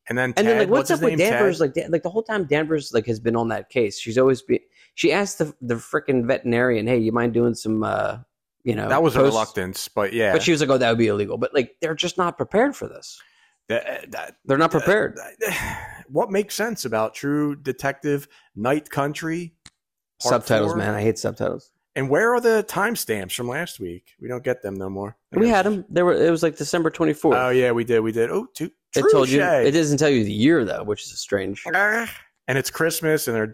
And 0.09 0.19
then, 0.19 0.33
and 0.37 0.47
then 0.49 0.59
like 0.59 0.69
what's, 0.69 0.89
his 0.89 0.99
up 0.99 1.05
with 1.05 1.19
name, 1.19 1.31
danvers? 1.31 1.59
Ted? 1.59 1.61
like 1.67 1.75
Dan- 1.75 1.91
like 1.93 2.03
the 2.03 2.11
whole 2.11 2.23
time 2.25 2.45
danvers 2.45 2.93
like 2.93 3.07
has 3.07 3.21
been 3.21 3.37
on 3.37 3.49
that 3.49 3.69
case. 3.69 3.99
She's 4.01 4.19
always 4.19 4.43
been 4.43 4.59
she 4.95 5.13
asked 5.13 5.39
the 5.39 5.55
the 5.61 5.77
freaking 5.77 6.27
veterinarian 6.27 6.87
hey 6.89 6.99
you 6.99 7.13
mind 7.13 7.33
doing 7.35 7.55
some 7.55 7.85
uh 7.85 8.19
you 8.65 8.75
know 8.75 8.89
that 8.89 9.03
was 9.03 9.15
a 9.17 9.23
reluctance, 9.23 9.87
but 9.89 10.13
yeah, 10.13 10.33
but 10.33 10.43
she 10.43 10.51
was 10.53 10.61
like 10.61 10.71
oh 10.71 10.79
that 10.79 10.89
would 10.89 10.99
be 10.99 11.07
illegal. 11.09 11.39
But 11.39 11.55
like 11.55 11.77
they're 11.81 11.95
just 11.95 12.19
not 12.19 12.37
prepared 12.37 12.75
for 12.75 12.89
this. 12.89 13.21
That- 13.69 14.11
that- 14.11 14.37
they're 14.47 14.59
not 14.59 14.73
prepared. 14.73 15.17
what 16.09 16.31
makes 16.31 16.55
sense 16.57 16.85
about 16.85 17.15
True 17.15 17.55
Detective 17.55 18.27
Night 18.57 18.91
Country? 18.91 19.55
Subtitles 20.21 20.73
four? 20.73 20.79
man 20.79 20.95
i 20.95 21.01
hate 21.03 21.19
subtitles 21.19 21.73
And 21.97 22.09
where 22.09 22.33
are 22.35 22.41
the 22.41 22.65
timestamps 22.69 23.33
from 23.35 23.49
last 23.49 23.81
week? 23.81 24.05
We 24.21 24.29
don't 24.29 24.45
get 24.45 24.63
them 24.63 24.75
no 24.75 24.89
more. 24.89 25.17
we 25.33 25.49
had 25.49 25.67
them 25.67 25.85
there 25.89 26.05
were 26.05 26.15
it 26.15 26.31
was 26.31 26.43
like 26.43 26.57
december 26.57 26.91
24th 26.91 27.37
Oh 27.47 27.51
yeah, 27.51 27.73
we 27.73 27.85
did. 27.85 28.01
We 28.01 28.13
did. 28.13 28.31
Oh, 28.31 28.47
two. 28.55 28.71
it 28.95 29.05
told 29.13 29.29
you 29.29 29.43
it 29.43 29.73
doesn't 29.73 29.99
tell 29.99 30.09
you 30.11 30.25
the 30.25 30.33
year 30.33 30.65
though 30.65 30.85
which 30.85 31.03
is 31.05 31.19
strange 31.19 31.63
ah. 31.75 32.11
And 32.49 32.59
it's 32.59 32.71
Christmas, 32.71 33.29
and 33.29 33.37
they're 33.37 33.53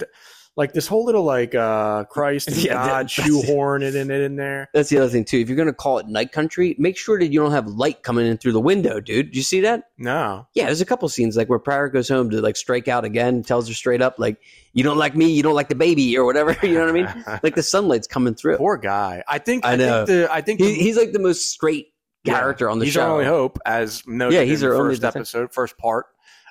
like 0.56 0.72
this 0.72 0.86
whole 0.86 1.04
little 1.04 1.22
like 1.24 1.54
uh 1.54 2.04
Christ 2.04 2.48
and 2.48 2.56
Yeah, 2.64 2.74
God 2.74 3.10
shoehorn 3.10 3.82
it 3.82 3.94
in 3.94 4.10
it 4.10 4.20
in 4.22 4.36
there. 4.36 4.68
That's 4.72 4.88
the 4.88 4.98
other 4.98 5.08
thing 5.08 5.24
too. 5.24 5.38
If 5.38 5.48
you're 5.48 5.56
gonna 5.56 5.72
call 5.72 5.98
it 5.98 6.06
night 6.08 6.32
country, 6.32 6.74
make 6.78 6.96
sure 6.96 7.18
that 7.18 7.28
you 7.28 7.38
don't 7.40 7.52
have 7.52 7.66
light 7.66 8.02
coming 8.02 8.26
in 8.26 8.38
through 8.38 8.52
the 8.52 8.60
window, 8.60 9.00
dude. 9.00 9.26
Did 9.26 9.36
you 9.36 9.42
see 9.42 9.60
that? 9.60 9.84
No, 9.98 10.46
Yeah, 10.54 10.64
there's 10.66 10.80
a 10.80 10.86
couple 10.86 11.08
scenes 11.08 11.36
like 11.36 11.48
where 11.48 11.58
Prior 11.58 11.88
goes 11.88 12.08
home 12.08 12.30
to 12.30 12.40
like 12.40 12.56
strike 12.56 12.88
out 12.88 13.04
again, 13.04 13.42
tells 13.42 13.68
her 13.68 13.74
straight 13.74 14.00
up 14.02 14.14
like, 14.18 14.38
"You 14.72 14.82
don't 14.82 14.98
like 14.98 15.14
me, 15.14 15.30
you 15.30 15.42
don't 15.42 15.54
like 15.54 15.68
the 15.68 15.74
baby," 15.74 16.16
or 16.16 16.24
whatever. 16.24 16.56
You 16.62 16.74
know 16.74 16.80
what 16.80 16.88
I 16.88 16.92
mean? 16.92 17.24
Like 17.42 17.54
the 17.54 17.62
sunlight's 17.62 18.06
coming 18.06 18.34
through. 18.34 18.56
poor 18.56 18.76
guy. 18.78 19.22
I 19.28 19.38
think 19.38 19.64
I 19.66 19.72
I, 19.72 19.76
know. 19.76 20.06
think 20.06 20.20
the 20.22 20.32
I 20.32 20.40
think 20.40 20.60
He, 20.60 20.66
the- 20.68 20.74
he's 20.74 20.96
like 20.96 21.12
the 21.12 21.18
most 21.20 21.50
straight 21.50 21.88
Yeah, 22.24 22.38
character 22.38 22.70
on 22.70 22.78
the 22.78 22.86
he's 22.86 22.94
show. 22.94 23.02
our 23.02 23.10
only 23.12 23.24
hope, 23.26 23.58
as 23.66 24.02
noted 24.06 24.34
Yeah, 24.36 24.42
he's 24.42 24.62
in 24.62 24.68
our 24.68 24.74
only 24.74 24.94
first 24.94 25.04
episode, 25.04 25.52
first 25.52 25.76
part. 25.78 26.06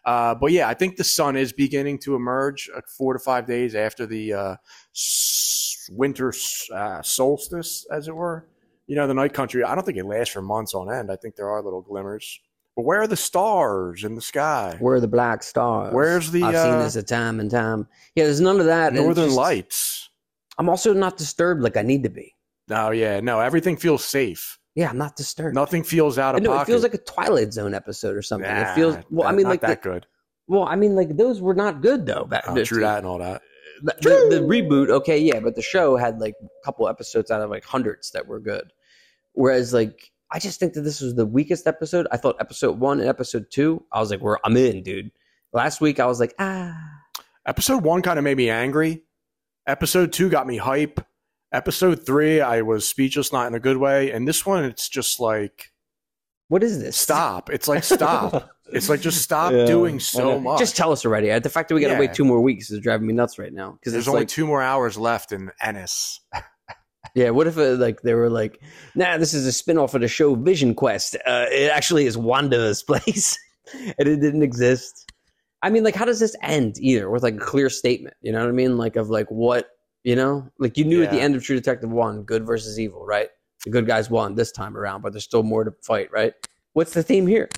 Uh, 0.05 0.35
but 0.35 0.51
yeah, 0.51 0.67
I 0.69 0.73
think 0.73 0.97
the 0.97 1.03
sun 1.03 1.35
is 1.35 1.51
beginning 1.51 1.97
to 1.99 2.15
emerge 2.15 2.69
uh, 2.75 2.81
four 2.97 3.13
to 3.13 3.19
five 3.19 3.47
days 3.47 3.73
after 3.73 4.05
the 4.05 4.33
uh, 4.33 4.55
winter 5.89 6.33
uh, 6.73 7.01
solstice, 7.01 7.85
as 7.91 8.07
it 8.07 8.15
were. 8.15 8.47
You 8.87 8.95
know, 8.95 9.07
the 9.07 9.15
night 9.15 9.33
country. 9.33 9.63
I 9.63 9.73
don't 9.73 9.83
think 9.83 9.97
it 9.97 10.05
lasts 10.05 10.33
for 10.33 10.43
months 10.43 10.75
on 10.75 10.93
end. 10.93 11.11
I 11.11 11.15
think 11.15 11.35
there 11.35 11.49
are 11.49 11.61
little 11.63 11.81
glimmers. 11.81 12.39
But 12.75 12.83
where 12.83 13.01
are 13.01 13.07
the 13.07 13.15
stars 13.15 14.03
in 14.03 14.15
the 14.15 14.21
sky? 14.21 14.75
Where 14.79 14.95
are 14.95 14.99
the 14.99 15.07
black 15.07 15.41
stars? 15.41 15.93
Where's 15.93 16.29
the, 16.29 16.43
I've 16.43 16.55
seen 16.55 16.73
uh, 16.73 16.83
this 16.83 16.95
a 16.97 17.03
time 17.03 17.39
and 17.39 17.49
time. 17.49 17.87
Yeah, 18.15 18.25
there's 18.25 18.41
none 18.41 18.59
of 18.59 18.65
that. 18.65 18.93
Northern 18.93 19.25
just- 19.25 19.37
Lights. 19.37 20.09
I'm 20.57 20.69
also 20.69 20.93
not 20.93 21.17
disturbed 21.17 21.61
like 21.61 21.77
I 21.77 21.81
need 21.81 22.03
to 22.03 22.09
be. 22.09 22.33
Oh, 22.69 22.91
yeah, 22.91 23.19
no. 23.19 23.39
Everything 23.39 23.75
feels 23.75 24.03
safe. 24.05 24.57
Yeah, 24.75 24.89
I'm 24.89 24.97
not 24.97 25.15
disturbed. 25.15 25.55
Nothing 25.55 25.83
feels 25.83 26.17
out 26.17 26.35
of 26.35 26.41
know 26.43 26.49
pocket. 26.51 26.63
it 26.63 26.65
feels 26.71 26.83
like 26.83 26.93
a 26.93 26.97
Twilight 26.99 27.53
Zone 27.53 27.73
episode 27.73 28.15
or 28.15 28.21
something. 28.21 28.49
Nah, 28.49 28.71
it 28.71 28.75
feels 28.75 28.97
well. 29.09 29.27
I 29.27 29.31
not- 29.31 29.37
mean, 29.37 29.47
like 29.47 29.61
that 29.61 29.81
the, 29.81 29.89
good. 29.89 30.05
well, 30.47 30.63
I 30.63 30.75
mean, 30.75 30.95
like 30.95 31.15
those 31.15 31.41
were 31.41 31.55
not 31.55 31.81
good 31.81 32.05
though. 32.05 32.25
Back, 32.25 32.43
Oh, 32.47 32.63
true 32.63 32.81
that 32.81 32.97
and 32.99 33.07
all 33.07 33.19
that. 33.19 33.41
the, 33.83 33.93
the, 34.01 34.37
the 34.37 34.41
reboot, 34.41 34.89
okay, 34.89 35.17
yeah, 35.17 35.39
but 35.39 35.55
the 35.55 35.61
show 35.61 35.95
had 35.97 36.19
like 36.19 36.35
a 36.43 36.47
couple 36.65 36.87
episodes 36.89 37.31
out 37.31 37.41
of 37.41 37.49
like 37.49 37.63
hundreds 37.63 38.11
that 38.11 38.27
were 38.27 38.39
good. 38.39 38.71
Whereas, 39.33 39.73
like, 39.73 40.11
I 40.31 40.39
just 40.39 40.59
think 40.59 40.73
that 40.73 40.81
this 40.81 41.01
was 41.01 41.15
the 41.15 41.25
weakest 41.25 41.67
episode. 41.67 42.07
I 42.11 42.17
thought 42.17 42.35
episode 42.39 42.79
one 42.79 42.99
and 42.99 43.07
episode 43.09 43.45
two, 43.51 43.83
I 43.93 43.99
was 43.99 44.11
like, 44.11 44.19
"We're 44.21 44.37
I'm 44.43 44.57
in, 44.57 44.83
dude." 44.83 45.11
Last 45.53 45.79
week, 45.81 45.99
I 46.01 46.05
was 46.05 46.19
like, 46.19 46.33
"Ah." 46.39 46.77
Episode 47.45 47.83
one 47.83 48.01
kind 48.01 48.17
of 48.17 48.23
made 48.25 48.37
me 48.37 48.49
angry. 48.49 49.03
Episode 49.67 50.11
two 50.11 50.29
got 50.29 50.47
me 50.47 50.57
hype. 50.57 50.99
Episode 51.51 52.05
three, 52.05 52.41
I 52.41 52.61
was 52.61 52.87
speechless, 52.87 53.31
not 53.31 53.47
in 53.47 53.53
a 53.55 53.59
good 53.59 53.77
way. 53.77 54.11
And 54.11 54.27
this 54.27 54.45
one, 54.45 54.63
it's 54.65 54.89
just 54.89 55.19
like 55.19 55.71
What 56.49 56.63
is 56.63 56.79
this? 56.79 56.97
stop. 56.97 57.49
It's 57.49 57.67
like 57.67 57.83
stop. 57.83 58.49
it's 58.73 58.89
like 58.89 58.99
just 59.01 59.21
stop 59.21 59.53
Yeah, 59.53 59.65
doing 59.65 59.99
so 59.99 60.39
much. 60.39 60.59
Just 60.59 60.75
tell 60.75 60.91
us 60.91 61.05
already. 61.05 61.31
Uh, 61.31 61.39
The 61.39 61.49
fact 61.49 61.69
that 61.69 61.75
we 61.75 61.81
got 61.81 61.87
to 61.87 61.93
Yeah. 61.93 61.99
wait 61.99 62.13
two 62.13 62.25
more 62.25 62.41
weeks 62.41 62.71
is 62.71 62.79
driving 62.79 63.07
me 63.07 63.13
nuts 63.13 63.39
right 63.39 63.53
now. 63.53 63.71
Because 63.73 63.93
There's 63.93 64.03
it's 64.03 64.09
only 64.09 64.21
like, 64.21 64.27
two 64.27 64.45
more 64.45 64.61
hours 64.61 64.97
left 64.97 65.31
in 65.31 65.51
Ennis. 65.61 66.19
yeah, 67.15 67.29
what 67.29 67.47
if 67.47 67.57
uh, 67.57 67.75
like 67.75 68.01
they 68.01 68.13
were 68.15 68.29
like, 68.29 68.59
nah, 68.95 69.17
this 69.17 69.33
is 69.33 69.47
a 69.47 69.51
spinoff 69.63 69.93
of 69.93 70.01
the 70.01 70.07
show 70.07 70.35
Vision 70.35 70.73
Quest. 70.75 71.15
Uh, 71.25 71.45
it 71.49 71.71
actually 71.71 72.05
is 72.05 72.17
Wanda's 72.17 72.83
place, 72.87 73.37
and 73.73 74.07
it 74.07 74.19
didn't 74.19 74.43
exist. 74.43 75.09
I 75.61 75.69
mean, 75.69 75.83
like, 75.83 75.95
how 75.95 76.05
does 76.05 76.19
this 76.19 76.35
end 76.43 76.75
either 76.79 77.09
with 77.09 77.23
like 77.23 77.35
a 77.35 77.39
clear 77.39 77.69
statement? 77.69 78.15
You 78.21 78.33
know 78.33 78.39
what 78.41 78.49
I 78.49 78.51
mean? 78.51 78.77
Like 78.77 78.97
of 78.97 79.09
like 79.09 79.31
what 79.31 79.67
you 80.05 80.15
know, 80.15 80.49
like 80.59 80.77
you 80.77 80.85
knew 80.85 81.01
at 81.01 81.09
the 81.09 81.19
end 81.19 81.35
of 81.35 81.43
True 81.43 81.55
Detective 81.55 81.89
one, 81.89 82.21
good 82.21 82.45
versus 82.45 82.79
evil, 82.79 83.03
right? 83.03 83.29
The 83.63 83.71
good 83.71 83.87
guys 83.87 84.07
won 84.07 84.35
this 84.35 84.51
time 84.51 84.77
around, 84.77 85.01
but 85.01 85.13
there's 85.13 85.23
still 85.23 85.41
more 85.41 85.63
to 85.63 85.73
fight, 85.81 86.11
right? 86.11 86.31
What's 86.73 86.93
the 86.93 87.01
theme 87.01 87.25
here? 87.25 87.49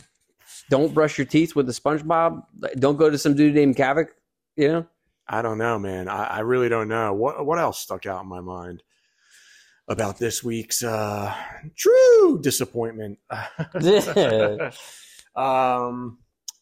Don't 0.70 0.94
brush 0.94 1.18
your 1.18 1.28
teeth 1.28 1.58
with 1.58 1.66
the 1.66 1.74
SpongeBob. 1.74 2.42
Don't 2.80 2.96
go 2.96 3.10
to 3.10 3.18
some 3.18 3.36
dude 3.36 3.54
named 3.54 3.76
Kavik. 3.76 4.08
You 4.56 4.68
know. 4.70 4.88
I 5.28 5.42
don't 5.42 5.58
know, 5.58 5.78
man. 5.78 6.08
I, 6.08 6.24
I 6.24 6.40
really 6.40 6.70
don't 6.70 6.88
know. 6.88 7.14
What 7.14 7.46
what 7.46 7.60
else 7.60 7.80
stuck 7.80 8.06
out 8.06 8.24
in 8.24 8.30
my 8.30 8.40
mind 8.40 8.82
about 9.90 10.18
this 10.18 10.42
week's 10.42 10.84
uh 10.84 11.36
true 11.76 12.40
disappointment? 12.42 13.20
um 15.36 16.18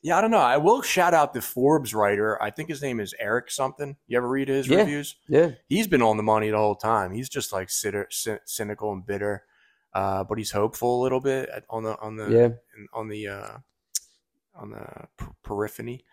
yeah, 0.05 0.19
I 0.19 0.21
don't 0.21 0.29
know. 0.29 0.37
I 0.37 0.57
will 0.57 0.83
shout 0.83 1.15
out 1.15 1.33
the 1.33 1.41
Forbes 1.41 1.95
writer. 1.95 2.39
I 2.39 2.51
think 2.51 2.69
his 2.69 2.79
name 2.79 2.99
is 2.99 3.15
Eric 3.19 3.49
something. 3.49 3.95
You 4.05 4.17
ever 4.17 4.29
read 4.29 4.49
his 4.49 4.67
Yeah. 4.67 4.77
reviews? 4.81 5.15
Yeah. 5.27 5.51
He's 5.67 5.87
been 5.87 6.03
on 6.03 6.17
the 6.17 6.21
money 6.23 6.51
the 6.51 6.57
whole 6.57 6.75
time. 6.75 7.11
He's 7.11 7.27
just 7.27 7.51
like 7.51 7.71
citter, 7.71 8.05
cy- 8.11 8.39
cynical 8.45 8.91
and 8.91 9.03
bitter, 9.03 9.45
uh, 9.95 10.23
but 10.23 10.37
he's 10.37 10.51
hopeful 10.51 11.01
a 11.01 11.03
little 11.03 11.21
bit 11.21 11.49
at- 11.49 11.65
on 11.71 11.81
the 11.83 11.97
on 11.99 12.17
the 12.17 12.29
Yeah. 12.29 12.49
on 12.93 13.07
the 13.07 13.27
uh, 13.27 13.57
on 14.53 14.69
the 14.69 15.07
per- 15.17 15.33
periphery. 15.43 16.05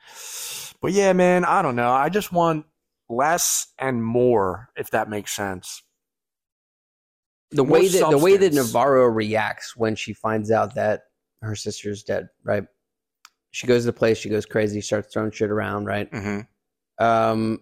But 0.80 0.92
yeah, 0.92 1.12
man, 1.12 1.44
I 1.44 1.60
don't 1.60 1.76
know. 1.76 1.92
I 1.92 2.08
just 2.08 2.32
want 2.32 2.64
less 3.10 3.66
and 3.78 4.02
more, 4.02 4.70
if 4.74 4.90
that 4.92 5.10
makes 5.10 5.32
sense. 5.36 5.82
the 7.50 7.62
More 7.64 7.80
way 7.80 7.88
that 7.88 8.10
the 8.10 8.16
way 8.16 8.38
that. 8.38 8.54
Navarro 8.54 9.04
reacts 9.04 9.76
when 9.76 9.94
she 9.96 10.14
finds 10.14 10.50
out 10.50 10.74
that 10.76 11.02
her 11.42 11.54
sister's 11.54 12.02
dead, 12.02 12.30
right? 12.42 12.64
She 13.52 13.66
goes 13.66 13.82
to 13.82 13.86
the 13.86 13.92
place, 13.92 14.18
she 14.18 14.28
goes 14.28 14.46
crazy, 14.46 14.80
starts 14.80 15.12
throwing 15.12 15.30
shit 15.30 15.50
around, 15.50 15.84
right? 15.84 16.10
Mm-hmm. 16.10 17.04
Um, 17.04 17.60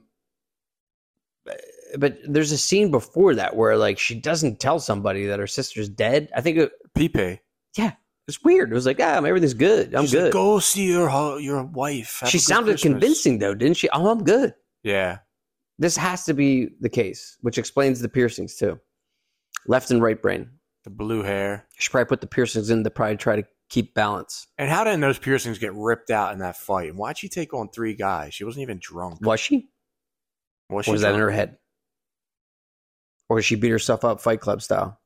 but 1.98 2.18
there's 2.24 2.52
a 2.52 2.58
scene 2.58 2.90
before 2.90 3.34
that 3.34 3.56
where 3.56 3.76
like 3.76 3.98
she 3.98 4.14
doesn't 4.14 4.60
tell 4.60 4.78
somebody 4.78 5.26
that 5.26 5.38
her 5.40 5.46
sister's 5.46 5.88
dead. 5.88 6.30
I 6.34 6.40
think 6.40 6.58
it, 6.58 6.72
Pepe, 6.94 7.40
Yeah, 7.76 7.92
it's 8.28 8.42
weird. 8.44 8.70
It 8.70 8.74
was 8.74 8.86
like, 8.86 9.00
ah, 9.00 9.16
everything's 9.24 9.54
good. 9.54 9.94
I'm 9.94 10.02
She's 10.04 10.14
like, 10.14 10.24
good. 10.24 10.32
Go 10.32 10.58
see 10.60 10.86
your 10.86 11.40
your 11.40 11.64
wife. 11.64 12.18
Have 12.20 12.30
she 12.30 12.38
sounded 12.38 12.72
Christmas." 12.72 12.92
convincing 12.92 13.38
though, 13.40 13.54
didn't 13.54 13.76
she? 13.76 13.88
Oh, 13.90 14.08
I'm 14.10 14.22
good. 14.24 14.54
Yeah, 14.82 15.18
This 15.78 15.96
has 15.96 16.24
to 16.24 16.32
be 16.34 16.68
the 16.80 16.88
case, 16.88 17.36
which 17.42 17.58
explains 17.58 18.00
the 18.00 18.08
piercings 18.08 18.56
too. 18.56 18.78
Left 19.66 19.90
and 19.90 20.00
right 20.00 20.20
brain. 20.20 20.48
the 20.84 20.90
blue 20.90 21.22
hair. 21.22 21.66
She 21.76 21.90
probably 21.90 22.06
put 22.08 22.20
the 22.22 22.26
piercings 22.26 22.70
in 22.70 22.82
to 22.84 22.90
probably 22.90 23.16
try 23.18 23.36
to 23.36 23.44
keep 23.70 23.94
balance. 23.94 24.46
And 24.58 24.68
how 24.68 24.84
didn't 24.84 25.00
those 25.00 25.18
piercings 25.18 25.58
get 25.58 25.72
ripped 25.74 26.10
out 26.10 26.32
in 26.32 26.40
that 26.40 26.56
fight? 26.56 26.90
And 26.90 26.98
why'd 26.98 27.16
she 27.16 27.28
take 27.28 27.54
on 27.54 27.68
three 27.70 27.94
guys? 27.94 28.34
She 28.34 28.44
wasn't 28.44 28.62
even 28.62 28.78
drunk. 28.80 29.20
Was 29.22 29.40
she? 29.40 29.70
Was 30.68 30.86
Or 30.86 30.92
was 30.92 31.00
that 31.02 31.14
in 31.14 31.20
her 31.20 31.30
head? 31.30 31.56
Or 33.28 33.36
did 33.38 33.44
she 33.44 33.54
beat 33.54 33.70
herself 33.70 34.04
up 34.04 34.20
Fight 34.20 34.40
Club 34.40 34.60
style? 34.60 35.00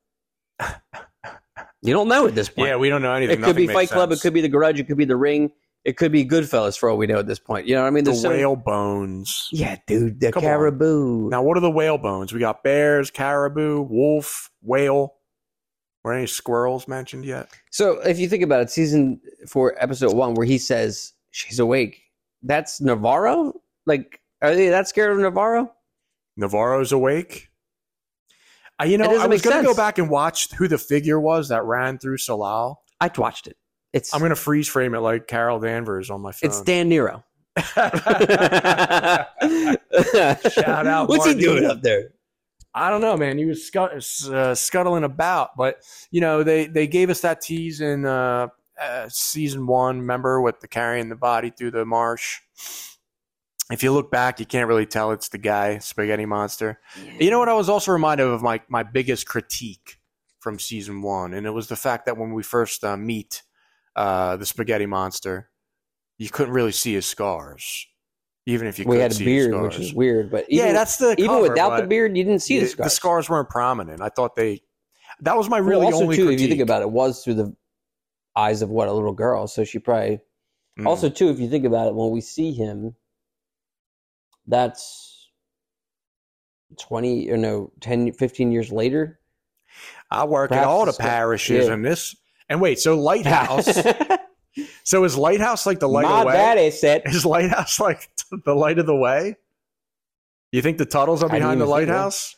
you 1.83 1.93
don't 1.93 2.09
know 2.09 2.27
at 2.27 2.35
this 2.35 2.49
point. 2.49 2.69
Yeah, 2.69 2.77
we 2.77 2.89
don't 2.89 3.03
know 3.03 3.13
anything. 3.15 3.41
it 3.41 3.45
could 3.45 3.57
be 3.57 3.67
Fight 3.67 3.77
makes 3.77 3.93
Club, 3.93 4.13
it 4.13 4.21
could 4.21 4.35
be 4.35 4.41
The 4.41 4.49
Garage, 4.49 4.81
it 4.81 4.85
could 4.87 4.97
be 4.97 5.05
The 5.05 5.17
Ring, 5.17 5.51
it 5.85 5.97
could 5.99 6.11
be 6.13 6.25
Goodfellas 6.25 6.79
for 6.79 6.89
all 6.89 6.97
we 6.97 7.07
know 7.07 7.19
at 7.19 7.27
this 7.27 7.39
point. 7.39 7.67
You 7.67 7.75
know 7.75 7.83
what 7.83 7.89
I 7.89 7.91
mean? 7.91 8.05
the 8.05 8.13
There's 8.13 8.23
so- 8.23 8.31
whale 8.31 8.57
bones. 8.57 9.49
Yeah, 9.53 9.77
dude, 9.87 10.21
the 10.21 10.33
Come 10.33 10.43
on. 10.45 10.49
caribou. 10.49 11.29
Now, 11.29 11.43
what 11.43 11.57
are 11.59 11.61
the 11.61 11.71
whale 11.71 11.99
bones? 11.99 12.33
We 12.33 12.41
got 12.41 12.63
bears, 12.63 13.11
caribou, 13.11 13.83
wolf, 13.83 14.51
whale. 14.63 15.15
Were 16.05 16.13
any 16.13 16.27
squirrels 16.27 16.87
mentioned 16.87 17.25
yet? 17.25 17.49
So 17.71 18.01
if 18.01 18.19
you 18.19 18.29
think 18.29 18.43
about 18.43 18.61
it, 18.61 18.71
season 18.71 19.21
four, 19.49 19.75
episode 19.83 20.15
one, 20.15 20.35
where 20.35 20.47
he 20.47 20.59
says 20.59 21.15
she's 21.31 21.59
awake, 21.59 22.03
that's 22.43 22.81
Navarro. 22.81 23.55
Like, 23.87 24.21
are 24.43 24.55
they 24.55 24.69
that 24.69 24.87
scared 24.87 25.13
of 25.13 25.19
Navarro? 25.19 25.73
Navarro's 26.37 26.93
awake. 26.93 27.49
Uh, 28.81 28.85
you 28.85 28.99
know, 28.99 29.19
I 29.19 29.27
was 29.27 29.41
going 29.41 29.57
to 29.57 29.63
go 29.63 29.75
back 29.75 29.99
and 29.99 30.11
watch 30.11 30.53
who 30.53 30.69
the 30.69 30.79
figure 30.79 31.19
was 31.19 31.49
that 31.49 31.65
ran 31.65 31.97
through 31.97 32.19
Tsalal. 32.19 32.77
I 33.01 33.11
watched 33.17 33.47
it. 33.47 33.57
It's 33.95 34.13
I'm 34.13 34.21
going 34.21 34.31
to 34.31 34.37
freeze 34.37 34.69
frame 34.69 34.95
it 34.95 35.01
like 35.01 35.27
Carol 35.27 35.61
Danvers 35.61 36.11
on 36.11 36.21
my 36.21 36.33
phone. 36.33 36.51
it's 36.51 36.61
Dan 36.61 36.89
Nero. 36.89 37.25
Shout 37.57 37.87
out, 40.87 41.09
What's 41.09 41.27
he 41.27 41.35
doing 41.35 41.65
up 41.65 41.81
there? 41.81 42.11
I 42.75 42.91
don't 42.91 43.01
know, 43.01 43.17
man. 43.17 43.39
He 43.39 43.45
was 43.45 43.65
scut, 43.67 43.93
uh, 43.93 44.55
scuttling 44.55 45.05
about, 45.05 45.57
but 45.57 45.83
you 46.11 46.21
know 46.21 46.43
they 46.43 46.67
they 46.67 46.87
gave 46.87 47.09
us 47.11 47.21
that 47.21 47.41
tease 47.41 47.81
in 47.81 48.05
uh, 48.05 48.49
uh, 48.81 49.09
season 49.09 49.67
one. 49.67 50.01
Remember 50.01 50.41
with 50.41 50.61
the 50.61 50.69
carrying 50.69 51.09
the 51.09 51.17
body 51.17 51.51
through 51.51 51.71
the 51.71 51.85
marsh. 51.85 52.41
If 53.71 53.83
you 53.83 53.93
look 53.93 54.11
back, 54.11 54.41
you 54.41 54.47
can't 54.47 54.69
really 54.69 54.87
tell 54.87 55.13
it's 55.13 55.31
the 55.31 55.39
guy, 55.39 55.79
Spaghetti 55.79 56.27
Monster. 56.27 56.81
You 57.19 57.31
know 57.31 57.39
what? 57.39 57.49
I 57.49 57.55
was 57.55 57.69
also 57.69 57.93
reminded 57.93 58.27
of 58.27 58.43
my 58.43 58.61
my 58.69 58.83
biggest 58.83 59.27
critique 59.27 59.99
from 60.41 60.59
season 60.59 61.01
one, 61.01 61.33
and 61.33 61.47
it 61.47 61.51
was 61.51 61.69
the 61.69 61.77
fact 61.77 62.07
that 62.07 62.19
when 62.19 62.35
we 62.35 62.43
first 62.43 62.85
uh, 62.85 62.97
meet 62.97 63.43
uh, 63.97 64.37
the 64.37 64.45
Spaghetti 64.45 64.87
Monster, 64.87 65.49
you 66.19 66.29
couldn't 66.29 66.53
really 66.53 66.73
see 66.73 66.95
his 66.95 67.07
scars, 67.07 67.87
even 68.47 68.67
if 68.67 68.79
you 68.79 68.85
we 68.87 68.97
could 68.97 69.03
had 69.03 69.11
a 69.13 69.15
see 69.15 69.25
beard, 69.25 69.53
his 69.55 69.63
which 69.63 69.79
is 69.79 69.95
weird. 69.95 70.31
But 70.31 70.51
yeah, 70.51 70.73
that's 70.73 70.97
the 70.99 71.13
even 71.19 71.27
cover, 71.29 71.43
without 71.43 71.77
the 71.81 71.87
beard, 71.87 72.17
you 72.17 72.25
didn't 72.25 72.43
see 72.43 72.59
the 72.59 72.67
yeah, 72.67 72.71
scars. 72.71 72.87
The 72.87 72.91
scars 72.91 73.31
weren't 73.31 73.49
prominent. 73.49 74.01
I 74.03 74.09
thought 74.11 74.37
they. 74.37 74.63
That 75.21 75.37
was 75.37 75.49
my 75.49 75.61
Well, 75.61 75.71
really 75.71 75.87
also, 75.87 76.03
only. 76.03 76.17
too, 76.17 76.31
if 76.31 76.41
you 76.41 76.49
think 76.49 76.61
about 76.61 76.83
it, 76.83 76.87
it 76.87 76.91
was 76.91 77.23
through 77.25 77.35
the 77.35 77.57
eyes 78.37 78.63
of 78.63 78.69
what 78.69 78.89
a 78.89 78.93
little 78.93 79.13
girl. 79.13 79.47
So 79.47 79.65
she 79.65 79.79
probably 79.79 80.21
Mm. 80.79 80.87
also 80.87 81.09
too. 81.09 81.29
If 81.31 81.39
you 81.39 81.49
think 81.49 81.65
about 81.65 81.87
it, 81.87 81.95
when 81.95 82.11
we 82.11 82.21
see 82.21 82.53
him, 82.53 82.97
that's 84.47 85.31
twenty 86.81 87.31
or 87.31 87.37
no 87.37 87.71
10, 87.81 88.13
15 88.13 88.51
years 88.53 88.73
later. 88.73 89.21
I 90.11 90.25
work 90.25 90.53
at 90.53 90.65
all 90.65 90.85
the 90.85 90.91
it's- 90.93 90.97
parishes 91.07 91.67
yeah. 91.69 91.73
and 91.73 91.85
this. 91.85 92.17
And 92.49 92.61
wait, 92.61 92.79
so 92.79 92.99
lighthouse. 92.99 93.69
so 94.85 95.03
is 95.05 95.17
lighthouse 95.17 95.67
like 95.67 95.81
the 95.81 95.89
light 95.89 96.05
My 96.05 96.13
of 96.13 96.21
the 96.21 96.27
way? 96.29 96.33
daddy 96.35 96.71
said, 96.71 97.03
Is 97.07 97.27
lighthouse 97.27 97.81
like 97.81 98.09
the 98.45 98.55
light 98.55 98.79
of 98.79 98.87
the 98.87 98.95
way? 98.97 99.37
You 100.53 100.63
think 100.63 100.79
the 100.79 100.87
Tuttles 100.87 101.23
are 101.23 101.29
behind 101.29 101.61
the 101.61 101.65
even 101.65 101.77
think 101.77 101.89
that. 101.89 101.93
lighthouse? 101.95 102.37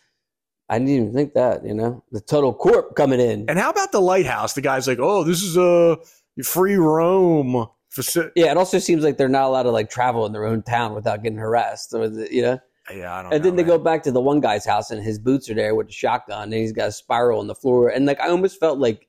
I 0.68 0.78
didn't 0.78 0.94
even 0.94 1.12
think 1.14 1.34
that. 1.34 1.64
You 1.66 1.74
know, 1.74 2.02
the 2.12 2.20
Tuttle 2.20 2.54
corp 2.54 2.96
coming 2.96 3.20
in. 3.20 3.44
And 3.48 3.58
how 3.58 3.70
about 3.70 3.92
the 3.92 4.00
lighthouse? 4.00 4.54
The 4.54 4.62
guy's 4.62 4.88
like, 4.88 4.98
"Oh, 5.00 5.22
this 5.22 5.42
is 5.42 5.56
a 5.56 5.98
free 6.42 6.76
roam." 6.76 7.66
faci-" 7.94 8.30
Yeah, 8.34 8.50
it 8.50 8.56
also 8.56 8.78
seems 8.78 9.04
like 9.04 9.16
they're 9.16 9.28
not 9.28 9.44
allowed 9.44 9.64
to 9.64 9.70
like 9.70 9.90
travel 9.90 10.26
in 10.26 10.32
their 10.32 10.44
own 10.44 10.62
town 10.62 10.94
without 10.94 11.22
getting 11.22 11.38
harassed. 11.38 11.92
Or 11.94 12.08
the- 12.08 12.32
You 12.34 12.42
know, 12.42 12.58
Yeah, 12.92 13.14
I 13.14 13.22
don't. 13.22 13.32
and 13.32 13.42
know, 13.42 13.48
then 13.50 13.56
they 13.56 13.62
man. 13.62 13.76
go 13.76 13.78
back 13.78 14.02
to 14.04 14.10
the 14.12 14.20
one 14.20 14.40
guy's 14.40 14.64
house 14.64 14.90
and 14.90 15.02
his 15.02 15.18
boots 15.18 15.48
are 15.50 15.54
there 15.54 15.74
with 15.74 15.86
the 15.88 15.92
shotgun 15.92 16.44
and 16.44 16.54
he's 16.54 16.72
got 16.72 16.88
a 16.88 16.92
spiral 16.92 17.38
on 17.40 17.46
the 17.46 17.54
floor. 17.54 17.88
And 17.90 18.06
like 18.06 18.20
I 18.20 18.28
almost 18.28 18.58
felt 18.58 18.78
like, 18.78 19.05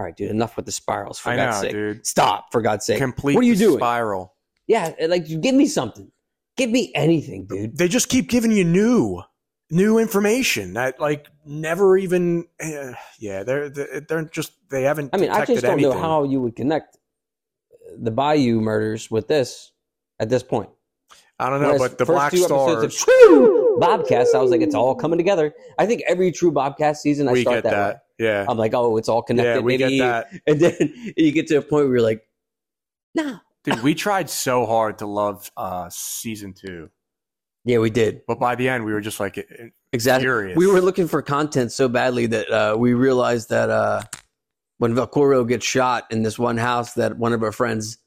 all 0.00 0.06
right, 0.06 0.16
dude, 0.16 0.30
enough 0.30 0.56
with 0.56 0.64
the 0.64 0.72
spirals 0.72 1.18
for 1.18 1.28
I 1.28 1.36
God's 1.36 1.56
know, 1.58 1.62
sake. 1.62 1.72
dude. 1.72 2.06
Stop 2.06 2.46
for 2.50 2.62
God's 2.62 2.86
sake. 2.86 2.96
Complete. 2.96 3.34
What 3.34 3.44
are 3.44 3.46
you 3.46 3.54
doing? 3.54 3.76
Spiral. 3.78 4.34
Yeah, 4.66 4.94
like 5.08 5.26
give 5.42 5.54
me 5.54 5.66
something. 5.66 6.10
Give 6.56 6.70
me 6.70 6.90
anything, 6.94 7.44
dude. 7.44 7.76
They 7.76 7.86
just 7.86 8.08
keep 8.08 8.30
giving 8.30 8.50
you 8.50 8.64
new, 8.64 9.20
new 9.70 9.98
information 9.98 10.72
that 10.72 10.98
like 10.98 11.26
never 11.44 11.98
even. 11.98 12.46
eh, 12.60 12.92
yeah, 13.18 13.42
they're 13.42 13.68
they're 13.68 14.24
just 14.32 14.52
they 14.70 14.84
haven't. 14.84 15.10
I 15.12 15.18
mean, 15.18 15.28
I 15.28 15.40
detected 15.40 15.52
just 15.56 15.62
don't 15.66 15.72
anything. 15.74 15.90
know 15.92 15.98
how 16.00 16.24
you 16.24 16.40
would 16.40 16.56
connect 16.56 16.96
the 17.98 18.10
Bayou 18.10 18.60
murders 18.62 19.10
with 19.10 19.28
this 19.28 19.72
at 20.18 20.30
this 20.30 20.42
point. 20.42 20.70
I 21.38 21.50
don't 21.50 21.60
know, 21.60 21.68
Whereas 21.74 21.80
but 21.80 21.98
the 21.98 22.06
first 22.06 22.16
Black 22.16 22.32
two 22.32 22.38
episodes 22.44 22.72
Stars. 22.72 22.84
of 22.84 22.94
True 22.94 23.78
Bobcast, 23.80 24.34
I 24.34 24.42
was 24.42 24.50
like, 24.50 24.60
it's 24.60 24.74
all 24.74 24.94
coming 24.94 25.16
together. 25.18 25.52
I 25.78 25.86
think 25.86 26.02
every 26.06 26.32
True 26.32 26.52
Bobcast 26.52 26.96
season, 26.96 27.28
I 27.28 27.32
we 27.32 27.42
start 27.42 27.64
that. 27.64 27.70
that. 27.70 28.02
Yeah, 28.20 28.44
I'm 28.48 28.56
like, 28.58 28.74
oh, 28.74 28.96
it's 28.98 29.08
all 29.08 29.22
connected. 29.22 29.54
yeah, 29.54 29.58
we 29.60 29.78
maybe. 29.78 29.96
get 29.98 30.04
that. 30.04 30.40
And 30.46 30.60
then 30.60 31.12
you 31.16 31.32
get 31.32 31.46
to 31.48 31.56
a 31.56 31.62
point 31.62 31.86
where 31.86 31.94
you're 31.96 32.02
like, 32.02 32.22
no. 33.14 33.38
Dude, 33.64 33.82
we 33.82 33.94
tried 33.94 34.30
so 34.30 34.66
hard 34.66 34.98
to 34.98 35.06
love 35.06 35.50
uh 35.56 35.88
season 35.90 36.52
two, 36.54 36.90
Yeah, 37.64 37.78
we 37.78 37.90
did. 37.90 38.22
but 38.26 38.38
by 38.38 38.54
the 38.54 38.68
end, 38.68 38.84
we 38.84 38.92
were 38.92 39.00
just 39.00 39.20
like, 39.20 39.38
eh, 39.38 39.42
eh, 39.58 39.68
Exactly. 39.92 40.24
Furious. 40.24 40.56
We 40.56 40.66
were 40.68 40.80
looking 40.80 41.08
for 41.08 41.20
content 41.20 41.72
so 41.72 41.88
badly 41.88 42.26
that 42.26 42.50
uh, 42.50 42.76
we 42.78 42.94
realized 42.94 43.48
that 43.50 43.70
uh, 43.70 44.02
when 44.78 44.94
Velcoro 44.94 45.46
gets 45.48 45.66
shot 45.66 46.04
in 46.10 46.22
this 46.22 46.38
one 46.38 46.56
house, 46.56 46.94
that 46.94 47.18
one 47.18 47.32
of 47.32 47.42
our 47.42 47.50
friends, 47.52 47.98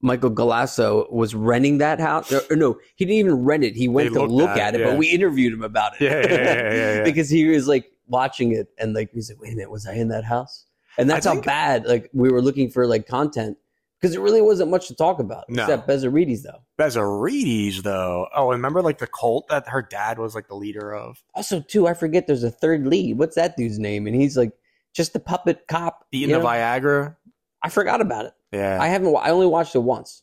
Michael 0.00 0.30
Galasso, 0.30 1.12
was 1.12 1.34
renting 1.34 1.78
that 1.78 1.98
house. 1.98 2.32
Or, 2.32 2.54
no, 2.56 2.78
he 2.94 3.04
didn't 3.04 3.18
even 3.18 3.44
rent 3.44 3.64
it. 3.64 3.74
He 3.74 3.88
went 3.88 4.14
They 4.14 4.20
to 4.20 4.26
look 4.26 4.50
at 4.50 4.58
at 4.58 4.74
it, 4.76 4.80
yeah. 4.80 4.86
but 4.86 4.98
we 4.98 5.08
interviewed 5.08 5.52
him 5.52 5.62
about 5.62 6.00
it. 6.00 6.04
Yeah, 6.04 6.20
yeah, 6.20 6.34
yeah, 6.34 6.94
yeah. 6.98 7.04
because 7.10 7.28
he 7.28 7.46
was 7.48 7.66
like 7.66 7.91
watching 8.06 8.52
it 8.52 8.68
and 8.78 8.94
like 8.94 9.10
he's 9.12 9.30
like, 9.30 9.40
wait 9.40 9.52
a 9.52 9.56
minute, 9.56 9.70
was 9.70 9.86
I 9.86 9.94
in 9.94 10.08
that 10.08 10.24
house? 10.24 10.66
And 10.98 11.08
that's 11.08 11.26
how 11.26 11.40
bad 11.40 11.86
like 11.86 12.10
we 12.12 12.30
were 12.30 12.42
looking 12.42 12.70
for 12.70 12.86
like 12.86 13.06
content 13.06 13.56
because 14.00 14.14
it 14.16 14.20
really 14.20 14.42
wasn't 14.42 14.70
much 14.70 14.88
to 14.88 14.94
talk 14.94 15.20
about 15.20 15.48
No. 15.48 15.62
except 15.62 15.88
Bezzerides 15.88 16.42
though. 16.42 16.58
Bezzerides 16.78 17.82
though. 17.82 18.26
Oh, 18.34 18.50
remember 18.50 18.82
like 18.82 18.98
the 18.98 19.06
cult 19.06 19.48
that 19.48 19.68
her 19.68 19.80
dad 19.82 20.18
was 20.18 20.34
like 20.34 20.48
the 20.48 20.54
leader 20.56 20.94
of, 20.94 21.22
Also, 21.34 21.60
too, 21.60 21.86
I 21.86 21.94
forget 21.94 22.26
there's 22.26 22.44
a 22.44 22.50
third 22.50 22.86
lead. 22.86 23.18
What's 23.18 23.36
that 23.36 23.56
dude's 23.56 23.78
name? 23.78 24.06
And 24.06 24.14
he's 24.16 24.36
like 24.36 24.52
just 24.94 25.12
the 25.14 25.20
puppet 25.20 25.66
cop. 25.68 26.04
eating 26.12 26.30
you 26.30 26.38
the? 26.38 26.44
Viagra. 26.44 27.16
I 27.62 27.68
forgot 27.68 28.00
about 28.00 28.26
it. 28.26 28.32
Yeah, 28.52 28.78
I 28.80 28.88
haven't. 28.88 29.16
I 29.16 29.30
only 29.30 29.46
watched 29.46 29.74
it 29.74 29.78
once. 29.78 30.22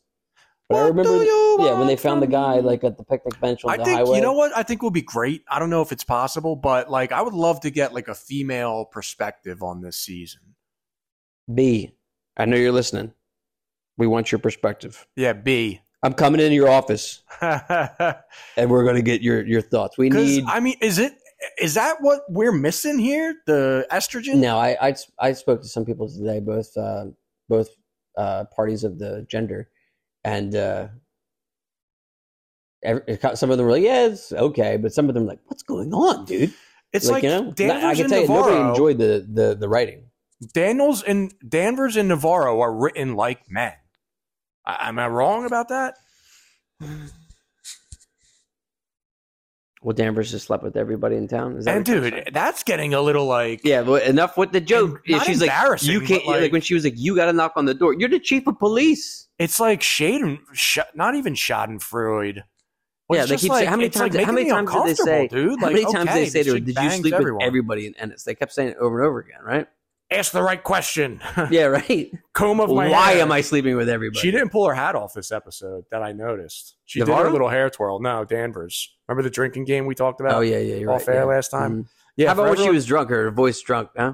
But 0.70 0.76
I 0.76 0.88
remember, 0.90 1.24
yeah, 1.24 1.80
when 1.80 1.88
they 1.88 1.96
found 1.96 2.22
the 2.22 2.28
guy 2.28 2.60
like 2.60 2.84
at 2.84 2.96
the 2.96 3.04
picnic 3.04 3.40
bench 3.42 3.66
on 3.66 3.72
I 3.72 3.78
the 3.78 3.86
think 3.86 3.98
highway. 3.98 4.18
you 4.18 4.22
know 4.22 4.34
what 4.34 4.56
I 4.56 4.62
think 4.62 4.84
will 4.84 4.92
be 4.92 5.02
great. 5.02 5.44
I 5.50 5.58
don't 5.58 5.72
know 5.72 5.82
if 5.82 5.92
it's 5.92 6.04
possible, 6.04 6.56
but 6.56 6.92
like 6.92 7.12
I 7.12 7.24
would 7.24 7.34
love 7.34 7.60
to 7.62 7.72
get 7.72 7.92
like 7.92 8.08
a 8.08 8.14
female 8.14 8.86
perspective 8.86 9.64
on 9.64 9.82
this 9.82 9.98
season. 9.98 10.42
B, 11.52 11.96
I 12.38 12.46
know 12.46 12.56
you're 12.56 12.72
listening. 12.72 13.14
We 13.98 14.06
want 14.06 14.32
your 14.32 14.38
perspective. 14.38 15.08
Yeah, 15.16 15.34
B. 15.34 15.82
I'm 16.04 16.14
coming 16.14 16.40
into 16.40 16.54
your 16.54 16.70
office, 16.70 17.24
and 17.42 18.70
we're 18.70 18.86
gonna 18.86 19.02
get 19.02 19.22
your 19.24 19.46
your 19.46 19.62
thoughts. 19.62 19.98
We 19.98 20.10
need. 20.10 20.46
I 20.48 20.60
mean, 20.60 20.76
is 20.82 21.00
it 21.00 21.14
is 21.60 21.74
that 21.74 21.98
what 22.02 22.22
we're 22.30 22.52
missing 22.52 23.00
here? 23.00 23.36
The 23.48 23.88
estrogen? 23.92 24.36
No, 24.36 24.58
I, 24.60 24.78
I 24.90 24.96
I 25.18 25.34
spoke 25.34 25.62
to 25.64 25.68
some 25.68 25.84
people 25.84 26.08
today, 26.08 26.40
both 26.40 26.78
uh, 26.78 27.06
both 27.50 27.70
uh, 28.18 28.46
parties 28.56 28.84
of 28.84 29.00
the 29.00 29.26
gender, 29.28 29.70
and 30.24 30.56
uh, 30.56 30.88
every, 32.84 33.18
some 33.36 33.52
of 33.52 33.58
them 33.58 33.66
were 33.66 33.74
like, 33.74 33.84
"Yeah, 33.84 34.08
it's 34.08 34.32
okay," 34.32 34.78
but 34.78 34.94
some 34.94 35.10
of 35.10 35.14
them 35.14 35.24
were 35.24 35.30
like, 35.30 35.42
"What's 35.46 35.64
going 35.64 35.94
on, 35.94 36.26
dude?" 36.26 36.54
It's 36.92 37.08
like, 37.08 37.24
you 37.24 37.30
know, 37.30 37.52
I 37.52 37.96
can 37.96 38.10
tell 38.10 38.22
you, 38.22 38.28
nobody 38.28 38.56
Navarro. 38.56 38.70
enjoyed 38.70 38.98
the 38.98 39.28
the 39.32 39.56
the 39.56 39.70
writing. 39.70 40.06
Daniels 40.54 41.04
and 41.04 41.34
Danvers 41.48 41.98
and 41.98 42.08
Navarro 42.10 42.62
are 42.62 42.74
written 42.74 43.16
like 43.16 43.50
men. 43.50 43.74
I, 44.66 44.90
am 44.90 44.98
I 44.98 45.08
wrong 45.08 45.46
about 45.46 45.70
that? 45.70 45.96
Well, 49.82 49.94
Danvers 49.96 50.32
just 50.32 50.48
slept 50.48 50.62
with 50.64 50.76
everybody 50.76 51.16
in 51.16 51.28
town. 51.30 51.56
Is 51.56 51.64
that 51.66 51.78
And 51.78 51.88
what 51.88 51.94
you're 51.94 52.10
saying? 52.12 52.24
dude, 52.26 52.34
that's 52.34 52.64
getting 52.64 52.94
a 52.94 53.02
little 53.02 53.26
like 53.26 53.62
Yeah, 53.64 53.82
but 53.82 54.04
enough 54.04 54.38
with 54.38 54.52
the 54.52 54.60
joke. 54.60 55.02
Not 55.08 55.26
she's 55.26 55.40
like, 55.42 55.82
you 55.84 56.02
can't. 56.02 56.26
like- 56.26 56.42
like, 56.42 56.52
when 56.52 56.62
she 56.62 56.74
was 56.74 56.84
like, 56.84 56.96
you 56.98 57.16
got 57.16 57.26
to 57.28 57.34
knock 57.34 57.54
on 57.56 57.64
the 57.66 57.74
door. 57.74 57.94
You're 57.98 58.10
the 58.10 58.20
chief 58.20 58.46
of 58.48 58.60
police. 58.60 59.28
it's 59.38 59.58
like 59.60 59.80
Shaden, 59.80 60.40
sh- 60.52 60.80
not 60.96 61.16
even 61.16 61.34
Schadenfreude. 61.34 62.42
yeah, 63.10 63.26
they 63.26 63.38
keep 63.38 63.50
like- 63.52 63.60
saying 63.60 63.70
how 63.70 63.76
many 63.78 63.86
it's, 63.88 63.96
like, 63.98 64.12
times? 64.12 64.26
how 64.26 64.32
many 64.34 64.50
times 64.50 64.70
did 64.72 64.86
they 64.86 64.94
say? 64.96 65.28
dude? 65.30 65.60
How 65.62 65.68
Like, 65.68 65.74
many 65.76 65.86
times 65.86 66.10
okay, 66.10 66.26
did 66.26 66.26
they 66.26 66.30
say 66.30 66.44
to 66.44 66.54
her? 66.56 66.60
Did 66.60 66.78
you 66.78 66.90
sleep 66.92 67.14
everyone." 67.14 67.38
with 67.40 67.48
everybody 67.48 67.88
in 67.88 67.96
Ennis? 67.96 68.24
They 68.24 68.36
kept 68.36 68.52
saying 68.52 68.72
it 68.72 68.78
over 68.78 69.00
and 69.00 69.08
over 69.08 69.20
again, 69.20 69.40
right? 69.46 69.68
Ask 70.12 70.32
the 70.32 70.42
right 70.42 70.64
question. 70.64 71.22
Yeah, 71.52 71.66
right. 71.66 72.12
Comb 72.34 72.60
of 72.60 72.70
my 72.70 72.90
Why 72.90 73.12
hair. 73.14 73.22
am 73.22 73.32
I 73.32 73.42
sleeping 73.42 73.76
with 73.78 73.90
everybody? 73.90 74.20
She 74.20 74.32
didn't 74.32 74.50
pull 74.50 74.68
her 74.68 74.74
hat 74.74 74.96
off 74.96 75.14
this 75.14 75.32
episode 75.32 75.86
that 75.92 76.02
I 76.02 76.12
noticed. 76.12 76.76
She 76.86 77.00
did 77.00 77.08
Navarro? 77.08 77.26
her 77.26 77.32
little 77.32 77.50
hair 77.50 77.70
twirl. 77.70 78.00
No, 78.00 78.26
Danvers. 78.26 78.96
Remember 79.08 79.24
the 79.24 79.30
drinking 79.30 79.66
game 79.66 79.86
we 79.86 79.96
talked 79.96 80.20
about? 80.20 80.34
Oh 80.34 80.42
yeah, 80.42 80.58
yeah. 80.58 80.76
You're 80.76 80.92
off 80.92 81.08
right, 81.08 81.16
air 81.18 81.22
yeah. 81.22 81.28
last 81.28 81.50
time. 81.50 81.84
Mhm. 81.84 81.88
Yeah. 82.18 82.28
How 82.28 82.34
about 82.34 82.50
when 82.50 82.58
she 82.58 82.70
was 82.70 82.86
drunk? 82.86 83.10
Her 83.10 83.30
voice 83.32 83.62
drunk, 83.62 83.90
huh? 83.96 84.14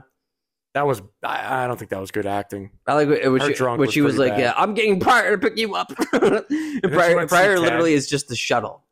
That 0.73 0.85
was. 0.85 1.01
I, 1.23 1.63
I 1.63 1.67
don't 1.67 1.77
think 1.77 1.89
that 1.91 2.01
was 2.01 2.11
good 2.11 2.25
acting. 2.25 2.71
I 2.85 2.93
like 2.93 3.07
when 3.07 3.39
Her 3.39 3.47
she, 3.47 3.53
drunk 3.53 3.79
when 3.79 3.87
was 3.87 3.93
she 3.93 4.01
was 4.01 4.17
like, 4.17 4.33
bad. 4.33 4.39
"Yeah, 4.39 4.53
I'm 4.57 4.73
getting 4.73 4.99
Prior 4.99 5.31
to 5.31 5.37
pick 5.37 5.57
you 5.57 5.73
up." 5.75 5.87
Prior, 6.13 7.27
Prior 7.27 7.57
literally 7.59 7.93
is 7.93 8.09
just 8.09 8.27
the 8.27 8.35
shuttle. 8.35 8.83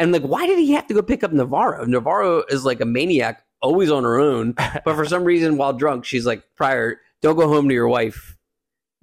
And 0.00 0.10
like, 0.10 0.22
why 0.22 0.46
did 0.46 0.58
he 0.58 0.72
have 0.72 0.88
to 0.88 0.94
go 0.94 1.02
pick 1.02 1.22
up 1.22 1.32
Navarro? 1.32 1.84
Navarro 1.84 2.42
is 2.48 2.64
like 2.64 2.80
a 2.80 2.84
maniac, 2.84 3.44
always 3.62 3.90
on 3.90 4.04
her 4.04 4.18
own. 4.18 4.54
But 4.84 4.96
for 4.96 5.04
some 5.04 5.24
reason, 5.24 5.56
while 5.56 5.72
drunk, 5.72 6.04
she's 6.04 6.26
like, 6.26 6.42
Prior, 6.56 7.00
don't 7.20 7.36
go 7.36 7.48
home 7.48 7.68
to 7.68 7.74
your 7.74 7.88
wife. 7.88 8.36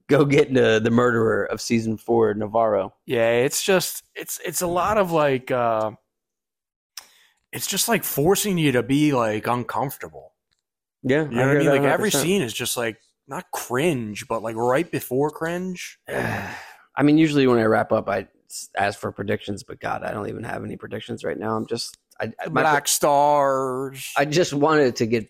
Go 0.07 0.25
get 0.25 0.53
the 0.53 0.79
the 0.83 0.91
murderer 0.91 1.45
of 1.45 1.61
season 1.61 1.97
four, 1.97 2.33
Navarro." 2.33 2.93
Yeah, 3.05 3.29
it's 3.29 3.63
just 3.63 4.03
it's 4.15 4.39
it's 4.43 4.61
a 4.61 4.67
lot 4.67 4.97
of 4.97 5.11
like 5.11 5.51
uh 5.51 5.91
it's 7.51 7.67
just 7.67 7.87
like 7.87 8.03
forcing 8.03 8.57
you 8.57 8.71
to 8.73 8.83
be 8.83 9.13
like 9.13 9.47
uncomfortable. 9.47 10.33
Yeah, 11.03 11.23
You 11.23 11.35
know 11.35 11.47
what 11.47 11.55
I 11.55 11.59
mean? 11.59 11.69
Like 11.69 11.81
every 11.81 12.11
scene 12.11 12.41
is 12.41 12.53
just 12.53 12.75
like 12.75 12.97
not 13.27 13.51
cringe, 13.51 14.27
but 14.27 14.43
like 14.43 14.55
right 14.55 14.89
before 14.91 15.29
cringe. 15.29 15.99
I 16.09 17.03
mean, 17.03 17.17
usually 17.17 17.47
when 17.47 17.59
I 17.59 17.63
wrap 17.63 17.91
up, 17.91 18.09
I 18.09 18.27
ask 18.77 18.99
for 18.99 19.11
predictions, 19.11 19.63
but 19.63 19.79
God, 19.79 20.03
I 20.03 20.11
don't 20.11 20.27
even 20.27 20.43
have 20.43 20.63
any 20.63 20.75
predictions 20.75 21.23
right 21.23 21.37
now. 21.37 21.55
I'm 21.55 21.65
just, 21.67 21.97
I, 22.21 22.31
I, 22.39 22.49
Black 22.49 22.87
stars. 22.87 24.11
I 24.17 24.25
just 24.25 24.53
wanted 24.53 24.95
to 24.97 25.05
get, 25.05 25.29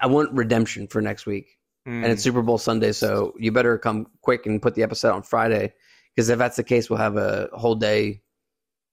I 0.00 0.06
want 0.06 0.32
redemption 0.32 0.86
for 0.88 1.00
next 1.00 1.26
week, 1.26 1.56
Mm. 1.88 2.02
and 2.04 2.06
it's 2.06 2.22
Super 2.22 2.42
Bowl 2.42 2.58
Sunday, 2.58 2.92
so 2.92 3.32
you 3.38 3.52
better 3.52 3.78
come 3.78 4.06
quick 4.20 4.44
and 4.44 4.60
put 4.60 4.74
the 4.74 4.82
episode 4.82 5.12
on 5.14 5.22
Friday, 5.22 5.72
because 6.14 6.28
if 6.28 6.38
that's 6.38 6.56
the 6.56 6.62
case, 6.64 6.90
we'll 6.90 6.98
have 6.98 7.16
a 7.16 7.48
whole 7.54 7.74
day, 7.74 8.20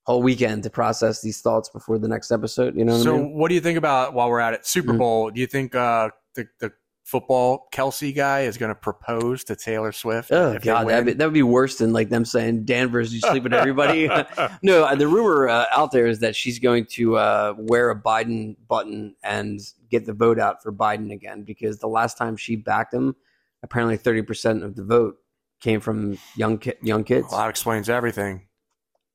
whole 0.06 0.22
weekend 0.22 0.64
to 0.64 0.70
process 0.70 1.22
these 1.22 1.42
thoughts 1.42 1.68
before 1.68 1.98
the 2.00 2.08
next 2.08 2.32
episode. 2.32 2.78
You 2.78 2.86
know 2.86 2.94
what 2.94 3.04
so 3.04 3.16
I 3.16 3.18
mean? 3.18 3.34
what 3.38 3.50
do 3.50 3.56
you 3.56 3.62
think 3.62 3.78
about 3.78 4.14
while 4.14 4.30
we're 4.30 4.40
at 4.40 4.54
it? 4.54 4.66
Super 4.66 4.94
Mhm. 4.94 4.98
Bowl. 5.00 5.32
Do 5.32 5.42
you 5.42 5.48
think 5.48 5.76
uh 5.76 6.12
the 6.36 6.48
the 6.62 6.72
football 7.08 7.70
Kelce 7.72 8.14
guy 8.14 8.42
is 8.42 8.58
going 8.58 8.68
to 8.68 8.76
propose 8.76 9.46
to 9.46 9.56
Taylor 9.56 9.94
Swift? 9.94 10.30
Oh 10.32 10.58
God, 10.62 10.90
that'd 10.90 11.06
be, 11.06 11.14
that 11.14 11.26
would 11.26 11.34
be 11.34 11.42
worse 11.42 11.78
than 11.78 11.94
like 11.94 12.10
them 12.10 12.26
saying 12.26 12.66
Danvers, 12.66 13.14
you 13.14 13.22
sleep 13.22 13.44
with 13.44 13.54
everybody. 13.54 14.10
No, 14.62 14.84
uh, 14.84 14.96
the 14.96 15.08
rumor 15.08 15.48
uh, 15.48 15.66
out 15.72 15.92
there 15.92 16.06
is 16.06 16.20
that 16.20 16.36
she's 16.36 16.60
going 16.60 16.86
to 16.92 17.16
uh, 17.18 17.54
wear 17.58 17.90
a 17.90 17.96
Biden 17.96 18.56
button 18.68 19.16
and 19.24 19.60
get 19.90 20.06
the 20.06 20.14
vote 20.14 20.38
out 20.40 20.62
for 20.62 20.74
Biden 20.74 21.12
again 21.12 21.44
because 21.44 21.80
the 21.80 21.88
last 21.88 22.18
time 22.18 22.36
she 22.36 22.56
backed 22.56 22.94
him, 22.94 23.16
apparently 23.64 23.96
thirty 23.98 24.22
percent 24.22 24.64
of 24.64 24.76
the 24.76 24.84
vote 24.84 25.18
came 25.62 25.80
from 25.80 26.18
young 26.36 26.58
ki- 26.58 26.74
young 26.82 27.04
kids. 27.04 27.28
well, 27.32 27.40
that 27.40 27.50
explains 27.50 27.90
everything. 27.90 28.48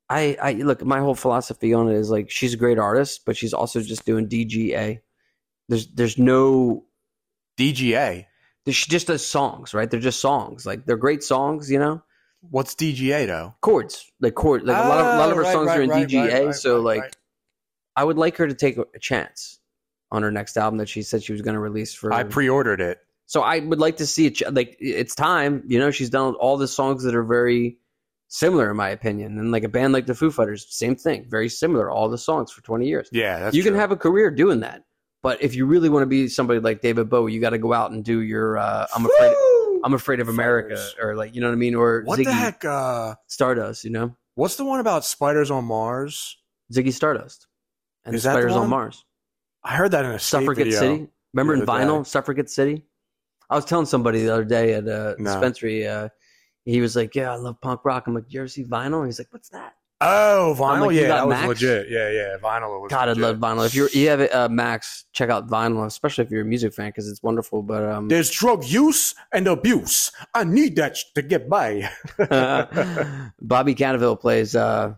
I, 0.09 0.37
I 0.41 0.53
look, 0.53 0.83
my 0.83 0.99
whole 0.99 1.15
philosophy 1.15 1.73
on 1.73 1.89
it 1.89 1.95
is 1.95 2.09
like 2.09 2.29
she's 2.29 2.53
a 2.53 2.57
great 2.57 2.79
artist, 2.79 3.21
but 3.25 3.37
she's 3.37 3.53
also 3.53 3.81
just 3.81 4.05
doing 4.05 4.27
DGA. 4.27 4.99
There's 5.69 5.87
there's 5.93 6.17
no 6.17 6.85
DGA. 7.57 8.25
she 8.69 8.89
just 8.89 9.07
does 9.07 9.25
songs, 9.25 9.73
right? 9.73 9.89
They're 9.89 9.99
just 9.99 10.19
songs, 10.19 10.65
like 10.65 10.85
they're 10.85 10.97
great 10.97 11.23
songs, 11.23 11.69
you 11.71 11.79
know. 11.79 12.01
What's 12.49 12.75
DGA 12.75 13.25
though? 13.27 13.55
Chords, 13.61 14.11
like 14.19 14.35
chord, 14.35 14.63
like 14.63 14.75
a 14.83 14.87
lot 14.87 14.99
of 14.99 15.05
a 15.15 15.17
lot 15.17 15.29
of 15.29 15.35
her 15.37 15.43
Oh, 15.43 15.45
right, 15.45 15.53
songs 15.53 15.67
right, 15.67 15.79
are 15.79 15.81
in 15.83 15.89
right, 15.89 16.07
DGA. 16.07 16.53
so 16.55 16.79
like. 16.81 17.15
I 17.95 18.03
would 18.03 18.17
like 18.17 18.37
her 18.37 18.47
to 18.47 18.55
take 18.55 18.77
a 18.77 18.97
chance 18.99 19.59
on 20.11 20.23
her 20.23 20.31
next 20.31 20.57
album 20.57 20.79
that 20.79 20.89
she 20.89 21.03
said 21.03 21.21
she 21.21 21.31
was 21.31 21.43
going 21.43 21.53
to 21.53 21.59
release 21.59 21.93
for. 21.93 22.11
I 22.11 22.23
pre-ordered 22.23 22.81
it. 22.81 22.97
so 23.27 23.41
I 23.43 23.59
would 23.59 23.77
like 23.79 23.97
to 23.97 24.07
see 24.07 24.25
it. 24.25 24.41
Like 24.51 24.75
it's 24.79 25.13
time, 25.13 25.61
you 25.67 25.77
know. 25.77 25.91
She's 25.91 26.09
done 26.09 26.33
all 26.33 26.57
the 26.57 26.67
songs 26.67 27.03
that 27.03 27.13
are 27.15 27.23
very 27.23 27.77
similar 28.29 28.71
in 28.71 28.77
my 28.77 28.89
opinion. 28.89 29.37
And 29.37 29.51
like 29.51 29.63
a 29.63 29.69
band 29.69 29.93
like 29.93 30.07
the 30.07 30.15
Foo 30.15 30.31
Fighters, 30.31 30.65
same 30.75 30.95
thing, 30.95 31.27
very 31.29 31.49
similar. 31.49 31.89
All 31.91 32.09
the 32.09 32.17
songs 32.17 32.51
for 32.51 32.63
20 32.63 32.87
years. 32.87 33.09
Yeah, 33.11 33.39
that's 33.39 33.55
you 33.55 33.61
can 33.61 33.75
have 33.75 33.91
a 33.91 33.95
career 33.95 34.31
doing 34.31 34.61
that. 34.61 34.83
But 35.23 35.41
if 35.41 35.55
you 35.55 35.65
really 35.65 35.89
want 35.89 36.03
to 36.03 36.07
be 36.07 36.27
somebody 36.27 36.59
like 36.59 36.81
David 36.81 37.09
Bowie, 37.09 37.33
you 37.33 37.39
got 37.41 37.51
to 37.51 37.57
go 37.57 37.73
out 37.73 37.91
and 37.91 38.03
do 38.03 38.19
your 38.19 38.57
uh, 38.57 38.85
I'm 38.95 39.05
afraid 39.05 39.29
Woo! 39.31 39.81
I'm 39.83 39.93
afraid 39.93 40.19
of 40.19 40.27
America 40.29 40.75
Fighters. 40.75 40.95
or 41.01 41.15
like 41.15 41.33
you 41.33 41.41
know 41.41 41.47
what 41.47 41.53
I 41.53 41.57
mean 41.57 41.75
or 41.75 42.03
What 42.05 42.19
Ziggy 42.19 42.25
the 42.25 42.33
heck? 42.33 42.63
Uh, 42.65 43.15
Stardust, 43.27 43.83
you 43.83 43.89
know? 43.89 44.15
what's 44.35 44.55
the 44.57 44.65
one 44.65 44.79
about 44.79 45.03
spiders 45.05 45.49
on 45.49 45.65
Mars? 45.65 46.37
Ziggy 46.73 46.91
Stardust. 46.93 47.47
And 48.05 48.13
Is 48.15 48.23
the 48.23 48.29
that 48.29 48.33
the 48.35 48.41
Spiders 48.41 48.55
on? 48.57 48.69
Mars. 48.69 49.05
I 49.63 49.75
heard 49.75 49.91
that 49.91 50.03
in 50.05 50.11
a 50.11 50.19
state 50.19 50.39
Suffragette 50.41 50.65
video. 50.65 50.79
City. 50.79 51.07
Remember 51.33 51.53
in 51.53 51.61
vinyl, 51.61 52.03
day. 52.03 52.09
Suffragette 52.09 52.49
City? 52.49 52.83
I 53.49 53.55
was 53.55 53.63
telling 53.65 53.85
somebody 53.85 54.23
the 54.23 54.33
other 54.33 54.43
day 54.43 54.73
at 54.73 54.85
a 54.87 55.15
No. 55.19 55.23
dispensary, 55.31 55.87
uh, 55.87 56.09
he 56.65 56.81
was 56.81 56.95
like, 56.97 57.15
Yeah, 57.15 57.31
I 57.31 57.35
love 57.35 57.61
punk 57.61 57.81
rock. 57.85 58.07
I'm 58.07 58.13
like, 58.15 58.25
You 58.27 58.41
ever 58.41 58.47
see 58.49 58.63
vinyl? 58.65 59.05
He's 59.05 59.19
like, 59.19 59.27
What's 59.31 59.49
that? 59.49 59.73
Oh, 60.05 60.53
vinyl. 60.57 60.87
like, 60.87 60.95
yeah, 60.97 61.07
that 61.07 61.27
was 61.27 61.41
legit. 61.45 61.89
Yeah, 61.89 62.09
yeah, 62.09 62.37
vinyl 62.37 62.81
was. 62.81 62.89
God, 62.89 63.07
I 63.07 63.13
love 63.13 63.37
vinyl. 63.37 63.65
If 63.65 63.73
you're 63.73 63.87
you 63.89 64.09
have 64.09 64.21
uh, 64.33 64.49
Max, 64.49 65.05
check 65.13 65.29
out 65.29 65.47
vinyl, 65.47 65.85
especially 65.85 66.25
if 66.25 66.31
you're 66.31 66.41
a 66.41 66.45
music 66.45 66.73
fan, 66.73 66.89
because 66.89 67.07
it's 67.07 67.23
wonderful. 67.23 67.63
But 67.63 67.85
um, 67.85 68.09
There's 68.09 68.29
drug 68.29 68.65
use 68.65 69.15
and 69.31 69.47
abuse. 69.47 70.11
I 70.33 70.43
need 70.43 70.75
that 70.75 70.97
to 71.15 71.21
get 71.21 71.47
by. 71.47 71.89
Bobby 73.41 73.75
Cannavale 73.75 74.19
plays 74.19 74.55
uh, 74.55 74.95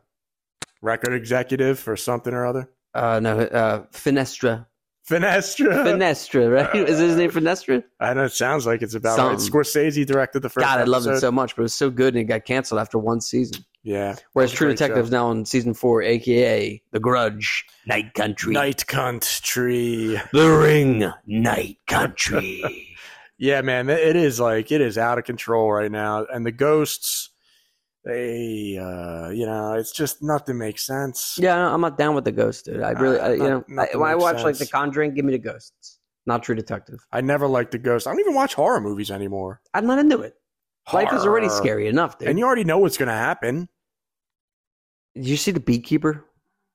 Record 0.81 1.13
executive 1.13 1.77
for 1.77 1.95
something 1.95 2.33
or 2.33 2.45
other. 2.45 2.69
uh, 2.95 3.19
no 3.19 3.39
uh, 3.39 3.83
Finestra. 3.91 4.65
Finestra. 5.07 5.85
Finestra, 5.85 6.51
right? 6.51 6.75
Is 6.89 6.97
his 6.97 7.15
name 7.15 7.29
Finestra? 7.29 7.83
I 7.99 8.15
know 8.15 8.23
it 8.23 8.31
sounds 8.31 8.65
like 8.65 8.81
it's 8.81 8.95
about 8.95 9.19
right. 9.19 9.37
Scorsese 9.37 10.03
directed 10.05 10.41
the 10.41 10.49
first. 10.49 10.65
God, 10.65 10.79
I 10.79 10.83
loved 10.83 11.05
it 11.05 11.19
so 11.19 11.31
much, 11.31 11.55
but 11.55 11.61
it 11.61 11.63
was 11.63 11.75
so 11.75 11.91
good 11.91 12.15
and 12.15 12.21
it 12.21 12.23
got 12.25 12.45
canceled 12.45 12.79
after 12.81 12.97
one 12.97 13.21
season. 13.21 13.63
Yeah. 13.85 14.15
Whereas 14.33 14.51
True 14.51 14.69
Detective's 14.69 15.09
show. 15.09 15.15
now 15.15 15.31
in 15.31 15.45
season 15.45 15.73
four, 15.75 16.01
aka 16.01 16.81
The 16.91 16.99
Grudge, 16.99 17.65
Night 17.85 18.13
Country, 18.15 18.51
Night 18.53 18.85
country. 18.87 20.19
The 20.33 20.49
Ring, 20.49 21.09
Night 21.25 21.77
Country. 21.87 22.63
Yeah, 23.37 23.59
man, 23.61 23.89
it 23.89 24.15
is 24.15 24.39
like 24.39 24.71
it 24.71 24.79
is 24.79 24.97
out 24.97 25.17
of 25.17 25.25
control 25.25 25.69
right 25.69 25.91
now, 25.91 26.25
and 26.33 26.45
the 26.45 26.53
ghosts. 26.53 27.31
They, 28.05 28.77
uh, 28.79 29.29
you 29.31 29.45
know, 29.45 29.73
it's 29.73 29.91
just 29.91 30.21
nothing 30.23 30.57
makes 30.57 30.85
sense. 30.85 31.35
yeah, 31.37 31.55
no, 31.57 31.73
I'm 31.73 31.81
not 31.81 31.97
down 31.97 32.13
with 32.15 32.23
the 32.23 32.31
Ghost, 32.31 32.63
dude. 32.65 32.81
I 32.83 32.91
really, 32.91 33.19
Uh, 33.19 33.27
I, 33.27 33.33
you 33.33 33.37
not- 33.39 33.67
know, 33.69 33.81
I, 33.93 33.97
when 33.97 34.09
I 34.11 34.15
watch 34.15 34.43
like 34.43 34.53
The 34.53 34.59
sense. 34.59 34.71
Conjuring, 34.71 35.15
give 35.15 35.25
me 35.25 35.31
the 35.33 35.39
Ghosts, 35.39 35.99
not 36.27 36.43
True 36.43 36.55
Detective. 36.55 36.99
I 37.11 37.21
never 37.21 37.47
liked 37.47 37.71
the 37.71 37.77
ghost. 37.79 38.05
I 38.07 38.11
don't 38.11 38.19
even 38.19 38.35
watch 38.35 38.53
horror 38.53 38.79
movies 38.79 39.09
anymore. 39.11 39.59
I'm 39.73 39.85
not 39.87 39.97
into 39.99 40.21
it. 40.21 40.35
Life 40.93 41.11
is 41.13 41.25
already 41.25 41.49
scary 41.49 41.87
enough, 41.87 42.19
dude. 42.19 42.29
and 42.29 42.37
you 42.39 42.45
already 42.45 42.63
know 42.63 42.77
what's 42.77 42.95
going 42.97 43.09
to 43.09 43.13
happen. 43.15 43.67
Did 45.15 45.27
you 45.27 45.37
see 45.37 45.51
The 45.51 45.59
Beekeeper? 45.59 46.25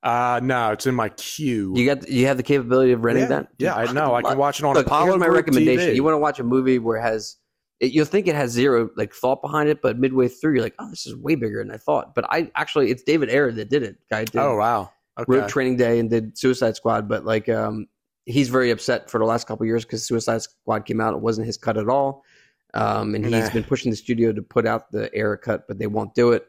Uh 0.03 0.41
no, 0.43 0.71
it's 0.73 0.87
in 0.87 0.95
my 0.95 1.11
queue. 1.11 1.75
You 1.77 1.85
got, 1.85 2.09
you 2.09 2.27
have 2.27 2.39
the 2.39 2.43
capability 2.43 2.93
of 2.93 3.05
renting 3.05 3.25
yeah, 3.25 3.29
that? 3.29 3.49
yeah, 3.59 3.75
I 3.75 3.93
know. 3.93 4.15
I 4.15 4.23
can 4.23 4.39
watch 4.39 4.59
it 4.59 4.65
on 4.65 4.75
Look, 4.75 4.87
Apollo 4.87 5.07
here's 5.07 5.19
my 5.19 5.27
Group 5.27 5.37
recommendation. 5.37 5.91
TV. 5.91 5.95
You 5.95 6.03
want 6.03 6.15
to 6.15 6.19
watch 6.19 6.41
a 6.41 6.45
movie 6.45 6.79
where 6.79 6.97
it 6.97 7.03
has, 7.03 7.37
it, 7.81 7.93
you'll 7.93 8.07
think 8.07 8.27
it 8.27 8.35
has 8.35 8.51
zero 8.51 8.89
like 8.97 9.13
thought 9.13 9.43
behind 9.43 9.69
it, 9.69 9.83
but 9.83 9.99
midway 9.99 10.27
through 10.29 10.55
you're 10.55 10.63
like, 10.63 10.75
oh, 10.79 10.89
this 10.89 11.07
is 11.07 11.15
way 11.17 11.35
bigger 11.35 11.63
than 11.63 11.71
I 11.71 11.77
thought. 11.77 12.15
But 12.15 12.25
I 12.31 12.51
actually, 12.55 12.91
it's 12.91 13.03
David 13.03 13.29
Ayer 13.29 13.53
that 13.53 13.69
did 13.69 13.83
it. 13.83 13.97
Guy 14.09 14.25
did 14.25 14.37
oh 14.39 14.57
wow, 14.57 14.91
okay. 15.19 15.27
wrote 15.29 15.51
Training 15.51 15.77
Day 15.77 15.99
and 15.99 16.09
did 16.09 16.39
Suicide 16.39 16.77
Squad, 16.77 17.07
but 17.07 17.27
like, 17.27 17.51
um, 17.51 17.87
he's 18.25 18.49
very 18.49 18.71
upset 18.71 19.11
for 19.11 19.19
the 19.19 19.27
last 19.27 19.47
couple 19.47 19.65
of 19.65 19.67
years 19.67 19.85
because 19.85 20.03
Suicide 20.07 20.41
Squad 20.41 20.87
came 20.87 21.03
out. 21.03 21.13
It 21.13 21.21
wasn't 21.21 21.47
his 21.47 21.59
cut 21.59 21.77
at 21.77 21.91
all. 21.91 22.25
Um, 22.73 23.15
and 23.15 23.23
he's 23.25 23.33
Nah. 23.49 23.51
been 23.53 23.65
pushing 23.65 23.91
the 23.91 23.97
studio 23.97 24.33
to 24.33 24.41
put 24.41 24.67
out 24.67 24.91
the 24.93 25.11
Ayer 25.15 25.37
cut, 25.37 25.69
but 25.69 25.79
they 25.79 25.89
won't 25.89 26.15
do 26.15 26.33
it. 26.33 26.47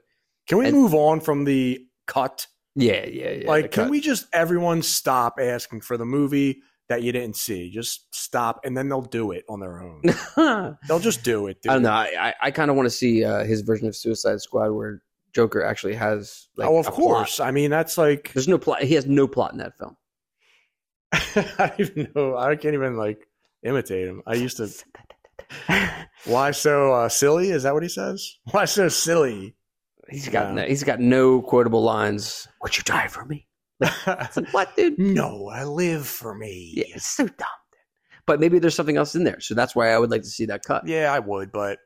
Can 0.52 0.58
we 0.58 0.68
and- 0.68 0.76
move 0.76 0.94
on 0.94 1.22
from 1.22 1.46
the 1.46 1.80
cut? 2.08 2.46
Yeah, 2.76 3.06
yeah, 3.06 3.30
yeah. 3.30 3.48
like, 3.48 3.72
can 3.72 3.86
cut. 3.86 3.90
we 3.90 4.02
just 4.02 4.28
everyone 4.34 4.82
stop 4.82 5.38
asking 5.40 5.80
for 5.80 5.96
the 5.96 6.04
movie 6.04 6.62
that 6.90 7.04
you 7.04 7.14
didn't 7.14 7.38
see? 7.38 7.70
Just 7.70 8.14
stop, 8.14 8.60
and 8.66 8.76
then 8.76 8.90
they'll 8.90 9.02
do 9.02 9.32
it 9.32 9.46
on 9.48 9.62
their 9.62 9.82
own. 9.82 10.02
They'll 10.90 11.00
just 11.00 11.24
do 11.24 11.48
it. 11.48 11.62
Dude. 11.62 11.72
don't 11.72 11.84
know. 11.84 11.92
I, 11.92 12.12
I, 12.20 12.34
I 12.42 12.52
kind 12.52 12.70
of 12.70 12.76
want 12.76 12.88
to 12.88 12.90
see 12.90 13.24
uh, 13.24 13.46
his 13.46 13.62
version 13.62 13.88
of 13.88 13.96
Suicide 13.96 14.42
Squad 14.42 14.72
where 14.72 15.02
Joker 15.34 15.64
actually 15.64 15.96
has 15.96 16.50
like 16.58 16.68
oh, 16.68 16.80
of 16.80 16.88
a 16.88 16.92
plot. 16.92 17.00
course. 17.00 17.40
I 17.40 17.52
mean, 17.52 17.72
that's 17.72 17.98
like 17.98 18.34
There's 18.34 18.50
no 18.50 18.58
plot. 18.58 18.84
He 18.84 18.96
has 18.96 19.06
no 19.06 19.30
plot 19.30 19.54
in 19.54 19.60
that 19.60 19.78
film. 19.78 19.96
I 21.14 21.68
don't 21.68 21.80
even 21.80 22.12
know. 22.14 22.36
I 22.36 22.58
can't 22.58 22.74
even 22.74 22.98
like 22.98 23.26
imitate 23.64 24.06
him. 24.06 24.22
I 24.28 24.34
used 24.34 24.58
to. 24.58 24.70
Why 26.26 26.52
so 26.52 26.92
uh, 26.92 27.08
silly? 27.08 27.52
Is 27.52 27.64
that 27.64 27.74
what 27.74 27.84
he 27.84 27.90
says? 27.90 28.36
Why 28.52 28.66
so 28.66 28.90
silly? 28.90 29.56
He's 30.12 30.28
got 30.28 30.50
Yeah. 30.50 30.54
no, 30.54 30.64
he's 30.64 30.84
got 30.84 31.00
no 31.00 31.42
quotable 31.42 31.82
lines. 31.84 32.48
Would 32.62 32.78
you 32.78 32.84
die 32.84 33.08
for 33.08 33.26
me? 33.26 33.48
Like 33.80 34.36
what, 34.52 34.76
dude? 34.76 35.00
no, 35.00 35.48
I 35.48 35.64
live 35.64 36.06
for 36.06 36.36
me. 36.36 36.74
Yeah, 36.76 36.96
it's 36.96 37.08
so 37.08 37.26
dumb. 37.26 37.48
Dude. 37.72 37.80
But 38.28 38.40
maybe 38.40 38.60
there's 38.60 38.76
something 38.76 38.98
else 38.98 39.16
in 39.16 39.24
there, 39.24 39.40
so 39.40 39.56
that's 39.56 39.76
why 39.76 39.90
I 39.92 39.98
would 39.98 40.12
like 40.12 40.22
to 40.24 40.30
see 40.30 40.46
that 40.46 40.64
cut. 40.64 40.86
Yeah, 40.88 41.12
I 41.12 41.20
would, 41.20 41.52
but 41.52 41.80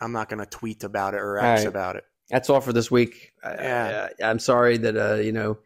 I'm 0.00 0.12
not 0.12 0.28
going 0.28 0.40
to 0.40 0.46
tweet 0.46 0.84
about 0.84 1.14
it 1.14 1.20
or 1.20 1.38
X 1.38 1.62
right. 1.62 1.68
about 1.68 1.96
it. 1.96 2.04
That's 2.30 2.48
all 2.48 2.60
for 2.60 2.72
this 2.72 2.90
week. 2.90 3.32
Yeah. 3.44 4.08
I, 4.20 4.24
I'm 4.24 4.38
sorry 4.38 4.78
that 4.78 4.96
uh, 4.96 5.16
you 5.16 5.32
know 5.32 5.58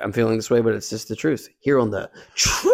I'm 0.00 0.12
feeling 0.12 0.36
this 0.36 0.50
way, 0.50 0.60
but 0.60 0.74
it's 0.74 0.90
just 0.90 1.08
the 1.08 1.16
truth. 1.16 1.48
Here 1.60 1.78
on 1.78 1.90
the 1.90 2.10
True 2.34 2.72